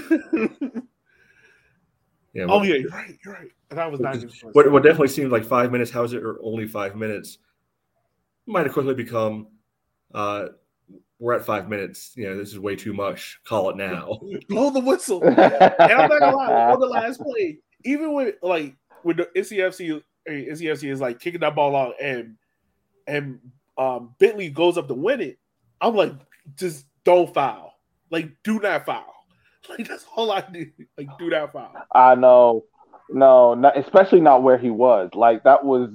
Oh 2.49 2.63
yeah, 2.63 2.75
you're 2.75 2.91
right. 2.91 3.19
You're 3.25 3.35
right. 3.35 3.51
And 3.71 3.79
that 3.79 3.91
was 3.91 4.01
90 4.01 4.29
what, 4.53 4.71
what 4.71 4.83
definitely 4.83 5.09
seemed 5.09 5.31
like 5.31 5.45
five 5.45 5.71
minutes. 5.71 5.91
How 5.91 6.03
is 6.03 6.13
it 6.13 6.23
or 6.23 6.39
only 6.43 6.67
five 6.67 6.97
minutes? 6.97 7.39
Might 8.47 8.67
have 8.67 8.73
quickly 8.73 8.95
become 8.95 9.47
uh, 10.13 10.47
we're 11.21 11.35
at 11.35 11.45
five 11.45 11.69
minutes. 11.69 12.13
You 12.17 12.31
know, 12.31 12.37
this 12.37 12.49
is 12.49 12.59
way 12.59 12.75
too 12.75 12.95
much. 12.95 13.39
Call 13.45 13.71
it 13.71 13.77
now. 13.77 14.19
Blow 14.49 14.71
the 14.71 14.81
whistle. 14.81 15.23
and 15.25 15.39
I'm 15.39 16.09
not 16.09 16.19
gonna 16.19 16.37
lie, 16.37 16.73
on 16.73 16.81
the 16.81 16.87
last 16.87 17.21
play, 17.21 17.59
even 17.85 18.15
with 18.15 18.37
like 18.43 18.75
with 19.05 19.19
the 19.19 19.29
NCFC, 19.37 20.03
NCFC 20.29 20.91
is 20.91 21.01
like 21.01 21.21
kicking 21.21 21.41
that 21.41 21.55
ball 21.55 21.77
out 21.77 21.95
and 22.03 22.37
and 23.07 23.39
um 23.79 24.15
Bentley 24.19 24.49
goes 24.49 24.79
up 24.79 24.89
to 24.89 24.95
win 24.95 25.21
it. 25.21 25.39
I'm 25.81 25.95
like, 25.95 26.15
just 26.57 26.87
don't 27.05 27.33
foul. 27.33 27.75
Like, 28.11 28.31
do 28.43 28.59
not 28.59 28.87
foul. 28.87 29.05
Like 29.69 29.87
that's 29.87 30.07
all 30.17 30.33
I 30.33 30.41
do. 30.41 30.69
Like, 30.99 31.07
do 31.19 31.29
not 31.29 31.53
foul. 31.53 31.73
I 31.95 32.17
know. 32.17 32.65
No, 33.11 33.55
not, 33.55 33.79
especially 33.79 34.21
not 34.21 34.43
where 34.43 34.57
he 34.57 34.71
was. 34.71 35.11
Like 35.15 35.45
that 35.45 35.65
was 35.65 35.91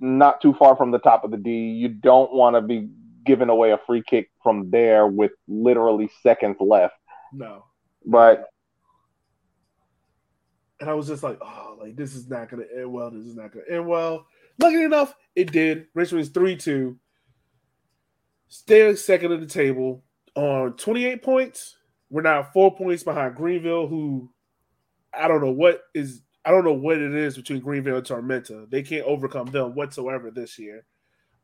not 0.00 0.42
too 0.42 0.52
far 0.54 0.76
from 0.76 0.90
the 0.90 0.98
top 0.98 1.24
of 1.24 1.30
the 1.30 1.36
D. 1.38 1.50
You 1.50 1.88
don't 1.88 2.34
want 2.34 2.56
to 2.56 2.60
be 2.60 2.88
giving 3.24 3.48
away 3.48 3.72
a 3.72 3.78
free 3.86 4.02
kick 4.02 4.30
from 4.42 4.70
there 4.70 5.06
with 5.06 5.32
literally 5.48 6.10
seconds 6.22 6.56
left. 6.60 6.94
No. 7.32 7.64
But 8.04 8.46
and 10.80 10.90
I 10.90 10.94
was 10.94 11.06
just 11.06 11.22
like, 11.22 11.38
oh, 11.40 11.78
like 11.80 11.96
this 11.96 12.14
is 12.14 12.28
not 12.28 12.50
gonna 12.50 12.64
end 12.76 12.92
well. 12.92 13.10
This 13.10 13.24
is 13.24 13.36
not 13.36 13.52
gonna 13.52 13.64
end 13.70 13.86
well. 13.86 14.26
Lucky 14.58 14.82
enough, 14.82 15.14
it 15.34 15.50
did. 15.50 15.86
Richmond's 15.94 16.30
3-2. 16.30 16.96
Stay 18.48 18.94
second 18.94 19.32
of 19.32 19.40
the 19.40 19.46
table 19.46 20.04
on 20.36 20.74
28 20.74 21.22
points. 21.22 21.76
We're 22.10 22.22
now 22.22 22.48
four 22.52 22.74
points 22.76 23.02
behind 23.02 23.34
Greenville, 23.34 23.88
who 23.88 24.30
I 25.12 25.26
don't 25.28 25.42
know 25.42 25.50
what 25.50 25.82
is 25.94 26.22
I 26.44 26.50
don't 26.50 26.64
know 26.64 26.72
what 26.72 26.98
it 26.98 27.14
is 27.14 27.36
between 27.36 27.60
Greenville 27.60 27.96
and 27.96 28.06
Tormenta. 28.06 28.70
They 28.70 28.82
can't 28.82 29.06
overcome 29.06 29.46
them 29.46 29.74
whatsoever 29.74 30.30
this 30.30 30.58
year. 30.58 30.84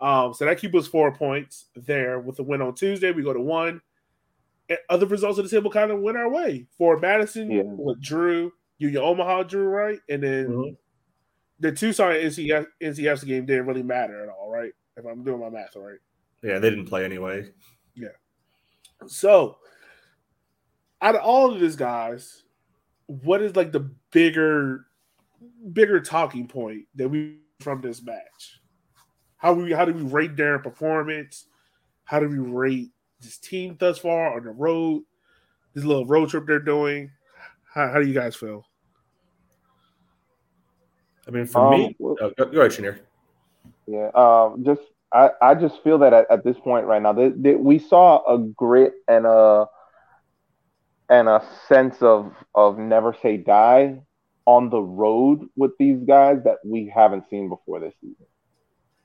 Um, 0.01 0.33
so 0.33 0.47
that 0.47 0.59
keeps 0.59 0.75
us 0.75 0.87
four 0.87 1.13
points 1.13 1.67
there. 1.77 2.19
With 2.21 2.37
the 2.37 2.43
win 2.43 2.63
on 2.63 2.75
Tuesday, 2.75 3.13
we 3.13 3.23
go 3.23 3.33
to 3.33 3.41
one. 3.41 3.81
And 4.69 4.79
other 4.89 5.07
results 5.07 5.39
of 5.39 5.45
the 5.45 5.55
table 5.55 5.71
kind 5.71 5.91
of 5.91 6.01
went 6.01 6.17
our 6.17 6.31
way. 6.31 6.67
For 6.79 6.99
Madison, 6.99 7.51
yeah. 7.51 7.63
with 7.65 8.01
Drew, 8.01 8.53
Union 8.79 9.03
Omaha 9.03 9.43
drew 9.43 9.69
right, 9.69 9.99
and 10.09 10.23
then 10.23 10.49
mm-hmm. 10.49 10.75
the 11.61 11.73
Tucson 11.73 12.13
NCF, 12.13 12.67
NCF's 12.83 13.25
game 13.25 13.45
didn't 13.45 13.67
really 13.67 13.83
matter 13.83 14.23
at 14.23 14.31
all, 14.31 14.51
right? 14.51 14.73
If 14.97 15.05
I'm 15.05 15.23
doing 15.23 15.41
my 15.41 15.51
math 15.51 15.77
right. 15.77 15.99
Yeah, 16.43 16.59
they 16.59 16.71
didn't 16.71 16.87
play 16.87 17.05
anyway. 17.05 17.51
Yeah. 17.95 18.09
So, 19.07 19.59
out 21.03 21.15
of 21.15 21.21
all 21.23 21.53
of 21.53 21.61
these 21.61 21.77
guys, 21.77 22.45
what 23.07 23.43
is 23.43 23.57
like 23.57 23.73
the 23.73 23.91
bigger, 24.13 24.87
bigger 25.73 26.01
talking 26.01 26.49
point 26.49 26.85
that 26.95 27.09
we 27.09 27.39
from 27.61 27.83
this 27.83 28.03
match? 28.03 28.60
How 29.41 29.55
we 29.55 29.73
how 29.73 29.87
do 29.87 29.93
we 29.95 30.03
rate 30.03 30.37
their 30.37 30.59
performance? 30.59 31.47
How 32.05 32.21
do 32.21 32.29
we 32.29 32.39
rate 32.39 32.91
this 33.21 33.39
team 33.39 33.77
thus 33.81 33.99
far 33.99 34.37
on 34.37 34.45
the 34.45 34.51
road? 34.51 35.03
This 35.75 35.85
little 35.85 36.05
road 36.05 36.29
trip 36.29 36.47
they're 36.47 36.59
doing. 36.59 37.11
How, 37.73 37.89
how 37.89 38.01
do 38.01 38.07
you 38.07 38.13
guys 38.13 38.37
feel? 38.37 38.67
I 41.27 41.31
mean, 41.31 41.47
for 41.47 41.63
um, 41.63 41.71
me, 41.71 41.97
oh, 42.03 42.17
go, 42.37 42.45
go 42.45 42.61
ahead, 42.61 42.73
Shanir. 42.73 42.99
Yeah, 43.87 44.11
um, 44.15 44.63
just 44.63 44.83
I, 45.13 45.31
I 45.41 45.55
just 45.55 45.83
feel 45.83 45.99
that 45.99 46.13
at, 46.13 46.31
at 46.31 46.45
this 46.45 46.59
point 46.59 46.87
right 46.87 47.01
now, 47.01 47.15
that, 47.15 47.43
that 47.43 47.61
we 47.61 47.79
saw 47.79 48.23
a 48.33 48.39
grit 48.39 48.93
and 49.09 49.25
a 49.25 49.67
and 51.09 51.29
a 51.29 51.43
sense 51.67 52.03
of 52.03 52.35
of 52.55 52.79
never 52.79 53.17
say 53.23 53.39
die 53.39 54.03
on 54.45 54.69
the 54.69 54.81
road 54.81 55.49
with 55.57 55.73
these 55.79 56.03
guys 56.07 56.39
that 56.45 56.59
we 56.65 56.93
haven't 56.95 57.25
seen 57.31 57.49
before 57.49 57.81
this 57.81 57.95
season. 58.03 58.27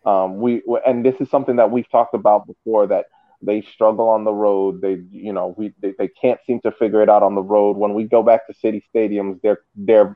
Um, 0.06 0.38
we 0.38 0.62
and 0.86 1.06
this 1.06 1.16
is 1.20 1.30
something 1.30 1.56
that 1.58 1.72
we've 1.72 1.90
talked 1.90 2.14
about 2.14 2.48
before 2.48 2.88
that 2.88 3.06
they 3.42 3.62
struggle 3.62 4.10
on 4.10 4.24
the 4.24 4.34
road. 4.34 4.82
They, 4.82 5.02
you 5.12 5.34
know, 5.34 5.56
we 5.58 5.74
they, 5.82 5.94
they 5.98 6.08
can't 6.08 6.40
seem 6.46 6.62
to 6.62 6.72
figure 6.72 7.02
it 7.02 7.10
out 7.10 7.24
on 7.24 7.36
the 7.36 7.42
road. 7.44 7.78
When 7.78 7.94
we 7.94 8.04
go 8.06 8.24
back 8.24 8.48
to 8.48 8.54
city 8.54 8.84
stadiums, 8.94 9.42
they're 9.42 9.62
they're 9.76 10.16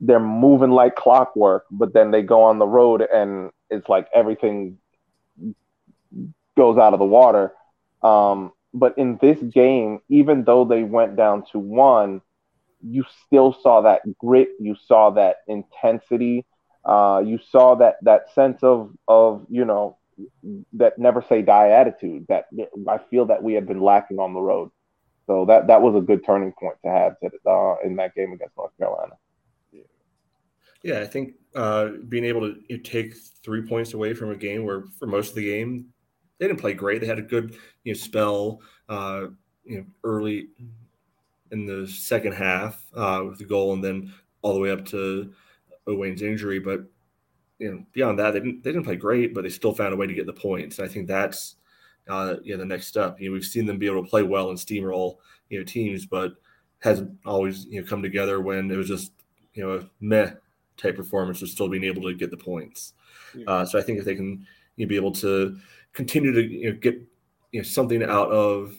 they're 0.00 0.20
moving 0.20 0.70
like 0.70 0.94
clockwork, 0.96 1.64
but 1.70 1.92
then 1.94 2.10
they 2.10 2.22
go 2.22 2.42
on 2.42 2.58
the 2.58 2.66
road 2.66 3.02
and 3.02 3.50
it's 3.70 3.88
like 3.88 4.08
everything 4.14 4.78
goes 6.56 6.78
out 6.78 6.92
of 6.92 6.98
the 6.98 7.04
water. 7.04 7.52
Um, 8.02 8.52
but 8.74 8.96
in 8.98 9.18
this 9.20 9.40
game, 9.40 10.00
even 10.08 10.44
though 10.44 10.64
they 10.64 10.82
went 10.82 11.16
down 11.16 11.44
to 11.52 11.58
one, 11.58 12.20
you 12.82 13.04
still 13.26 13.52
saw 13.52 13.82
that 13.82 14.02
grit, 14.18 14.50
you 14.60 14.76
saw 14.86 15.10
that 15.10 15.36
intensity, 15.48 16.44
uh, 16.86 17.20
you 17.24 17.38
saw 17.50 17.74
that 17.74 17.96
that 18.02 18.32
sense 18.34 18.62
of 18.62 18.92
of 19.08 19.44
you 19.50 19.64
know 19.64 19.98
that 20.72 20.98
never 20.98 21.22
say 21.28 21.42
die 21.42 21.70
attitude 21.70 22.24
that 22.28 22.46
I 22.88 22.98
feel 23.10 23.26
that 23.26 23.42
we 23.42 23.52
had 23.52 23.66
been 23.66 23.80
lacking 23.80 24.18
on 24.18 24.32
the 24.32 24.40
road. 24.40 24.70
So 25.26 25.44
that 25.46 25.66
that 25.66 25.82
was 25.82 25.96
a 25.96 26.00
good 26.00 26.24
turning 26.24 26.52
point 26.52 26.76
to 26.84 26.90
have 26.90 27.18
to, 27.20 27.50
uh, 27.50 27.76
in 27.84 27.96
that 27.96 28.14
game 28.14 28.32
against 28.32 28.56
North 28.56 28.70
Carolina. 28.78 29.14
Yeah, 30.82 31.00
I 31.00 31.06
think 31.06 31.34
uh, 31.56 31.88
being 32.08 32.24
able 32.24 32.54
to 32.54 32.78
take 32.78 33.14
three 33.42 33.66
points 33.66 33.92
away 33.94 34.14
from 34.14 34.30
a 34.30 34.36
game 34.36 34.64
where 34.64 34.84
for 34.98 35.06
most 35.06 35.30
of 35.30 35.34
the 35.34 35.44
game 35.44 35.86
they 36.38 36.46
didn't 36.46 36.60
play 36.60 36.74
great. 36.74 37.00
They 37.00 37.08
had 37.08 37.18
a 37.18 37.22
good 37.22 37.56
you 37.82 37.92
know 37.92 37.98
spell 37.98 38.60
uh, 38.88 39.26
you 39.64 39.78
know 39.78 39.86
early 40.04 40.50
in 41.50 41.66
the 41.66 41.88
second 41.88 42.34
half 42.34 42.80
uh, 42.94 43.24
with 43.26 43.38
the 43.38 43.44
goal, 43.44 43.72
and 43.72 43.82
then 43.82 44.12
all 44.42 44.54
the 44.54 44.60
way 44.60 44.70
up 44.70 44.84
to 44.86 45.32
Owayne's 45.86 46.22
injury. 46.22 46.58
But 46.58 46.84
you 47.58 47.70
know 47.70 47.84
beyond 47.92 48.18
that, 48.18 48.32
they 48.32 48.40
didn't 48.40 48.62
they 48.62 48.72
didn't 48.72 48.84
play 48.84 48.96
great, 48.96 49.34
but 49.34 49.42
they 49.42 49.50
still 49.50 49.74
found 49.74 49.92
a 49.92 49.96
way 49.96 50.06
to 50.06 50.14
get 50.14 50.26
the 50.26 50.32
points. 50.32 50.78
And 50.78 50.88
I 50.88 50.92
think 50.92 51.06
that's 51.06 51.56
uh, 52.08 52.36
yeah 52.42 52.56
the 52.56 52.64
next 52.64 52.86
step. 52.86 53.20
You 53.20 53.28
know 53.28 53.34
we've 53.34 53.44
seen 53.44 53.66
them 53.66 53.78
be 53.78 53.86
able 53.86 54.02
to 54.02 54.08
play 54.08 54.22
well 54.22 54.50
and 54.50 54.58
steamroll 54.58 55.16
you 55.50 55.58
know 55.58 55.64
teams, 55.64 56.06
but 56.06 56.34
hasn't 56.80 57.10
always 57.24 57.66
you 57.66 57.80
know 57.80 57.86
come 57.86 58.02
together 58.02 58.40
when 58.40 58.70
it 58.70 58.76
was 58.76 58.88
just 58.88 59.12
you 59.54 59.62
know 59.62 59.78
a 59.78 59.88
meh 60.00 60.30
type 60.76 60.96
performance 60.96 61.40
of 61.42 61.48
still 61.48 61.68
being 61.68 61.84
able 61.84 62.02
to 62.02 62.14
get 62.14 62.30
the 62.30 62.36
points. 62.36 62.92
Yeah. 63.34 63.44
Uh, 63.46 63.64
so 63.64 63.78
I 63.78 63.82
think 63.82 63.98
if 63.98 64.04
they 64.04 64.14
can 64.14 64.46
you 64.76 64.86
know, 64.86 64.88
be 64.88 64.96
able 64.96 65.12
to 65.12 65.56
continue 65.92 66.32
to 66.32 66.42
you 66.42 66.72
know, 66.72 66.78
get 66.78 66.94
you 67.52 67.60
know 67.60 67.64
something 67.64 68.02
out 68.02 68.30
of 68.30 68.74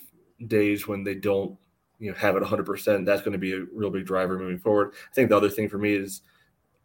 days 0.45 0.87
when 0.87 1.03
they 1.03 1.15
don't 1.15 1.57
you 1.99 2.11
know 2.11 2.17
have 2.17 2.35
it 2.35 2.43
100%, 2.43 3.05
that's 3.05 3.21
going 3.21 3.31
to 3.31 3.37
be 3.39 3.53
a 3.53 3.65
real 3.73 3.89
big 3.89 4.05
driver 4.05 4.37
moving 4.37 4.59
forward. 4.59 4.93
I 5.11 5.13
think 5.13 5.29
the 5.29 5.37
other 5.37 5.49
thing 5.49 5.67
for 5.67 5.79
me 5.79 5.93
is 5.93 6.21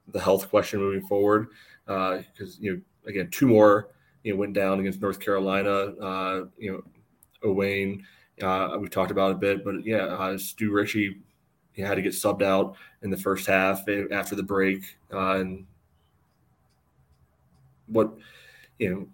the 0.09 0.21
health 0.21 0.49
question 0.49 0.81
moving 0.81 1.07
forward 1.07 1.49
because 1.87 2.25
uh, 2.41 2.61
you 2.61 2.73
know 2.75 2.81
again 3.09 3.29
two 3.31 3.47
more 3.47 3.89
you 4.23 4.33
know 4.33 4.39
went 4.39 4.53
down 4.53 4.81
against 4.81 5.01
North 5.01 5.21
Carolina. 5.21 5.71
Uh, 5.71 6.45
you 6.59 6.73
know, 6.73 6.83
Owayne. 7.45 8.03
Uh, 8.43 8.77
we've 8.79 8.91
talked 8.91 9.11
about 9.11 9.33
a 9.33 9.35
bit, 9.35 9.65
but 9.65 9.85
yeah, 9.85 10.37
Stu 10.37 10.73
Ritchie 10.73 11.19
he 11.73 11.83
had 11.83 11.95
to 11.95 12.03
get 12.03 12.13
subbed 12.13 12.43
out 12.43 12.77
in 13.03 13.11
the 13.11 13.17
first 13.17 13.47
half 13.47 13.89
eh, 13.89 14.05
after 14.11 14.35
the 14.35 14.43
break. 14.43 14.99
Uh, 15.13 15.37
and 15.37 15.67
what, 17.87 18.13
you 18.79 19.09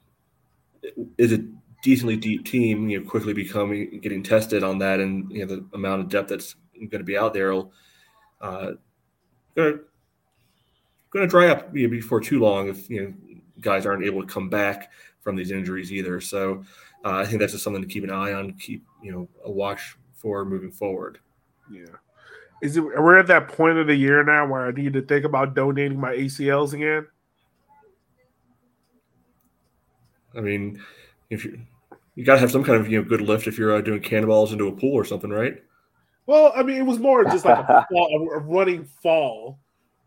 know, 0.85 1.03
is 1.17 1.33
a 1.33 1.45
decently 1.83 2.17
deep 2.17 2.45
team, 2.45 2.89
you 2.89 3.01
know, 3.01 3.09
quickly 3.09 3.33
becoming 3.33 4.01
getting 4.01 4.23
tested 4.23 4.63
on 4.63 4.79
that, 4.79 5.01
and 5.01 5.31
you 5.31 5.47
know 5.47 5.57
the 5.57 5.67
amount 5.75 6.03
of 6.03 6.09
depth 6.09 6.29
that's 6.29 6.57
going 6.75 6.91
to 6.91 7.05
be 7.05 7.17
out 7.17 7.35
there 7.35 7.53
uh, 8.41 8.73
going 11.11 11.27
to 11.27 11.31
dry 11.31 11.49
up 11.49 11.75
you 11.75 11.87
know, 11.87 11.91
before 11.91 12.21
too 12.21 12.39
long 12.39 12.69
if 12.69 12.89
you 12.91 13.03
know 13.03 13.15
guys 13.61 13.87
aren't 13.87 14.05
able 14.05 14.21
to 14.21 14.33
come 14.33 14.49
back 14.49 14.91
from 15.21 15.37
these 15.37 15.51
injuries 15.51 15.93
either. 15.93 16.21
So 16.21 16.65
uh, 17.05 17.17
I 17.17 17.27
think 17.27 17.41
that's 17.41 17.53
just 17.53 17.65
something 17.65 17.83
to 17.83 17.89
keep 17.89 18.05
an 18.05 18.11
eye 18.11 18.33
on, 18.33 18.53
keep 18.55 18.85
you 19.03 19.13
know 19.13 19.29
a 19.45 19.51
watch 19.51 19.97
for 20.15 20.45
moving 20.45 20.71
forward. 20.71 21.19
Yeah 21.71 21.97
is 22.61 22.77
it 22.77 22.81
we're 22.81 23.19
at 23.19 23.27
that 23.29 23.49
point 23.49 23.79
of 23.79 23.87
the 23.87 23.95
year 23.95 24.25
now 24.25 24.47
where 24.47 24.67
I 24.67 24.73
need 24.73 24.93
to 24.95 25.03
think 25.03 25.25
about 25.25 25.55
donating 25.55 26.01
my 26.01 26.15
ACLs 26.15 26.73
again? 26.73 27.07
I 30.37 30.41
mean, 30.41 30.83
if 31.31 31.45
you 31.45 31.61
you 32.15 32.25
got 32.25 32.35
to 32.35 32.41
have 32.41 32.51
some 32.51 32.65
kind 32.65 32.81
of 32.81 32.91
you 32.91 33.01
know 33.01 33.09
good 33.09 33.21
lift 33.21 33.47
if 33.47 33.59
you're 33.59 33.77
uh, 33.77 33.81
doing 33.81 34.01
cannonballs 34.01 34.53
into 34.53 34.67
a 34.67 34.73
pool 34.73 34.95
or 34.95 35.05
something, 35.05 35.31
right? 35.31 35.63
Well, 36.27 36.53
I 36.55 36.63
mean, 36.63 36.77
it 36.77 36.87
was 36.87 36.99
more 36.99 37.25
just 37.25 37.45
like 37.45 37.59
a, 37.59 37.87
fall, 37.93 38.31
a 38.35 38.39
running 38.41 38.85
fall, 38.85 39.59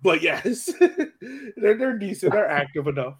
but 0.01 0.21
yes, 0.21 0.69
they're 1.57 1.77
they're 1.77 1.97
decent, 1.97 2.33
they're 2.33 2.49
active 2.49 2.87
enough. 2.87 3.15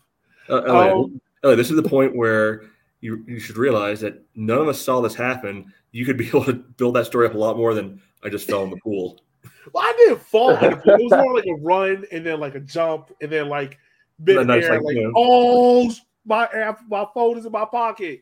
Uh, 0.50 0.62
oh, 0.66 1.04
um, 1.04 1.22
oh, 1.44 1.56
this 1.56 1.70
is 1.70 1.76
the 1.76 1.88
point 1.88 2.16
where 2.16 2.64
you 3.02 3.24
you 3.28 3.40
should 3.40 3.58
realize 3.58 4.00
that 4.02 4.24
none 4.36 4.60
of 4.60 4.68
us 4.68 4.82
saw 4.82 5.02
this 5.02 5.16
happen. 5.16 5.72
You 5.92 6.06
could 6.06 6.18
be 6.18 6.28
able 6.30 6.46
to 6.46 6.54
build 6.54 6.96
that 6.96 7.06
story 7.06 7.28
up 7.28 7.34
a 7.34 7.38
lot 7.38 7.58
more 7.58 7.74
than 7.74 8.02
I 8.24 8.30
just 8.30 8.48
fell 8.48 8.64
in 8.64 8.70
the 8.70 8.78
pool. 8.78 9.22
Well, 9.74 9.84
I 9.84 9.94
didn't 9.96 10.22
fall 10.22 10.58
in 10.58 10.72
the 10.72 10.78
pool. 10.78 10.94
It 10.96 11.04
was 11.04 11.12
more 11.12 11.36
like 11.36 11.46
a 11.46 11.54
run 11.62 12.04
and 12.12 12.26
then 12.26 12.40
like 12.40 12.56
a 12.56 12.60
jump 12.60 13.12
and 13.22 13.32
then 13.32 13.48
like 13.48 13.78
bit 14.24 14.46
nice, 14.46 14.66
air, 14.66 14.82
like, 14.82 14.96
like 14.96 15.06
oh 15.16 15.92
my 16.26 16.76
my 16.90 17.06
phone 17.14 17.38
is 17.38 17.46
in 17.46 17.52
my 17.52 17.66
pocket. 17.66 18.22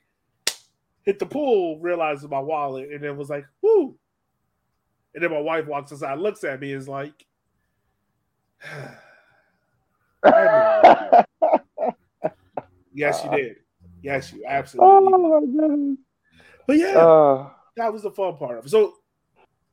Hit 1.03 1.17
the 1.17 1.25
pool, 1.25 1.79
realizes 1.79 2.29
my 2.29 2.39
wallet, 2.39 2.89
and 2.91 3.01
then 3.01 3.17
was 3.17 3.29
like, 3.29 3.45
whoo. 3.61 3.97
And 5.13 5.23
then 5.23 5.31
my 5.31 5.39
wife 5.39 5.65
walks 5.65 5.91
inside, 5.91 6.19
looks 6.19 6.43
at 6.43 6.59
me, 6.59 6.73
is 6.73 6.87
like, 6.87 7.25
Yes, 12.99 13.23
you 13.23 13.31
did. 13.31 13.55
Yes, 14.01 14.33
you 14.33 14.43
absolutely. 14.45 14.91
Oh, 14.91 15.97
but 16.67 16.77
yeah, 16.77 16.97
uh, 16.97 17.49
that 17.77 17.93
was 17.93 18.03
the 18.03 18.11
fun 18.11 18.35
part 18.37 18.57
of 18.57 18.65
it. 18.65 18.69
So 18.69 18.95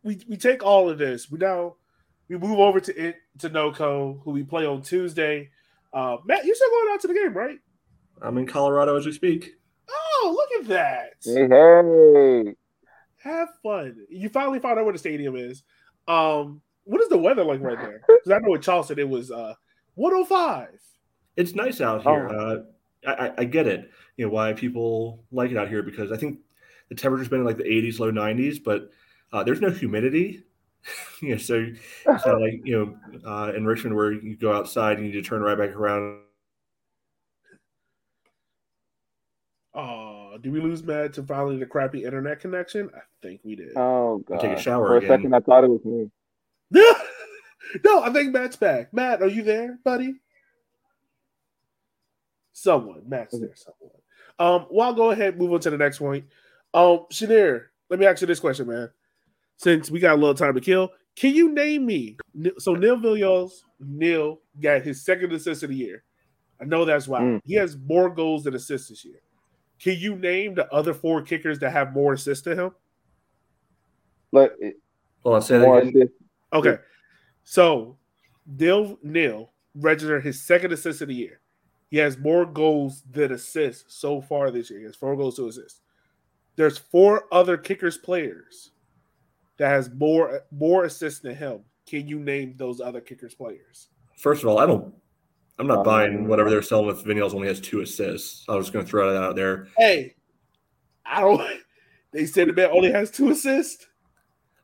we 0.03 0.21
we 0.29 0.37
take 0.37 0.65
all 0.65 0.89
of 0.89 0.99
this. 0.99 1.31
We 1.31 1.39
now 1.39 1.77
we 2.29 2.39
move 2.39 2.59
over 2.59 2.81
to 2.81 2.97
it 2.97 3.17
to 3.39 3.51
NoCo, 3.51 4.23
who 4.23 4.31
we 4.31 4.43
play 4.43 4.67
on 4.67 4.83
Tuesday. 4.83 5.51
Uh, 5.93 6.19
Matt, 6.25 6.45
you're 6.45 6.55
still 6.55 6.71
going 6.71 6.93
out 6.93 7.01
to 7.01 7.09
the 7.09 7.15
game, 7.15 7.35
right? 7.35 7.59
I'm 8.23 8.39
in 8.39 8.47
Colorado 8.47 8.97
as 8.97 9.07
we 9.07 9.13
speak. 9.13 9.55
Oh, 9.89 10.35
look 10.37 10.63
at 10.63 10.69
that! 10.69 11.15
Hey, 11.25 11.49
hey. 11.49 12.55
have 13.23 13.49
fun. 13.63 14.07
You 14.09 14.29
finally 14.29 14.59
found 14.59 14.79
out 14.79 14.85
where 14.85 14.93
the 14.93 14.99
stadium 14.99 15.37
is. 15.37 15.63
Um, 16.09 16.63
what 16.87 17.01
is 17.03 17.09
the 17.09 17.19
weather 17.19 17.45
like 17.45 17.61
right 17.61 17.79
there? 17.79 18.01
Because 18.09 18.33
I 18.33 18.39
know 18.39 18.55
in 18.55 18.61
Charleston 18.61 18.99
it 18.99 19.09
was 19.09 19.31
uh 19.31 19.55
105. 19.95 20.69
It's 21.37 21.55
nice 21.55 21.81
out 21.81 22.03
here. 22.03 22.29
Oh. 22.29 22.65
Uh, 23.07 23.11
I, 23.11 23.33
I 23.39 23.45
get 23.45 23.67
it. 23.67 23.91
You 24.17 24.27
know 24.27 24.33
why 24.33 24.53
people 24.53 25.25
like 25.31 25.51
it 25.51 25.57
out 25.57 25.69
here 25.69 25.83
because 25.83 26.11
I 26.11 26.17
think 26.17 26.41
the 26.89 26.95
temperature's 26.95 27.29
been 27.29 27.41
in 27.41 27.47
like 27.47 27.59
the 27.59 27.65
80s, 27.65 27.99
low 27.99 28.11
90s, 28.11 28.63
but 28.63 28.91
uh, 29.33 29.43
there's 29.45 29.61
no 29.61 29.71
humidity. 29.71 30.43
you 31.23 31.31
know, 31.31 31.37
so 31.37 31.67
it's 32.07 32.27
not 32.27 32.41
like 32.41 32.61
you 32.65 32.97
know 33.23 33.29
uh, 33.29 33.53
in 33.53 33.67
Richmond 33.67 33.97
where 33.97 34.13
you 34.13 34.37
go 34.37 34.53
outside 34.53 34.99
and 34.99 35.07
you 35.07 35.13
need 35.13 35.23
to 35.23 35.29
turn 35.29 35.43
right 35.43 35.59
back 35.59 35.71
around. 35.71 36.21
Oh, 39.75 40.39
did 40.41 40.53
we 40.53 40.61
lose 40.61 40.83
Matt 40.83 41.13
to 41.15 41.23
finally 41.23 41.59
the 41.59 41.67
crappy 41.67 42.05
internet 42.05 42.41
connection? 42.41 42.89
I 42.95 43.01
think 43.21 43.41
we 43.45 43.57
did. 43.57 43.77
Oh 43.77 44.23
god! 44.27 44.41
take 44.41 44.57
a 44.57 44.61
shower. 44.61 44.87
For 44.87 44.97
again. 44.97 45.11
a 45.11 45.15
second, 45.17 45.35
I 45.35 45.41
thought 45.41 45.65
it 45.65 45.71
was 45.71 45.85
me. 45.85 46.11
No, 46.71 46.95
no, 47.85 48.03
I 48.03 48.13
think 48.13 48.33
Matt's 48.33 48.57
back. 48.57 48.93
Matt, 48.93 49.23
are 49.23 49.29
you 49.29 49.43
there, 49.43 49.79
buddy? 49.85 50.15
Someone, 52.53 53.03
Matt's 53.07 53.39
there. 53.39 53.55
Someone. 53.55 53.93
Um, 54.39 54.67
well, 54.71 54.89
I'll 54.89 54.95
go 54.95 55.11
ahead 55.11 55.39
move 55.39 55.53
on 55.53 55.61
to 55.61 55.71
the 55.71 55.79
next 55.79 55.99
point. 55.99 56.25
Um, 56.75 57.07
Shanir, 57.11 57.67
let 57.89 57.99
me 57.99 58.07
ask 58.07 58.21
you 58.21 58.27
this 58.27 58.41
question, 58.41 58.67
man 58.67 58.91
since 59.57 59.91
we 59.91 60.01
got 60.01 60.15
a 60.15 60.21
little 60.21 60.35
time 60.35 60.55
to 60.55 60.61
kill, 60.61 60.91
can 61.17 61.35
you 61.35 61.53
name 61.53 61.87
me? 61.87 62.17
So 62.59 62.75
Neil 62.75 62.99
Vinyals, 62.99 63.63
Neil 63.81 64.41
got 64.61 64.83
his 64.83 65.05
second 65.05 65.33
assist 65.33 65.63
of 65.63 65.71
the 65.71 65.77
year. 65.77 66.03
I 66.61 66.65
know 66.65 66.85
that's 66.85 67.09
why 67.09 67.21
mm. 67.21 67.41
he 67.45 67.55
has 67.55 67.77
more 67.77 68.11
goals 68.11 68.45
than 68.45 68.55
assists 68.55 68.89
this 68.89 69.05
year. 69.05 69.21
Can 69.81 69.99
you 69.99 70.17
name 70.17 70.55
the 70.55 70.73
other 70.73 70.95
four 70.95 71.23
kickers 71.23 71.59
that 71.59 71.71
have 71.71 71.93
more 71.93 72.15
assists 72.15 72.45
than 72.45 72.59
him? 72.59 72.71
But 74.33 74.57
well, 75.23 75.37
I 75.37 75.41
said 75.41 75.63
again. 75.63 76.11
Okay, 76.57 76.79
so 77.45 77.99
Neil 78.47 78.99
Neil 79.03 79.53
registered 79.75 80.25
his 80.25 80.41
second 80.41 80.73
assist 80.73 81.03
of 81.03 81.09
the 81.09 81.15
year. 81.15 81.41
He 81.91 81.99
has 81.99 82.17
more 82.19 82.47
goals 82.47 83.03
than 83.11 83.33
assists 83.33 83.95
so 83.95 84.21
far 84.23 84.51
this 84.51 84.71
year. 84.71 84.81
He 84.81 84.87
has 84.87 84.97
four 84.97 85.17
goals 85.17 85.37
to 85.37 85.49
assist. 85.49 85.83
There's 86.57 86.79
four 86.79 87.25
other 87.31 87.59
kickers 87.59 87.99
players 87.99 88.71
that 89.59 89.69
has 89.69 89.91
more 89.91 90.45
more 90.51 90.85
assists 90.85 91.21
than 91.21 91.35
him. 91.35 91.61
Can 91.87 92.09
you 92.09 92.19
name 92.19 92.55
those 92.57 92.81
other 92.81 93.03
kickers 93.03 93.35
players? 93.35 93.89
First 94.17 94.43
of 94.43 94.49
all, 94.49 94.59
I 94.59 94.65
don't. 94.65 94.95
I'm 95.59 95.67
not 95.67 95.79
um, 95.79 95.85
buying 95.85 96.29
whatever 96.29 96.49
they're 96.49 96.63
selling 96.63 96.87
with 96.87 97.05
Vinyals 97.05 97.35
only 97.35 97.49
has 97.49 97.61
two 97.61 97.83
assists. 97.83 98.45
I 98.49 98.57
was 98.57 98.71
going 98.71 98.85
to 98.85 98.91
throw 98.91 99.13
that 99.13 99.23
out 99.23 99.37
there. 99.37 99.69
Hey, 99.77 100.15
I 101.05 101.21
don't. 101.21 101.43
They 102.13 102.25
said 102.25 102.49
the 102.49 102.55
man 102.55 102.71
only 102.71 102.91
has 102.91 103.11
two 103.11 103.29
assists. 103.29 103.87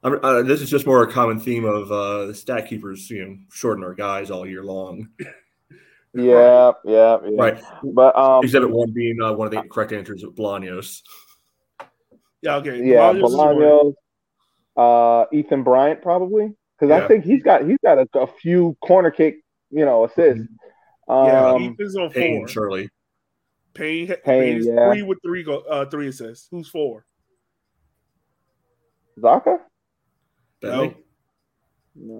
Uh, 0.02 0.42
this 0.42 0.60
is 0.60 0.70
just 0.70 0.86
more 0.86 1.02
a 1.02 1.10
common 1.10 1.38
theme 1.38 1.64
of 1.64 1.90
uh, 1.92 2.26
the 2.26 2.34
stat 2.34 2.68
keepers, 2.68 3.08
you 3.10 3.24
know, 3.24 3.36
shorten 3.50 3.84
our 3.84 3.94
guys 3.94 4.30
all 4.30 4.46
year 4.46 4.64
long. 4.64 5.08
Yeah, 6.14 6.72
yeah, 6.84 7.16
yeah. 7.24 7.42
Right. 7.42 7.62
But 7.82 8.14
um, 8.18 8.44
Exhibit 8.44 8.70
one 8.70 8.92
being 8.92 9.16
uh, 9.22 9.32
one 9.32 9.46
of 9.46 9.50
the 9.50 9.66
correct 9.68 9.92
answers 9.92 10.22
of 10.22 10.34
Bolaños. 10.34 11.00
Yeah, 12.42 12.56
okay. 12.56 12.84
yeah, 12.84 13.12
Bolaños 13.12 13.26
is 13.28 13.34
one. 13.34 13.56
Bolaños, 13.56 13.94
uh, 14.76 15.26
Ethan 15.32 15.62
Bryant 15.62 16.02
probably 16.02 16.52
because 16.78 16.90
I 16.90 17.08
think 17.08 17.24
he's 17.24 17.42
got 17.42 17.66
he's 17.66 17.78
got 17.82 17.98
a, 17.98 18.06
a 18.18 18.26
few 18.26 18.76
corner 18.84 19.10
kick, 19.10 19.36
you 19.70 19.84
know, 19.84 20.04
assists. 20.04 20.46
Yeah, 21.08 21.52
Um, 21.52 21.62
Ethan's 21.62 21.96
on 21.96 22.10
Payne, 22.10 22.40
four. 22.40 22.48
surely. 22.48 22.90
Payne, 23.74 24.08
Payne, 24.08 24.16
Payne, 24.22 24.56
is 24.58 24.66
yeah. 24.66 24.90
three 24.90 25.02
with 25.02 25.18
three 25.24 25.42
go, 25.42 25.60
uh, 25.60 25.86
three 25.86 26.08
assists. 26.08 26.48
Who's 26.50 26.68
four? 26.68 27.06
Zaka. 29.18 29.60
Bentley? 30.62 30.96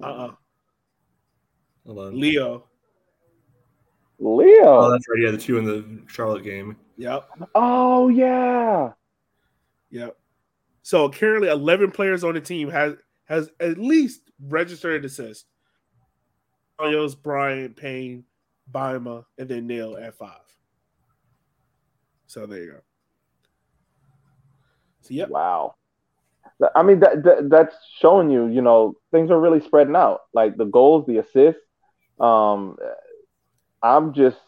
Uh 0.01 0.05
uh 0.05 0.31
Hold 1.85 1.99
on. 1.99 2.19
Leo. 2.19 2.65
Leo. 4.19 4.65
Oh, 4.65 4.91
that's 4.91 5.07
right. 5.09 5.21
Yeah, 5.21 5.31
the 5.31 5.37
two 5.37 5.57
in 5.57 5.65
the 5.65 6.01
Charlotte 6.07 6.43
game. 6.43 6.77
Yep. 6.97 7.29
Oh 7.55 8.09
yeah. 8.09 8.91
Yep. 9.89 10.17
So 10.83 11.09
currently, 11.09 11.49
eleven 11.49 11.91
players 11.91 12.23
on 12.23 12.35
the 12.35 12.41
team 12.41 12.69
has 12.69 12.95
has 13.25 13.49
at 13.59 13.77
least 13.77 14.21
registered 14.39 15.01
an 15.01 15.05
assist. 15.05 15.45
Bolaños, 16.79 17.21
Bryant, 17.21 17.75
Payne, 17.75 18.23
Bima, 18.71 19.25
and 19.37 19.49
then 19.49 19.67
Neil 19.67 19.97
at 19.97 20.15
five. 20.15 20.39
So 22.27 22.45
there 22.45 22.63
you 22.63 22.71
go. 22.71 22.79
So 25.01 25.13
yep. 25.13 25.29
Wow. 25.29 25.75
I 26.75 26.83
mean, 26.83 26.99
that, 27.01 27.23
that 27.23 27.49
that's 27.49 27.75
showing 27.99 28.29
you, 28.29 28.47
you 28.47 28.61
know, 28.61 28.95
things 29.11 29.31
are 29.31 29.39
really 29.39 29.59
spreading 29.61 29.95
out. 29.95 30.21
Like 30.33 30.57
the 30.57 30.65
goals, 30.65 31.05
the 31.05 31.17
assists. 31.17 31.61
Um, 32.19 32.77
I'm 33.81 34.13
just, 34.13 34.39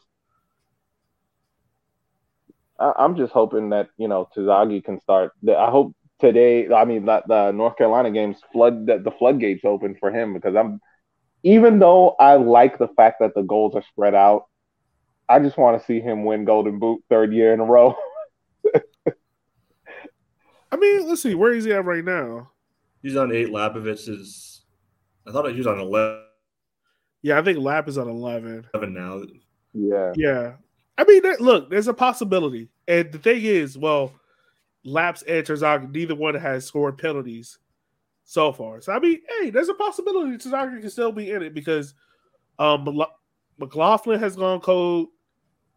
I- 2.80 2.94
I'm 2.98 3.16
just 3.16 3.32
hoping 3.34 3.70
that 3.70 3.90
you 3.98 4.08
know 4.08 4.28
Terzaghi 4.36 4.84
can 4.84 5.00
start. 5.00 5.32
I 5.48 5.70
hope 5.70 5.94
today. 6.20 6.72
I 6.72 6.86
mean, 6.86 7.06
that 7.06 7.28
the 7.28 7.52
North 7.52 7.78
Carolina 7.78 8.12
games 8.12 8.38
flood 8.52 8.88
that 8.88 9.04
the 9.04 9.12
floodgates 9.12 9.66
open 9.66 9.96
for 10.00 10.12
him 10.12 10.34
because 10.34 10.56
I'm, 10.56 10.80
even 11.44 11.80
though 11.80 12.12
I 12.20 12.36
like 12.36 12.78
the 12.80 12.90
fact 12.90 13.18
that 13.22 13.36
the 13.36 13.44
goals 13.44 13.76
are 13.76 13.84
spread 13.84 14.16
out, 14.16 14.46
I 15.30 15.40
just 15.40 15.58
want 15.58 15.80
to 15.80 15.86
see 15.86 16.02
him 16.02 16.26
win 16.26 16.46
Golden 16.46 16.80
Boot 16.80 17.04
third 17.10 17.34
year 17.34 17.54
in 17.54 17.60
a 17.62 17.66
row. 17.66 17.96
I 20.72 20.78
mean, 20.78 21.08
let's 21.08 21.22
see, 21.22 21.36
where 21.36 21.54
is 21.54 21.66
he 21.66 21.74
at 21.74 21.86
right 21.86 22.04
now? 22.04 22.52
He's 23.02 23.16
on 23.16 23.32
eight. 23.32 23.50
Lapovitz 23.50 24.10
is. 24.10 24.64
I 25.28 25.32
thought 25.32 25.50
he 25.52 25.58
was 25.58 25.68
on 25.68 25.80
11 25.80 26.22
Yeah, 27.22 27.40
I 27.40 27.42
think 27.44 27.58
Lap 27.60 27.88
is 27.88 27.98
on 27.98 28.08
eleven. 28.08 28.66
Eleven 28.74 28.94
now. 28.94 29.22
yeah. 29.74 30.14
Yeah. 30.16 30.54
I 30.98 31.04
mean, 31.04 31.24
that, 31.24 31.42
look, 31.42 31.70
there's 31.70 31.88
a 31.88 31.94
possibility. 31.94 32.70
And 32.88 33.12
the 33.12 33.18
thing 33.18 33.44
is, 33.44 33.78
well, 33.78 34.14
Laps 34.84 35.24
and 35.24 35.46
Terzaghi, 35.46 35.92
neither 35.92 36.16
one 36.16 36.36
has 36.36 36.66
scored 36.66 36.98
penalties 36.98 37.58
so 38.24 38.54
far. 38.54 38.82
So, 38.82 38.94
I 38.94 39.00
mean, 39.00 39.20
hey, 39.40 39.50
there's 39.50 39.70
a 39.70 39.74
possibility 39.74 40.38
Terzaghi 40.38 40.80
can 40.80 40.90
still 40.90 41.12
be 41.12 41.32
in 41.32 41.42
it 41.42 41.54
because 41.54 41.96
um, 42.60 42.88
McLaughlin 43.60 44.20
has 44.20 44.36
gone 44.36 44.60
cold. 44.62 45.08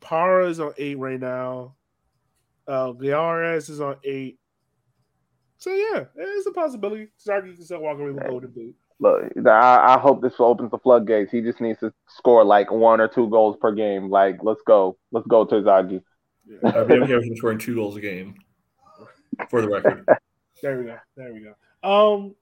Para 0.00 0.48
is 0.48 0.60
on 0.60 0.72
eight 0.78 0.98
right 0.98 1.18
now. 1.18 1.74
Uh, 2.66 2.92
Giares 2.92 3.68
is 3.70 3.80
on 3.80 3.96
eight. 4.04 4.38
So, 5.58 5.74
yeah, 5.74 6.04
it's 6.14 6.46
a 6.46 6.52
possibility 6.52 7.08
Terzaghi 7.18 7.54
can 7.54 7.64
still 7.64 7.80
walk 7.80 7.98
away 7.98 8.12
with 8.12 8.26
Golden 8.26 8.50
Boot. 8.50 8.74
Look, 9.00 9.46
I, 9.46 9.94
I 9.94 9.98
hope 9.98 10.22
this 10.22 10.34
opens 10.38 10.70
the 10.70 10.78
floodgates. 10.78 11.30
He 11.30 11.40
just 11.40 11.60
needs 11.60 11.80
to 11.80 11.92
score 12.08 12.44
like 12.44 12.70
one 12.70 13.00
or 13.00 13.08
two 13.08 13.28
goals 13.28 13.56
per 13.60 13.72
game. 13.72 14.08
Like, 14.08 14.38
let's 14.42 14.62
go, 14.66 14.96
let's 15.12 15.26
go, 15.26 15.46
Terzaghi. 15.46 16.02
Yeah. 16.46 16.80
I'd 16.80 16.88
be 16.88 16.94
okay 16.94 17.26
him 17.26 17.36
scoring 17.36 17.58
two 17.58 17.74
goals 17.74 17.96
a 17.96 18.00
game. 18.00 18.36
For 19.50 19.60
the 19.60 19.68
record. 19.68 20.08
There 20.60 20.76
we 20.76 20.86
go. 20.86 20.98
There 21.16 21.32
we 21.32 21.40
go. 21.40 21.54
Um, 21.88 22.34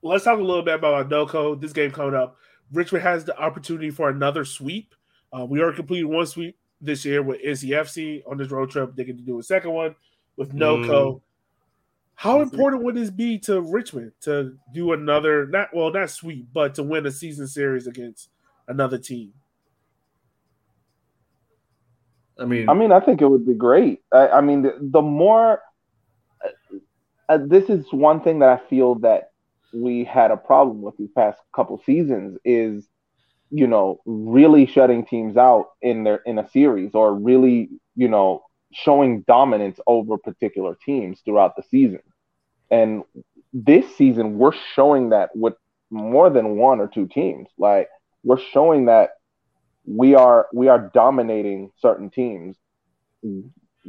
let's 0.00 0.22
talk 0.22 0.38
a 0.38 0.42
little 0.42 0.62
bit 0.62 0.76
about 0.76 1.08
NoCo. 1.08 1.60
This 1.60 1.72
game 1.72 1.90
coming 1.90 2.14
up. 2.14 2.36
Richmond 2.72 3.02
has 3.02 3.24
the 3.24 3.36
opportunity 3.36 3.90
for 3.90 4.08
another 4.08 4.44
sweep. 4.44 4.94
Uh, 5.32 5.44
we 5.44 5.60
already 5.60 5.74
completed 5.74 6.04
one 6.04 6.26
sweep 6.26 6.56
this 6.80 7.04
year 7.04 7.22
with 7.22 7.42
NCFC 7.42 8.22
on 8.30 8.36
this 8.36 8.52
road 8.52 8.70
trip. 8.70 8.94
They 8.94 9.02
get 9.02 9.16
to 9.16 9.24
do 9.24 9.40
a 9.40 9.42
second 9.42 9.72
one 9.72 9.96
with 10.36 10.52
Noco. 10.54 11.22
How 12.16 12.40
important 12.40 12.82
would 12.82 12.94
this 12.94 13.10
be 13.10 13.38
to 13.40 13.60
Richmond 13.60 14.12
to 14.22 14.56
do 14.72 14.94
another 14.94 15.46
not 15.46 15.68
well 15.74 15.92
not 15.92 16.08
sweep, 16.08 16.48
but 16.52 16.74
to 16.76 16.82
win 16.82 17.04
a 17.04 17.10
season 17.10 17.46
series 17.46 17.86
against 17.86 18.30
another 18.68 18.96
team? 18.96 19.34
I 22.38 22.46
mean, 22.46 22.68
I 22.70 22.74
mean, 22.74 22.90
I 22.90 23.00
think 23.00 23.20
it 23.20 23.28
would 23.28 23.46
be 23.46 23.54
great. 23.54 24.00
I, 24.12 24.28
I 24.28 24.40
mean, 24.40 24.62
the, 24.62 24.76
the 24.80 25.02
more 25.02 25.60
uh, 26.42 26.48
uh, 27.28 27.38
this 27.46 27.68
is 27.68 27.84
one 27.92 28.22
thing 28.22 28.38
that 28.38 28.48
I 28.48 28.68
feel 28.68 28.94
that 28.96 29.32
we 29.74 30.02
had 30.02 30.30
a 30.30 30.36
problem 30.38 30.80
with 30.80 30.96
these 30.96 31.10
past 31.14 31.38
couple 31.54 31.80
seasons 31.84 32.38
is, 32.46 32.88
you 33.50 33.66
know, 33.66 34.00
really 34.06 34.64
shutting 34.64 35.04
teams 35.04 35.36
out 35.36 35.72
in 35.82 36.02
their 36.02 36.16
in 36.24 36.38
a 36.38 36.48
series 36.48 36.94
or 36.94 37.14
really, 37.14 37.68
you 37.94 38.08
know, 38.08 38.45
showing 38.82 39.22
dominance 39.22 39.78
over 39.86 40.18
particular 40.18 40.76
teams 40.84 41.20
throughout 41.24 41.56
the 41.56 41.62
season. 41.70 42.00
And 42.70 43.04
this 43.52 43.96
season, 43.96 44.38
we're 44.38 44.54
showing 44.74 45.10
that 45.10 45.30
with 45.34 45.54
more 45.90 46.30
than 46.30 46.56
one 46.56 46.80
or 46.80 46.88
two 46.88 47.06
teams. 47.06 47.48
Like 47.58 47.88
we're 48.24 48.40
showing 48.40 48.86
that 48.86 49.10
we 49.86 50.14
are 50.14 50.48
we 50.52 50.68
are 50.68 50.90
dominating 50.92 51.70
certain 51.80 52.10
teams 52.10 52.56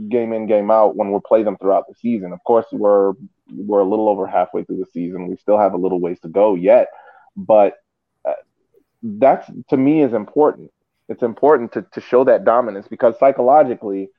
game 0.09 0.31
in 0.31 0.45
game 0.47 0.69
out 0.69 0.95
when 0.95 1.11
we 1.11 1.19
play 1.25 1.43
them 1.43 1.57
throughout 1.57 1.87
the 1.87 1.95
season. 1.95 2.31
Of 2.31 2.43
course, 2.43 2.65
we're 2.71 3.13
we're 3.51 3.79
a 3.79 3.89
little 3.89 4.09
over 4.09 4.27
halfway 4.27 4.63
through 4.63 4.77
the 4.77 4.91
season. 4.93 5.27
We 5.27 5.37
still 5.37 5.57
have 5.57 5.73
a 5.73 5.77
little 5.77 5.99
ways 5.99 6.19
to 6.21 6.29
go 6.29 6.55
yet, 6.55 6.87
but 7.35 7.73
uh, 8.25 8.33
that's 9.01 9.49
to 9.69 9.77
me 9.77 10.03
is 10.03 10.13
important. 10.13 10.71
It's 11.09 11.23
important 11.23 11.71
to 11.73 11.81
to 11.93 12.01
show 12.01 12.23
that 12.25 12.45
dominance 12.45 12.87
because 12.87 13.17
psychologically, 13.19 14.09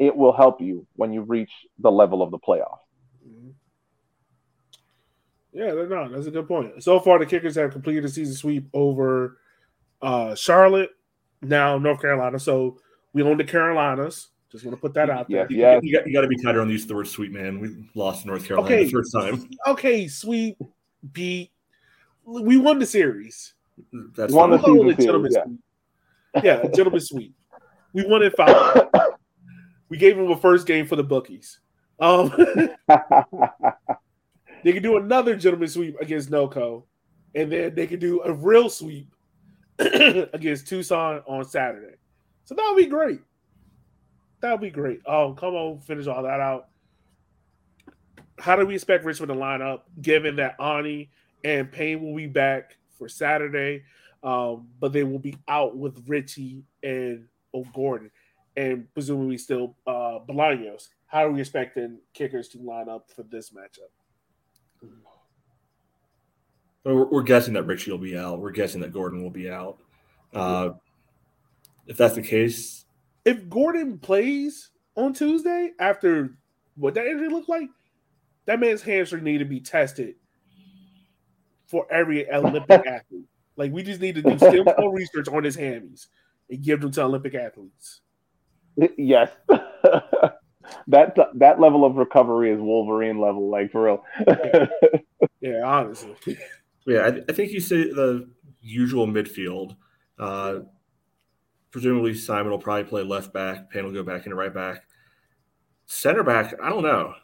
it 0.00 0.16
will 0.16 0.32
help 0.32 0.60
you 0.60 0.84
when 0.96 1.12
you 1.12 1.20
reach 1.20 1.52
the 1.78 1.92
level 1.92 2.22
of 2.22 2.30
the 2.30 2.38
playoffs. 2.38 2.78
Mhm. 3.28 3.52
Yeah, 5.52 5.72
no, 5.72 6.08
that's 6.08 6.26
a 6.26 6.30
good 6.30 6.48
point. 6.48 6.82
So 6.82 6.98
far, 6.98 7.18
the 7.18 7.26
Kickers 7.26 7.54
have 7.56 7.70
completed 7.70 8.04
a 8.04 8.08
season 8.08 8.34
sweep 8.34 8.66
over 8.72 9.38
uh, 10.00 10.34
Charlotte, 10.34 10.90
now 11.42 11.76
North 11.76 12.00
Carolina. 12.00 12.38
So 12.38 12.78
we 13.12 13.22
own 13.22 13.36
the 13.36 13.44
Carolinas. 13.44 14.28
Just 14.50 14.64
want 14.64 14.76
to 14.76 14.80
put 14.80 14.94
that 14.94 15.10
out 15.10 15.28
there. 15.28 15.42
Yes, 15.42 15.50
you, 15.50 15.58
yes. 15.58 15.80
you 15.84 15.96
got, 15.96 16.06
you 16.06 16.12
got 16.14 16.22
to 16.22 16.28
be 16.28 16.36
tighter 16.42 16.60
on 16.60 16.66
the 16.66 16.72
use 16.72 16.82
of 16.82 16.88
the 16.88 16.94
word 16.94 17.06
sweet, 17.06 17.30
man. 17.30 17.60
We 17.60 17.84
lost 17.94 18.26
North 18.26 18.44
Carolina 18.44 18.74
Okay. 18.74 18.84
the 18.84 18.90
first 18.90 19.12
time. 19.12 19.48
Okay, 19.66 20.08
sweep, 20.08 20.56
beat. 21.12 21.52
We 22.24 22.56
won 22.56 22.78
the 22.78 22.86
series. 22.86 23.54
That's 24.16 24.32
Won 24.32 24.50
fine. 24.50 24.60
the 24.60 24.66
season 24.66 25.04
gentleman's 25.04 25.34
series, 25.34 25.48
sweep. 26.32 26.44
Yeah, 26.44 26.60
a 26.62 26.68
gentleman's 26.70 27.08
sweep. 27.08 27.34
We 27.92 28.06
won 28.06 28.22
it 28.22 28.34
five. 28.36 28.88
We 29.90 29.98
gave 29.98 30.16
them 30.16 30.30
a 30.30 30.36
first 30.36 30.66
game 30.66 30.86
for 30.86 30.96
the 30.96 31.02
bookies. 31.02 31.60
Um, 31.98 32.32
they 34.64 34.72
could 34.72 34.82
do 34.82 34.96
another 34.96 35.36
gentleman 35.36 35.68
sweep 35.68 36.00
against 36.00 36.30
NoCo, 36.30 36.84
and 37.34 37.52
then 37.52 37.74
they 37.74 37.86
could 37.86 38.00
do 38.00 38.22
a 38.22 38.32
real 38.32 38.70
sweep 38.70 39.12
against 39.78 40.66
Tucson 40.66 41.22
on 41.26 41.44
Saturday. 41.44 41.96
So 42.44 42.54
that 42.54 42.66
would 42.70 42.82
be 42.82 42.88
great. 42.88 43.20
That 44.40 44.52
would 44.52 44.60
be 44.60 44.70
great. 44.70 45.00
Oh, 45.04 45.34
come 45.34 45.54
on, 45.54 45.80
finish 45.80 46.06
all 46.06 46.22
that 46.22 46.40
out. 46.40 46.68
How 48.38 48.56
do 48.56 48.64
we 48.64 48.74
expect 48.74 49.04
Richmond 49.04 49.32
to 49.32 49.38
line 49.38 49.60
up, 49.60 49.86
given 50.00 50.36
that 50.36 50.56
Ani 50.58 51.10
and 51.44 51.70
Payne 51.70 52.02
will 52.02 52.16
be 52.16 52.26
back 52.26 52.76
for 52.96 53.08
Saturday, 53.08 53.82
um, 54.22 54.68
but 54.78 54.92
they 54.92 55.04
will 55.04 55.18
be 55.18 55.36
out 55.48 55.76
with 55.76 56.02
Ritchie 56.06 56.64
and 56.82 57.26
O'Gordon, 57.54 58.10
and 58.60 58.92
presumably 58.92 59.38
still 59.38 59.74
uh, 59.86 60.18
Bolaños. 60.28 60.88
How 61.06 61.26
are 61.26 61.30
we 61.30 61.40
expecting 61.40 61.98
kickers 62.12 62.48
to 62.48 62.58
line 62.58 62.90
up 62.90 63.10
for 63.10 63.22
this 63.22 63.50
matchup? 63.50 64.90
We're, 66.84 67.06
we're 67.06 67.22
guessing 67.22 67.54
that 67.54 67.62
Ritchie 67.62 67.90
will 67.90 67.98
be 67.98 68.18
out. 68.18 68.38
We're 68.38 68.50
guessing 68.50 68.82
that 68.82 68.92
Gordon 68.92 69.22
will 69.22 69.30
be 69.30 69.50
out. 69.50 69.78
Uh, 70.34 70.70
if 71.86 71.96
that's 71.96 72.14
the 72.14 72.22
case, 72.22 72.84
If 73.24 73.48
Gordon 73.48 73.98
plays 73.98 74.70
on 74.94 75.14
Tuesday 75.14 75.72
after 75.78 76.36
what 76.76 76.94
that 76.94 77.06
injury 77.06 77.28
looked 77.28 77.48
like, 77.48 77.68
that 78.44 78.60
man's 78.60 78.82
hamstring 78.82 79.24
need 79.24 79.38
to 79.38 79.44
be 79.44 79.60
tested 79.60 80.16
for 81.66 81.86
every 81.90 82.30
Olympic 82.30 82.86
athlete. 82.86 83.26
Like 83.56 83.72
we 83.72 83.82
just 83.82 84.00
need 84.00 84.16
to 84.16 84.22
do 84.22 84.36
stem 84.38 84.64
cell 84.64 84.88
research 84.90 85.28
on 85.28 85.44
his 85.44 85.56
hammies 85.56 86.08
and 86.50 86.62
give 86.62 86.80
them 86.80 86.90
to 86.92 87.02
Olympic 87.02 87.34
athletes. 87.34 88.02
yes. 88.96 89.30
that 90.88 91.16
that 91.34 91.60
level 91.60 91.84
of 91.84 91.96
recovery 91.96 92.50
is 92.50 92.60
Wolverine 92.60 93.20
level, 93.20 93.50
like 93.50 93.72
for 93.72 93.84
real. 93.84 94.04
Yeah, 95.42 95.62
honestly. 95.64 96.36
yeah, 96.86 97.00
I, 97.00 97.20
I, 97.26 97.32
think 97.32 97.50
you 97.50 97.60
say 97.60 97.84
the 97.84 98.28
usual 98.60 99.06
midfield. 99.06 99.74
Uh, 100.18 100.60
presumably 101.70 102.14
Simon 102.14 102.50
will 102.50 102.58
probably 102.58 102.84
play 102.84 103.02
left 103.02 103.32
back. 103.32 103.70
Payne 103.70 103.84
will 103.84 103.92
go 103.92 104.02
back 104.02 104.26
into 104.26 104.36
right 104.36 104.52
back. 104.52 104.82
Center 105.86 106.22
back, 106.22 106.54
I 106.62 106.68
don't 106.68 106.82
know. 106.82 107.14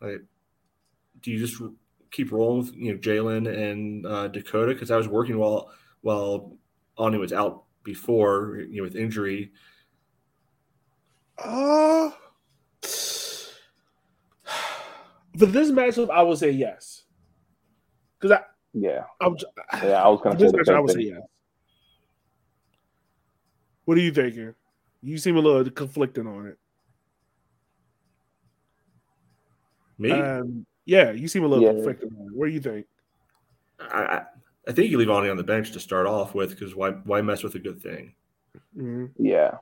Like, 0.00 0.22
do 1.20 1.30
you 1.30 1.38
just 1.38 1.62
keep 2.10 2.32
rolling 2.32 2.58
with 2.58 2.74
you 2.74 2.92
know 2.92 2.98
Jalen 2.98 3.48
and 3.48 4.06
uh, 4.06 4.28
Dakota 4.28 4.72
because 4.72 4.90
I 4.90 4.96
was 4.96 5.08
working 5.08 5.38
while 5.38 5.70
while 6.00 6.56
Ani 6.98 7.18
was 7.18 7.32
out 7.32 7.64
before 7.84 8.60
you 8.68 8.78
know 8.78 8.82
with 8.82 8.96
injury. 8.96 9.52
Uh 11.44 12.10
for 15.38 15.46
this 15.46 15.70
matchup, 15.70 16.10
I 16.10 16.22
would 16.22 16.38
say 16.38 16.50
yes. 16.50 17.04
Because 18.18 18.38
I 18.38 18.42
yeah 18.72 19.04
I'm, 19.20 19.36
yeah 19.82 20.02
I 20.02 20.08
was 20.08 20.20
gonna 20.22 20.38
say, 20.38 20.46
matchup, 20.46 20.74
I 20.74 20.80
would 20.80 20.90
say 20.90 21.00
yes. 21.00 21.20
What 23.84 23.96
are 23.98 24.02
you 24.02 24.12
thinking? 24.12 24.54
You 25.02 25.18
seem 25.18 25.36
a 25.36 25.40
little 25.40 25.68
conflicting 25.70 26.26
on 26.26 26.46
it. 26.46 26.58
Me? 29.98 30.12
Um, 30.12 30.66
yeah, 30.84 31.10
you 31.10 31.28
seem 31.28 31.44
a 31.44 31.48
little 31.48 31.64
yeah. 31.64 31.72
conflicted 31.72 32.12
on 32.18 32.26
it. 32.26 32.32
What 32.34 32.46
do 32.46 32.52
you 32.52 32.60
think? 32.60 32.86
I, 33.80 34.22
I 34.68 34.72
think 34.72 34.90
you 34.90 34.98
leave 34.98 35.10
Ani 35.10 35.30
on 35.30 35.36
the 35.36 35.42
bench 35.42 35.72
to 35.72 35.80
start 35.80 36.06
off 36.06 36.34
with 36.34 36.50
because 36.50 36.74
why 36.74 36.90
why 36.90 37.22
mess 37.22 37.42
with 37.42 37.54
a 37.54 37.58
good 37.58 37.80
thing? 37.80 38.14
Mm-hmm. 38.76 39.06
Yeah. 39.24 39.56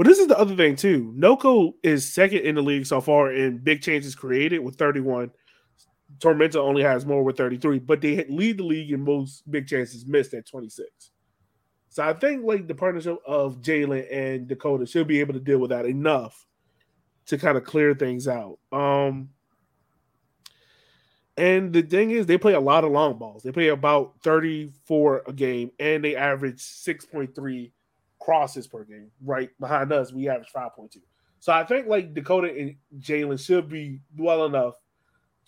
Well, 0.00 0.08
this 0.08 0.18
is 0.18 0.28
the 0.28 0.38
other 0.38 0.56
thing 0.56 0.76
too. 0.76 1.14
NoCo 1.14 1.74
is 1.82 2.10
second 2.10 2.38
in 2.38 2.54
the 2.54 2.62
league 2.62 2.86
so 2.86 3.02
far 3.02 3.30
in 3.30 3.58
big 3.58 3.82
chances 3.82 4.14
created 4.14 4.60
with 4.60 4.76
31. 4.76 5.30
Tormenta 6.20 6.56
only 6.56 6.82
has 6.82 7.04
more 7.04 7.22
with 7.22 7.36
33, 7.36 7.80
but 7.80 8.00
they 8.00 8.24
lead 8.30 8.56
the 8.56 8.64
league 8.64 8.92
in 8.92 9.04
most 9.04 9.42
big 9.50 9.66
chances 9.66 10.06
missed 10.06 10.32
at 10.32 10.46
26. 10.46 10.88
So 11.90 12.02
I 12.02 12.14
think 12.14 12.46
like 12.46 12.66
the 12.66 12.74
partnership 12.74 13.18
of 13.26 13.60
Jalen 13.60 14.06
and 14.10 14.48
Dakota 14.48 14.86
should 14.86 15.06
be 15.06 15.20
able 15.20 15.34
to 15.34 15.38
deal 15.38 15.58
with 15.58 15.68
that 15.68 15.84
enough 15.84 16.46
to 17.26 17.36
kind 17.36 17.58
of 17.58 17.64
clear 17.64 17.92
things 17.94 18.26
out. 18.26 18.58
Um, 18.72 19.28
and 21.36 21.74
the 21.74 21.82
thing 21.82 22.10
is, 22.10 22.24
they 22.24 22.38
play 22.38 22.54
a 22.54 22.60
lot 22.60 22.84
of 22.84 22.90
long 22.90 23.18
balls. 23.18 23.42
They 23.42 23.52
play 23.52 23.68
about 23.68 24.14
34 24.24 25.24
a 25.26 25.32
game, 25.34 25.72
and 25.78 26.02
they 26.02 26.16
average 26.16 26.60
6.3 26.62 27.72
crosses 28.20 28.66
per 28.66 28.84
game. 28.84 29.10
Right 29.24 29.50
behind 29.58 29.92
us, 29.92 30.12
we 30.12 30.28
average 30.28 30.52
5.2. 30.54 30.96
So 31.40 31.52
I 31.52 31.64
think 31.64 31.86
like 31.86 32.14
Dakota 32.14 32.54
and 32.54 32.76
Jalen 32.98 33.44
should 33.44 33.68
be 33.68 34.00
well 34.16 34.44
enough 34.44 34.74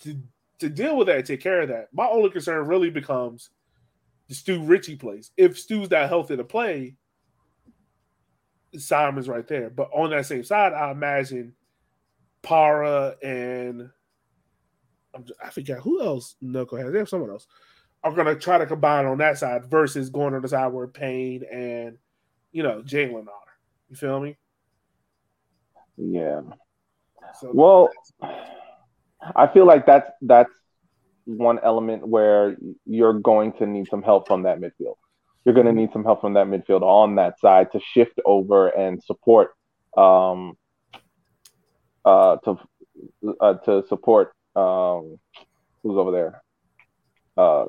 to 0.02 0.20
to 0.62 0.68
deal 0.68 0.96
with 0.96 1.08
that, 1.08 1.26
take 1.26 1.40
care 1.40 1.62
of 1.62 1.68
that. 1.68 1.88
My 1.92 2.06
only 2.06 2.30
concern 2.30 2.66
really 2.66 2.88
becomes 2.88 3.50
the 4.28 4.34
Stu 4.34 4.62
Ritchie 4.62 4.96
plays. 4.96 5.32
If 5.36 5.58
Stu's 5.58 5.88
that 5.88 6.08
healthy 6.08 6.36
to 6.36 6.44
play, 6.44 6.94
Simon's 8.76 9.28
right 9.28 9.46
there. 9.46 9.70
But 9.70 9.90
on 9.92 10.10
that 10.10 10.26
same 10.26 10.44
side, 10.44 10.72
I 10.72 10.92
imagine 10.92 11.54
Para 12.42 13.16
and 13.22 13.90
I 15.44 15.50
forget 15.50 15.80
who 15.80 16.00
else 16.00 16.36
NoCo 16.42 16.80
has. 16.80 16.92
They 16.92 16.98
have 17.00 17.08
someone 17.08 17.30
else. 17.30 17.46
Are 18.04 18.12
going 18.12 18.26
to 18.26 18.36
try 18.36 18.58
to 18.58 18.66
combine 18.66 19.04
on 19.06 19.18
that 19.18 19.38
side 19.38 19.66
versus 19.66 20.10
going 20.10 20.34
on 20.34 20.42
the 20.42 20.48
side 20.48 20.72
where 20.72 20.86
Payne 20.86 21.44
and 21.52 21.98
you 22.52 22.62
know 22.62 22.82
Jalen 22.82 23.26
are. 23.26 23.50
You 23.90 23.96
feel 23.96 24.20
me? 24.20 24.36
Yeah. 25.96 26.42
So 27.40 27.50
well, 27.52 27.90
I 29.36 29.46
feel 29.52 29.66
like 29.66 29.86
that's 29.86 30.10
that's 30.22 30.52
one 31.24 31.58
element 31.62 32.06
where 32.06 32.56
you're 32.84 33.14
going 33.14 33.52
to 33.54 33.66
need 33.66 33.88
some 33.88 34.02
help 34.02 34.26
from 34.26 34.42
that 34.42 34.60
midfield. 34.60 34.96
You're 35.44 35.54
going 35.54 35.66
to 35.66 35.72
need 35.72 35.90
some 35.92 36.04
help 36.04 36.20
from 36.20 36.34
that 36.34 36.46
midfield 36.46 36.82
on 36.82 37.16
that 37.16 37.38
side 37.40 37.72
to 37.72 37.80
shift 37.80 38.20
over 38.24 38.68
and 38.68 39.02
support 39.02 39.52
um, 39.96 40.56
uh, 42.04 42.36
to 42.44 42.58
uh, 43.40 43.54
to 43.54 43.84
support 43.88 44.32
um, 44.56 45.18
who's 45.82 45.96
over 45.96 46.10
there. 46.10 46.42
Uh, 47.36 47.66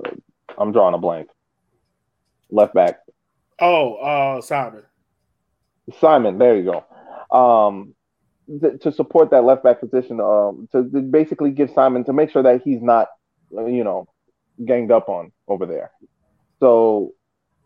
I'm 0.58 0.72
drawing 0.72 0.94
a 0.94 0.98
blank. 0.98 1.30
Left 2.50 2.74
back. 2.74 3.00
Oh, 3.64 3.94
uh, 3.96 4.42
Simon. 4.42 4.84
Simon, 6.02 6.38
there 6.38 6.58
you 6.58 6.70
go. 6.70 7.38
Um, 7.38 7.96
th- 8.60 8.82
to 8.82 8.92
support 8.92 9.32
that 9.32 9.46
left 9.46 9.64
back 9.64 9.80
position, 9.80 10.20
um, 10.20 10.68
to, 10.74 10.84
to 10.90 11.00
basically 11.00 11.52
give 11.52 11.72
Simon 11.74 12.04
to 12.04 12.12
make 12.12 12.30
sure 12.30 12.44
that 12.44 12.62
he's 12.64 12.82
not, 12.82 13.08
you 13.52 13.86
know, 13.86 14.10
ganged 14.66 14.92
up 14.92 15.08
on 15.08 15.32
over 15.48 15.66
there. 15.66 15.92
So 16.60 17.14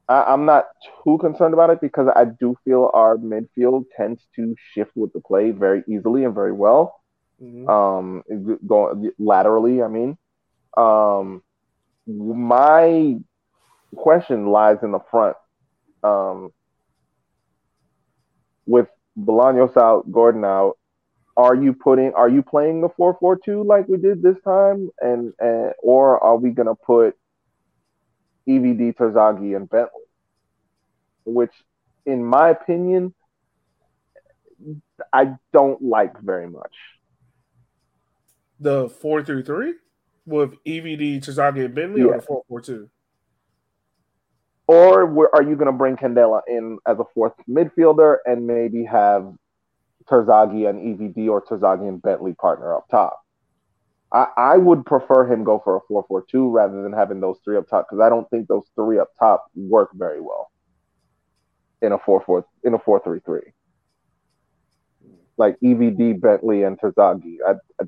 I, 0.07 0.33
am 0.33 0.45
not 0.45 0.67
too 1.03 1.17
concerned 1.17 1.55
about 1.55 1.71
it 1.71 1.81
because 1.81 2.07
I 2.15 2.25
do 2.25 2.55
feel 2.63 2.91
our 2.93 3.17
midfield 3.17 3.85
tends 3.95 4.21
to 4.35 4.55
shift 4.73 4.91
with 4.95 5.13
the 5.13 5.19
play 5.19 5.49
very 5.49 5.83
easily 5.87 6.25
and 6.25 6.35
very 6.35 6.51
well. 6.51 7.01
Mm-hmm. 7.41 7.67
Um, 7.67 8.59
going 8.67 9.11
laterally, 9.17 9.81
I 9.81 9.87
mean. 9.87 10.15
Um, 10.77 11.41
my 12.05 13.15
question 13.95 14.45
lies 14.45 14.77
in 14.83 14.91
the 14.91 14.99
front 15.09 15.35
um, 16.03 16.51
with 18.65 18.87
Bolaños 19.17 19.75
out, 19.77 20.11
Gordon 20.11 20.45
out, 20.45 20.77
are 21.35 21.55
you 21.55 21.73
putting 21.73 22.13
are 22.13 22.29
you 22.29 22.41
playing 22.41 22.81
the 22.81 22.89
4-4-2 22.89 23.65
like 23.65 23.87
we 23.87 23.97
did 23.97 24.21
this 24.23 24.37
time? 24.43 24.89
And, 24.99 25.33
and 25.39 25.73
or 25.83 26.21
are 26.23 26.35
we 26.35 26.49
going 26.49 26.67
to 26.67 26.75
put 26.75 27.15
EVD 28.47 28.95
Terzaghi 28.95 29.55
and 29.55 29.69
Bentley? 29.69 30.01
Which 31.25 31.53
in 32.05 32.25
my 32.25 32.49
opinion 32.49 33.13
I 35.13 35.35
don't 35.53 35.81
like 35.81 36.19
very 36.19 36.49
much. 36.49 36.73
The 38.59 38.87
4-3-3 38.87 39.73
with 40.25 40.55
EVD 40.63 41.23
Terzaghi 41.23 41.65
and 41.65 41.75
Bentley 41.75 42.01
yeah. 42.01 42.07
or 42.07 42.41
the 42.49 42.71
4-4-2 42.71 42.89
or 44.67 45.33
are 45.33 45.43
you 45.43 45.55
going 45.55 45.67
to 45.67 45.71
bring 45.71 45.95
Candela 45.95 46.41
in 46.47 46.77
as 46.85 46.99
a 46.99 47.05
fourth 47.13 47.33
midfielder 47.49 48.17
and 48.25 48.45
maybe 48.45 48.83
have 48.83 49.33
Terzaghi 50.09 50.69
and 50.69 50.99
EVD 50.99 51.29
or 51.29 51.41
Terzaghi 51.41 51.87
and 51.87 52.01
Bentley 52.01 52.33
partner 52.33 52.75
up 52.75 52.87
top? 52.89 53.19
I, 54.11 54.27
I 54.37 54.57
would 54.57 54.85
prefer 54.85 55.31
him 55.31 55.43
go 55.43 55.61
for 55.63 55.77
a 55.77 55.79
4 55.87 56.05
4 56.07 56.25
2 56.29 56.49
rather 56.49 56.83
than 56.83 56.93
having 56.93 57.19
those 57.19 57.39
three 57.43 57.57
up 57.57 57.67
top 57.67 57.87
because 57.89 58.01
I 58.01 58.09
don't 58.09 58.29
think 58.29 58.47
those 58.47 58.65
three 58.75 58.99
up 58.99 59.09
top 59.17 59.47
work 59.55 59.89
very 59.93 60.21
well 60.21 60.51
in 61.81 61.91
a 61.91 61.97
4 61.97 62.21
4 62.25 62.45
in 62.63 62.73
a 62.73 62.79
4 62.79 63.01
3 63.03 63.19
3. 63.19 63.39
Like 65.37 65.57
EVD, 65.63 66.19
Bentley, 66.19 66.63
and 66.63 66.79
Terzaghi. 66.79 67.37
I, 67.45 67.53
I 67.81 67.85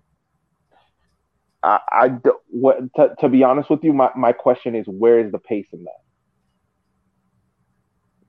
I, 1.62 1.80
I 1.92 2.08
what, 2.48 2.78
to, 2.96 3.16
to 3.20 3.28
be 3.28 3.44
honest 3.44 3.70
with 3.70 3.84
you, 3.84 3.92
my, 3.92 4.10
my 4.16 4.32
question 4.32 4.76
is 4.76 4.86
where 4.88 5.20
is 5.20 5.32
the 5.32 5.40
pace 5.40 5.68
in 5.74 5.84
that? 5.84 6.09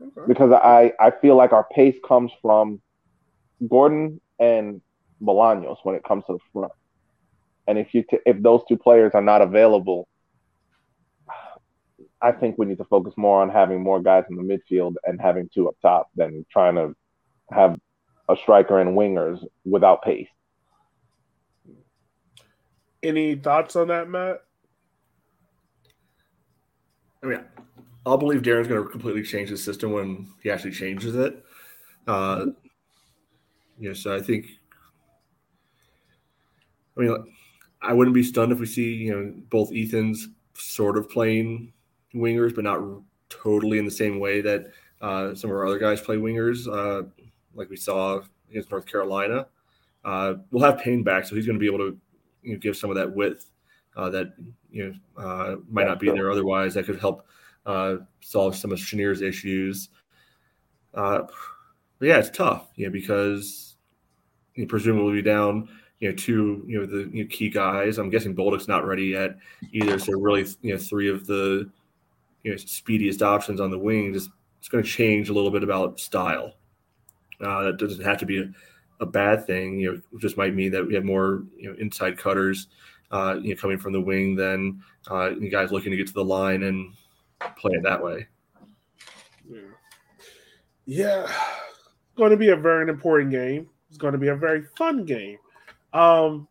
Okay. 0.00 0.22
Because 0.26 0.52
I, 0.52 0.92
I 0.98 1.10
feel 1.10 1.36
like 1.36 1.52
our 1.52 1.66
pace 1.72 1.96
comes 2.06 2.32
from 2.40 2.80
Gordon 3.68 4.20
and 4.38 4.80
Bolaños 5.22 5.78
when 5.82 5.94
it 5.94 6.04
comes 6.04 6.24
to 6.26 6.34
the 6.34 6.38
front. 6.52 6.72
And 7.66 7.78
if 7.78 7.94
you 7.94 8.02
t- 8.02 8.18
if 8.24 8.42
those 8.42 8.62
two 8.68 8.76
players 8.76 9.12
are 9.14 9.20
not 9.20 9.42
available, 9.42 10.08
I 12.22 12.32
think 12.32 12.56
we 12.58 12.66
need 12.66 12.78
to 12.78 12.84
focus 12.84 13.14
more 13.16 13.42
on 13.42 13.50
having 13.50 13.82
more 13.82 14.00
guys 14.00 14.24
in 14.30 14.36
the 14.36 14.42
midfield 14.42 14.94
and 15.04 15.20
having 15.20 15.48
two 15.52 15.68
up 15.68 15.76
top 15.80 16.08
than 16.16 16.44
trying 16.50 16.74
to 16.74 16.94
have 17.50 17.78
a 18.28 18.36
striker 18.36 18.80
and 18.80 18.96
wingers 18.96 19.44
without 19.64 20.02
pace. 20.02 20.28
Any 23.02 23.34
thoughts 23.34 23.76
on 23.76 23.88
that, 23.88 24.08
Matt? 24.08 24.42
I 27.22 27.26
mean, 27.26 27.44
I'll 28.06 28.16
believe 28.16 28.42
Darren's 28.42 28.68
going 28.68 28.82
to 28.82 28.88
completely 28.88 29.22
change 29.22 29.50
the 29.50 29.56
system 29.56 29.92
when 29.92 30.28
he 30.42 30.50
actually 30.50 30.72
changes 30.72 31.14
it. 31.14 31.44
Uh, 32.06 32.46
so 33.94 34.14
I 34.14 34.20
think. 34.20 34.46
I 36.96 37.02
mean, 37.02 37.24
I 37.82 37.92
wouldn't 37.92 38.14
be 38.14 38.22
stunned 38.22 38.52
if 38.52 38.58
we 38.58 38.66
see 38.66 38.94
you 38.94 39.12
know 39.14 39.32
both 39.50 39.70
Ethans 39.70 40.26
sort 40.54 40.98
of 40.98 41.08
playing 41.08 41.72
wingers, 42.14 42.54
but 42.54 42.64
not 42.64 42.80
totally 43.28 43.78
in 43.78 43.84
the 43.84 43.90
same 43.90 44.18
way 44.18 44.40
that 44.40 44.72
uh, 45.00 45.34
some 45.34 45.50
of 45.50 45.56
our 45.56 45.66
other 45.66 45.78
guys 45.78 46.00
play 46.00 46.16
wingers, 46.16 46.66
uh, 46.66 47.06
like 47.54 47.70
we 47.70 47.76
saw 47.76 48.20
against 48.50 48.70
North 48.70 48.86
Carolina. 48.86 49.46
Uh, 50.04 50.34
we'll 50.50 50.64
have 50.64 50.80
Payne 50.80 51.02
back, 51.02 51.24
so 51.24 51.34
he's 51.34 51.46
going 51.46 51.58
to 51.58 51.60
be 51.60 51.66
able 51.66 51.78
to 51.78 51.98
you 52.42 52.52
know, 52.54 52.58
give 52.58 52.76
some 52.76 52.90
of 52.90 52.96
that 52.96 53.14
width 53.14 53.50
uh, 53.96 54.10
that 54.10 54.32
you 54.70 54.88
know 55.16 55.22
uh, 55.22 55.56
might 55.68 55.86
not 55.86 56.00
be 56.00 56.10
there 56.10 56.30
otherwise. 56.30 56.74
That 56.74 56.86
could 56.86 56.98
help 56.98 57.26
uh, 57.66 57.96
solve 58.20 58.56
some 58.56 58.72
of 58.72 58.78
Shanir's 58.78 59.22
issues. 59.22 59.88
but 60.92 61.30
yeah, 62.00 62.18
it's 62.18 62.30
tough, 62.30 62.68
you 62.76 62.86
know, 62.86 62.92
because 62.92 63.76
you 64.54 64.66
presumably 64.66 65.22
down 65.22 65.68
you 66.00 66.08
know 66.08 66.14
two 66.14 66.64
you 66.66 66.80
know 66.80 66.86
the 66.86 67.10
you 67.12 67.24
know, 67.24 67.28
key 67.30 67.48
guys. 67.48 67.98
I'm 67.98 68.10
guessing 68.10 68.34
Bolduc's 68.34 68.68
not 68.68 68.86
ready 68.86 69.06
yet 69.06 69.36
either. 69.72 69.98
So 69.98 70.18
really, 70.18 70.46
you 70.62 70.72
know, 70.72 70.78
three 70.78 71.08
of 71.08 71.26
the 71.26 71.70
you 72.42 72.50
know 72.50 72.56
speediest 72.56 73.22
options 73.22 73.60
on 73.60 73.70
the 73.70 73.78
wing 73.78 74.12
just 74.12 74.30
it's 74.58 74.68
going 74.68 74.82
to 74.82 74.90
change 74.90 75.28
a 75.28 75.32
little 75.32 75.50
bit 75.50 75.62
about 75.62 76.00
style. 76.00 76.54
Uh, 77.40 77.64
that 77.64 77.78
doesn't 77.78 78.04
have 78.04 78.18
to 78.18 78.26
be 78.26 78.38
a, 78.42 78.50
a, 79.00 79.06
bad 79.06 79.46
thing. 79.46 79.80
You 79.80 79.92
know, 79.92 80.18
just 80.18 80.36
might 80.36 80.54
mean 80.54 80.70
that 80.72 80.86
we 80.86 80.94
have 80.94 81.04
more 81.04 81.44
you 81.56 81.70
know 81.70 81.76
inside 81.78 82.18
cutters, 82.18 82.68
uh, 83.10 83.36
you 83.40 83.54
know, 83.54 83.60
coming 83.60 83.78
from 83.78 83.92
the 83.92 84.00
wing 84.00 84.36
than 84.36 84.82
uh, 85.08 85.30
guys 85.50 85.70
looking 85.70 85.90
to 85.90 85.96
get 85.96 86.06
to 86.08 86.12
the 86.12 86.24
line 86.24 86.62
and 86.64 86.92
play 87.56 87.72
it 87.74 87.82
that 87.82 88.02
way. 88.02 88.26
Yeah. 89.48 89.60
yeah, 90.86 91.32
going 92.16 92.30
to 92.30 92.36
be 92.36 92.50
a 92.50 92.56
very 92.56 92.88
important 92.88 93.30
game. 93.30 93.68
It's 93.88 93.98
going 93.98 94.12
to 94.12 94.18
be 94.18 94.28
a 94.28 94.36
very 94.36 94.62
fun 94.76 95.04
game. 95.04 95.38
Um, 95.92 96.46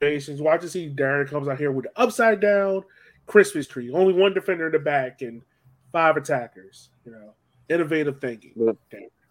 watch 0.00 0.60
to 0.60 0.68
see 0.68 0.94
Darren 0.94 1.28
comes 1.28 1.48
out 1.48 1.58
here 1.58 1.72
with 1.72 1.86
the 1.86 2.00
upside 2.00 2.40
down 2.40 2.84
Christmas 3.26 3.66
tree, 3.66 3.90
only 3.90 4.12
one 4.12 4.34
defender 4.34 4.66
in 4.66 4.72
the 4.72 4.78
back 4.78 5.22
and 5.22 5.42
five 5.92 6.16
attackers. 6.16 6.90
You 7.04 7.12
know, 7.12 7.34
innovative 7.68 8.20
thinking. 8.20 8.52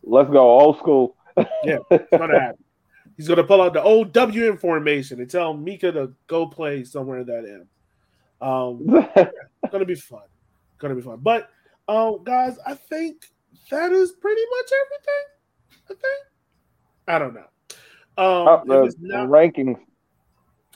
Let's 0.03 0.29
go 0.29 0.59
old 0.59 0.77
school. 0.79 1.15
yeah, 1.63 1.77
it's 1.91 2.09
gonna 2.11 2.39
happen. 2.39 2.63
He's 3.15 3.27
gonna 3.27 3.43
pull 3.43 3.61
out 3.61 3.73
the 3.73 3.81
old 3.81 4.11
WM 4.13 4.57
formation 4.57 5.19
and 5.19 5.29
tell 5.29 5.53
Mika 5.53 5.91
to 5.91 6.13
go 6.27 6.47
play 6.47 6.83
somewhere 6.83 7.19
in 7.19 7.27
that 7.27 7.45
M. 7.45 7.67
Um, 8.41 8.85
gonna 9.71 9.85
be 9.85 9.95
fun. 9.95 10.21
Gonna 10.77 10.95
be 10.95 11.01
fun. 11.01 11.19
But 11.21 11.49
um, 11.87 12.23
guys, 12.23 12.57
I 12.65 12.73
think 12.75 13.31
that 13.71 13.91
is 13.91 14.11
pretty 14.13 14.41
much 14.57 14.71
everything. 14.85 15.83
I 15.85 15.93
think. 15.93 16.27
I 17.07 17.19
don't 17.19 17.33
know. 17.33 17.47
Um, 18.17 18.47
uh, 18.47 18.63
the, 18.65 18.95
not... 18.99 19.27
rankings. 19.29 19.79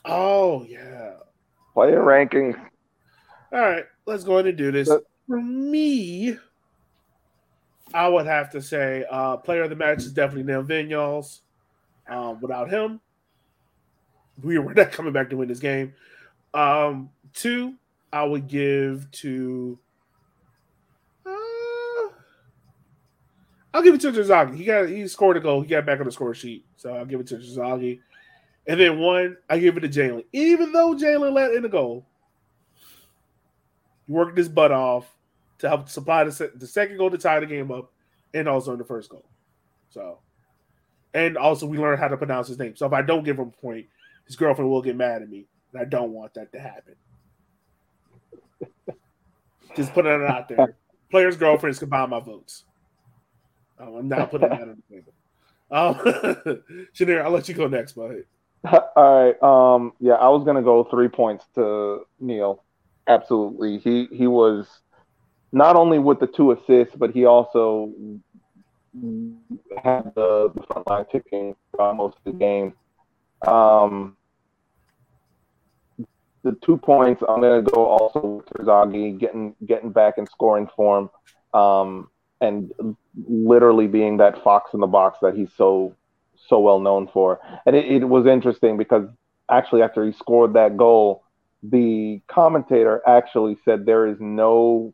Oh 0.06 0.64
yeah. 0.64 1.14
Player 1.74 2.02
rankings. 2.02 2.60
All 3.52 3.60
right, 3.60 3.86
let's 4.06 4.24
go 4.24 4.36
ahead 4.36 4.48
and 4.48 4.58
do 4.58 4.72
this. 4.72 4.90
For 5.28 5.42
me, 5.42 6.38
I 7.94 8.08
would 8.08 8.26
have 8.26 8.50
to 8.52 8.62
say 8.62 9.06
uh, 9.10 9.38
player 9.38 9.64
of 9.64 9.70
the 9.70 9.76
match 9.76 10.00
is 10.00 10.12
definitely 10.12 10.44
Neil 10.44 10.64
Vinyals. 10.64 11.40
Um, 12.08 12.40
without 12.42 12.70
him, 12.70 13.00
we 14.42 14.58
were 14.58 14.74
not 14.74 14.92
coming 14.92 15.14
back 15.14 15.30
to 15.30 15.38
win 15.38 15.48
this 15.48 15.60
game. 15.60 15.94
Um, 16.54 17.10
two, 17.34 17.76
I 18.12 18.24
would 18.24 18.48
give 18.48 19.10
to. 19.12 19.80
Uh, 21.26 22.10
I'll 23.74 23.82
give 23.82 23.96
it 23.96 24.02
to 24.02 24.12
Terzaghi. 24.12 24.56
He 24.56 24.66
got 24.66 24.90
he 24.90 25.08
scored 25.08 25.38
a 25.38 25.40
goal. 25.40 25.62
He 25.62 25.68
got 25.68 25.86
back 25.86 26.00
on 26.00 26.06
the 26.06 26.12
score 26.12 26.34
sheet, 26.34 26.66
so 26.76 26.94
I'll 26.94 27.06
give 27.06 27.20
it 27.20 27.28
to 27.28 27.36
Terzaghi. 27.36 28.00
And 28.68 28.80
then 28.80 29.00
one, 29.00 29.38
I 29.50 29.58
give 29.58 29.78
it 29.78 29.80
to 29.82 29.90
Jalen. 29.90 30.26
Even 30.34 30.72
though 30.72 30.94
Jalen 30.94 31.34
let 31.34 31.54
in 31.54 31.66
a 31.66 31.70
goal, 31.70 32.06
he 34.06 34.14
worked 34.14 34.38
his 34.38 34.50
butt 34.50 34.72
off 34.72 35.16
to 35.60 35.68
help 35.68 35.90
supply 35.90 36.24
the, 36.24 36.52
the 36.56 36.68
second 36.68 36.98
goal 36.98 37.10
to 37.10 37.18
tie 37.18 37.40
the 37.40 37.46
game 37.46 37.72
up, 37.72 37.92
and 38.34 38.48
also 38.48 38.74
in 38.74 38.78
the 38.78 38.86
first 38.86 39.10
goal. 39.10 39.26
So, 39.90 40.20
and 41.14 41.38
also 41.38 41.66
we 41.66 41.78
learned 41.78 42.00
how 42.00 42.08
to 42.08 42.18
pronounce 42.18 42.48
his 42.48 42.60
name. 42.60 42.76
So 42.76 42.86
if 42.86 42.94
I 42.94 43.02
don't 43.02 43.24
give 43.24 43.40
him 43.40 43.48
a 43.48 43.62
point, 43.62 43.88
his 44.26 44.36
girlfriend 44.36 44.70
will 44.70 44.82
get 44.82 44.96
mad 44.96 45.22
at 45.22 45.30
me, 45.30 45.48
and 45.74 45.82
I 45.82 45.86
don't 45.86 46.12
want 46.12 46.34
that 46.36 46.52
to 46.54 46.60
happen. 46.60 46.96
Just 49.76 49.94
putting 49.94 50.12
it 50.12 50.30
out 50.30 50.50
there. 50.50 50.76
Players' 51.10 51.38
girlfriends 51.38 51.80
can 51.80 51.90
buy 51.90 52.06
my 52.06 52.20
votes. 52.20 52.66
Um, 53.80 53.96
I'm 53.96 54.08
not 54.08 54.32
putting 54.32 54.50
that 54.50 54.62
on 54.62 54.82
the 54.90 54.96
table. 54.96 55.14
Um, 55.72 55.96
Shanir, 56.94 57.24
I'll 57.24 57.32
let 57.32 57.48
you 57.48 57.56
go 57.56 57.68
next, 57.68 57.94
bud. 57.94 58.24
All 58.96 59.26
right. 59.26 59.44
Um, 59.44 59.94
yeah, 60.00 60.14
I 60.14 60.28
was 60.30 60.44
gonna 60.44 60.62
go 60.62 60.84
three 60.84 61.08
points 61.08 61.46
to 61.56 62.02
Neil. 62.20 62.64
Absolutely. 63.08 63.80
He 63.80 64.08
he 64.12 64.28
was 64.28 64.68
not 65.52 65.76
only 65.76 66.00
with 66.00 66.20
the 66.20 66.28
two 66.28 66.52
assists, 66.52 66.96
but 66.96 67.12
he 67.12 67.26
also 67.26 67.92
had 69.84 70.14
the, 70.16 70.52
the 70.54 70.64
front 70.68 70.88
line 70.88 71.06
ticking 71.12 71.56
for 71.76 71.94
most 71.94 72.18
of 72.18 72.24
the 72.26 72.38
game. 72.38 72.74
Um, 73.48 74.16
the 76.44 76.58
two 76.64 76.78
points 76.78 77.22
I'm 77.28 77.42
going 77.42 77.64
to 77.64 77.72
go 77.72 77.86
also 77.86 78.20
with 78.20 78.46
Terzaghi 78.48 79.18
getting 79.20 79.56
getting 79.66 79.92
back 79.92 80.18
in 80.18 80.26
scoring 80.26 80.68
form, 80.76 81.10
um, 81.54 82.10
and 82.40 82.72
literally 83.28 83.88
being 83.88 84.18
that 84.18 84.44
fox 84.44 84.74
in 84.74 84.80
the 84.80 84.88
box 84.88 85.20
that 85.22 85.36
he's 85.36 85.52
so 85.56 85.96
so 86.48 86.60
well 86.60 86.80
known 86.80 87.08
for. 87.08 87.40
And 87.66 87.76
it, 87.76 87.86
it 87.86 88.06
was 88.06 88.26
interesting 88.26 88.78
because 88.78 89.08
actually 89.50 89.84
after 89.84 90.06
he 90.06 90.12
scored 90.12 90.54
that 90.54 90.78
goal, 90.78 91.24
the 91.64 92.22
commentator 92.28 93.02
actually 93.08 93.58
said 93.64 93.86
there 93.86 94.08
is 94.08 94.18
no 94.20 94.94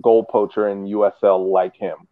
goal 0.00 0.24
poacher 0.24 0.68
in 0.68 0.86
USL 0.86 1.50
like 1.50 1.76
him. 1.76 2.08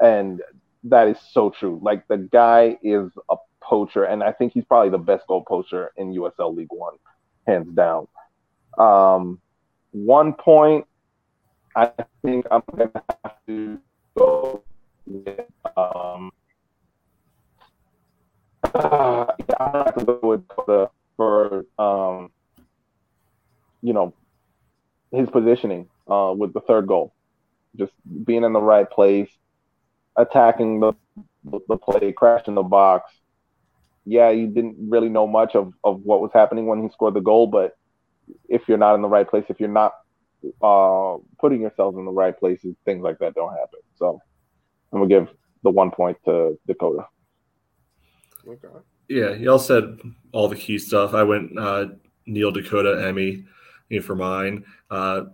And 0.00 0.42
that 0.84 1.08
is 1.08 1.18
so 1.30 1.50
true. 1.50 1.78
Like 1.82 2.06
the 2.08 2.16
guy 2.16 2.76
is 2.82 3.10
a 3.30 3.36
poacher, 3.60 4.04
and 4.04 4.22
I 4.22 4.32
think 4.32 4.52
he's 4.52 4.64
probably 4.64 4.90
the 4.90 4.98
best 4.98 5.26
goal 5.26 5.44
poacher 5.46 5.92
in 5.96 6.12
USL 6.14 6.54
League 6.56 6.68
One, 6.70 6.94
hands 7.46 7.74
down. 7.74 8.08
Um, 8.78 9.40
one 9.92 10.32
point, 10.32 10.86
I 11.76 11.90
think 12.22 12.46
I'm 12.50 12.62
gonna 12.70 12.90
have 12.94 13.36
to 13.46 13.78
go 14.16 14.62
with. 15.06 15.40
Um, 15.76 16.32
uh, 18.74 19.26
I 19.60 19.70
have 19.72 19.94
to 19.96 20.04
go 20.04 20.20
with 20.22 20.46
the 20.66 20.90
for 21.16 21.66
um, 21.78 22.30
you 23.82 23.92
know 23.92 24.14
his 25.10 25.28
positioning 25.28 25.88
uh, 26.08 26.34
with 26.36 26.52
the 26.54 26.60
third 26.60 26.86
goal, 26.86 27.14
just 27.76 27.92
being 28.24 28.44
in 28.44 28.52
the 28.52 28.60
right 28.60 28.88
place, 28.90 29.30
attacking 30.16 30.80
the 30.80 30.92
the 31.44 31.76
play, 31.76 32.12
crashing 32.12 32.54
the 32.54 32.62
box. 32.62 33.12
Yeah, 34.04 34.30
you 34.30 34.48
didn't 34.48 34.76
really 34.78 35.08
know 35.08 35.26
much 35.26 35.54
of, 35.54 35.72
of 35.84 36.00
what 36.02 36.20
was 36.20 36.30
happening 36.34 36.66
when 36.66 36.82
he 36.82 36.88
scored 36.90 37.14
the 37.14 37.20
goal, 37.20 37.46
but 37.46 37.76
if 38.48 38.62
you're 38.66 38.78
not 38.78 38.94
in 38.94 39.02
the 39.02 39.08
right 39.08 39.28
place, 39.28 39.44
if 39.48 39.60
you're 39.60 39.68
not 39.68 39.92
uh, 40.62 41.16
putting 41.40 41.60
yourselves 41.60 41.96
in 41.96 42.04
the 42.04 42.10
right 42.10 42.36
places, 42.36 42.74
things 42.84 43.02
like 43.02 43.18
that 43.18 43.34
don't 43.34 43.52
happen. 43.52 43.80
So 43.96 44.20
I'm 44.92 45.00
gonna 45.00 45.08
give 45.08 45.28
the 45.62 45.70
one 45.70 45.90
point 45.90 46.18
to 46.24 46.58
Dakota. 46.66 47.06
Okay. 48.46 48.68
Yeah, 49.08 49.34
y'all 49.34 49.58
said 49.58 49.98
all 50.32 50.48
the 50.48 50.56
key 50.56 50.78
stuff. 50.78 51.14
I 51.14 51.22
went 51.22 51.58
uh, 51.58 51.86
Neil 52.26 52.50
Dakota 52.50 53.04
Emmy 53.06 53.44
you 53.88 54.00
know, 54.00 54.06
for 54.06 54.14
mine. 54.14 54.64
Uh, 54.90 55.24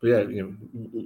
but 0.00 0.08
yeah, 0.08 0.20
you 0.22 0.58
know, 0.92 1.04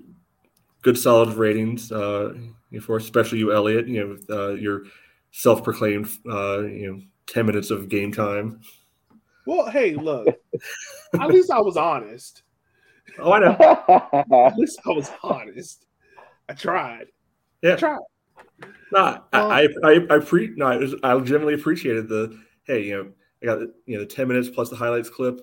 good 0.83 0.99
solid 0.99 1.35
ratings 1.35 1.91
uh, 1.91 2.35
for 2.83 2.97
especially 2.97 3.39
you, 3.39 3.53
Elliot. 3.53 3.89
You 3.89 4.01
know, 4.01 4.09
with, 4.09 4.31
uh, 4.31 4.53
your 4.55 4.85
self-proclaimed 5.37 6.09
uh, 6.31 6.61
you 6.61 6.93
know 6.93 7.01
ten 7.27 7.45
minutes 7.45 7.71
of 7.71 7.89
game 7.89 8.13
time. 8.13 8.61
Well, 9.47 9.69
hey, 9.69 9.95
look. 9.95 10.29
at 11.21 11.29
least 11.29 11.51
I 11.51 11.61
was 11.61 11.77
honest. 11.77 12.43
Oh, 13.19 13.33
I 13.33 13.41
know. 13.41 13.57
at 14.47 14.57
least 14.57 14.81
I 14.87 14.91
was 14.91 15.11
honest. 15.23 15.87
I 16.49 16.55
tried. 16.55 17.09
Yeah, 17.63 17.75
I 17.75 17.77
tried. 17.77 17.99
No, 18.93 19.07
um, 19.07 19.23
I, 19.33 19.69
I, 19.83 20.07
I, 20.09 20.19
pre, 20.21 20.53
no, 20.57 20.67
I, 20.67 20.77
was, 20.77 20.95
I 21.03 21.13
legitimately 21.15 21.55
appreciated 21.55 22.09
the, 22.09 22.39
hey, 22.65 22.85
you 22.85 22.97
know, 22.97 23.11
I 23.43 23.47
got 23.47 23.59
the, 23.59 23.75
you 23.87 23.97
know, 23.97 24.05
the 24.05 24.09
10 24.09 24.29
minutes 24.29 24.49
plus 24.49 24.71
the 24.71 24.77
highlights 24.77 25.11
clip. 25.11 25.41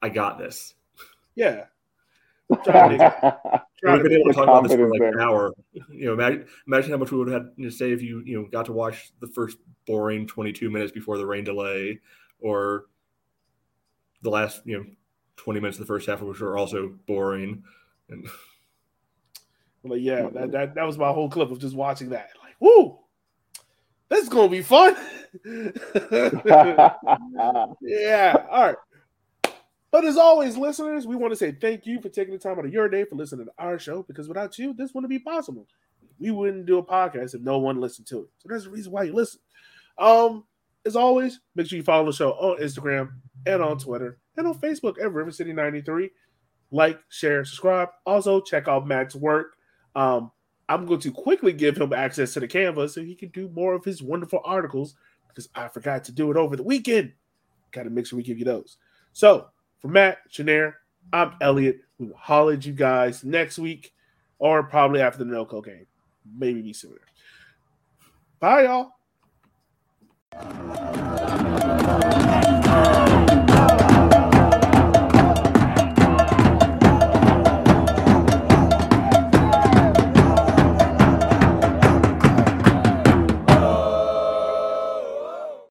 I 0.00 0.08
got 0.08 0.38
this. 0.38 0.74
Yeah. 1.34 1.64
Trying 2.64 2.98
to, 2.98 3.38
trying 3.82 3.98
to 3.98 4.02
been 4.02 4.12
able 4.12 4.26
to 4.26 4.32
talk 4.32 4.44
about 4.44 4.64
this 4.64 4.74
for 4.74 4.90
like 4.90 5.00
an 5.00 5.20
hour. 5.20 5.54
You 5.72 6.06
know, 6.06 6.12
imagine, 6.14 6.46
imagine 6.66 6.90
how 6.90 6.96
much 6.96 7.12
we 7.12 7.18
would 7.18 7.28
have 7.28 7.42
had 7.42 7.56
to 7.62 7.70
say 7.70 7.92
if 7.92 8.02
you, 8.02 8.22
you 8.24 8.40
know, 8.40 8.48
got 8.48 8.66
to 8.66 8.72
watch 8.72 9.12
the 9.20 9.28
first 9.28 9.58
boring 9.86 10.26
22 10.26 10.70
minutes 10.70 10.92
before 10.92 11.18
the 11.18 11.26
rain 11.26 11.44
delay 11.44 12.00
or 12.40 12.86
the 14.22 14.30
last, 14.30 14.62
you 14.64 14.78
know, 14.78 14.84
20 15.36 15.60
minutes 15.60 15.78
of 15.78 15.86
the 15.86 15.92
first 15.92 16.06
half, 16.08 16.20
which 16.20 16.40
were 16.40 16.58
also 16.58 16.94
boring. 17.06 17.62
And 18.08 18.26
but 19.84 20.00
yeah, 20.00 20.28
that, 20.30 20.52
that, 20.52 20.74
that 20.74 20.86
was 20.86 20.98
my 20.98 21.12
whole 21.12 21.28
clip 21.28 21.50
of 21.50 21.60
just 21.60 21.74
watching 21.76 22.10
that. 22.10 22.30
Like, 22.42 22.56
whoo, 22.58 22.98
this 24.08 24.24
is 24.24 24.28
gonna 24.28 24.48
be 24.48 24.62
fun. 24.62 24.96
yeah. 27.80 28.36
All 28.50 28.66
right. 28.66 28.76
But 29.90 30.04
as 30.04 30.16
always, 30.16 30.56
listeners, 30.56 31.06
we 31.06 31.16
want 31.16 31.32
to 31.32 31.36
say 31.36 31.52
thank 31.52 31.84
you 31.84 32.00
for 32.00 32.08
taking 32.08 32.32
the 32.32 32.38
time 32.38 32.58
out 32.58 32.64
of 32.64 32.72
your 32.72 32.88
day 32.88 33.04
for 33.04 33.16
listening 33.16 33.46
to 33.46 33.52
our 33.58 33.78
show 33.78 34.04
because 34.04 34.28
without 34.28 34.56
you, 34.58 34.72
this 34.72 34.94
wouldn't 34.94 35.10
be 35.10 35.18
possible. 35.18 35.66
We 36.18 36.30
wouldn't 36.30 36.66
do 36.66 36.78
a 36.78 36.82
podcast 36.84 37.34
if 37.34 37.40
no 37.40 37.58
one 37.58 37.80
listened 37.80 38.06
to 38.08 38.20
it. 38.20 38.28
So 38.38 38.48
there's 38.48 38.66
a 38.66 38.70
reason 38.70 38.92
why 38.92 39.04
you 39.04 39.14
listen. 39.14 39.40
Um, 39.98 40.44
as 40.86 40.96
always, 40.96 41.40
make 41.54 41.66
sure 41.66 41.76
you 41.76 41.82
follow 41.82 42.06
the 42.06 42.12
show 42.12 42.32
on 42.32 42.60
Instagram 42.60 43.10
and 43.46 43.62
on 43.62 43.78
Twitter 43.78 44.18
and 44.36 44.46
on 44.46 44.58
Facebook 44.58 45.00
at 45.00 45.12
River 45.12 45.30
City 45.30 45.52
93. 45.52 46.10
Like, 46.70 47.00
share, 47.08 47.44
subscribe. 47.44 47.88
Also, 48.06 48.40
check 48.40 48.68
out 48.68 48.86
Matt's 48.86 49.16
work. 49.16 49.56
Um, 49.96 50.30
I'm 50.68 50.86
going 50.86 51.00
to 51.00 51.10
quickly 51.10 51.52
give 51.52 51.76
him 51.76 51.92
access 51.92 52.32
to 52.34 52.40
the 52.40 52.46
Canva 52.46 52.90
so 52.90 53.02
he 53.02 53.16
can 53.16 53.30
do 53.30 53.48
more 53.48 53.74
of 53.74 53.84
his 53.84 54.02
wonderful 54.02 54.40
articles 54.44 54.94
because 55.26 55.48
I 55.54 55.66
forgot 55.66 56.04
to 56.04 56.12
do 56.12 56.30
it 56.30 56.36
over 56.36 56.54
the 56.54 56.62
weekend. 56.62 57.12
Got 57.72 57.84
to 57.84 57.90
make 57.90 58.06
sure 58.06 58.16
we 58.16 58.22
give 58.22 58.38
you 58.38 58.44
those. 58.44 58.76
So 59.12 59.48
for 59.80 59.88
Matt, 59.88 60.18
Shanir, 60.30 60.74
I'm 61.12 61.32
Elliot. 61.40 61.80
We 61.98 62.06
will 62.06 62.16
holler 62.16 62.52
at 62.54 62.64
you 62.64 62.72
guys 62.72 63.24
next 63.24 63.58
week 63.58 63.92
or 64.38 64.62
probably 64.62 65.00
after 65.00 65.24
the 65.24 65.30
NoCo 65.30 65.64
game. 65.64 65.86
Maybe 66.38 66.62
be 66.62 66.72
sooner. 66.72 67.00
Bye, 68.38 68.64
y'all. 68.64 68.92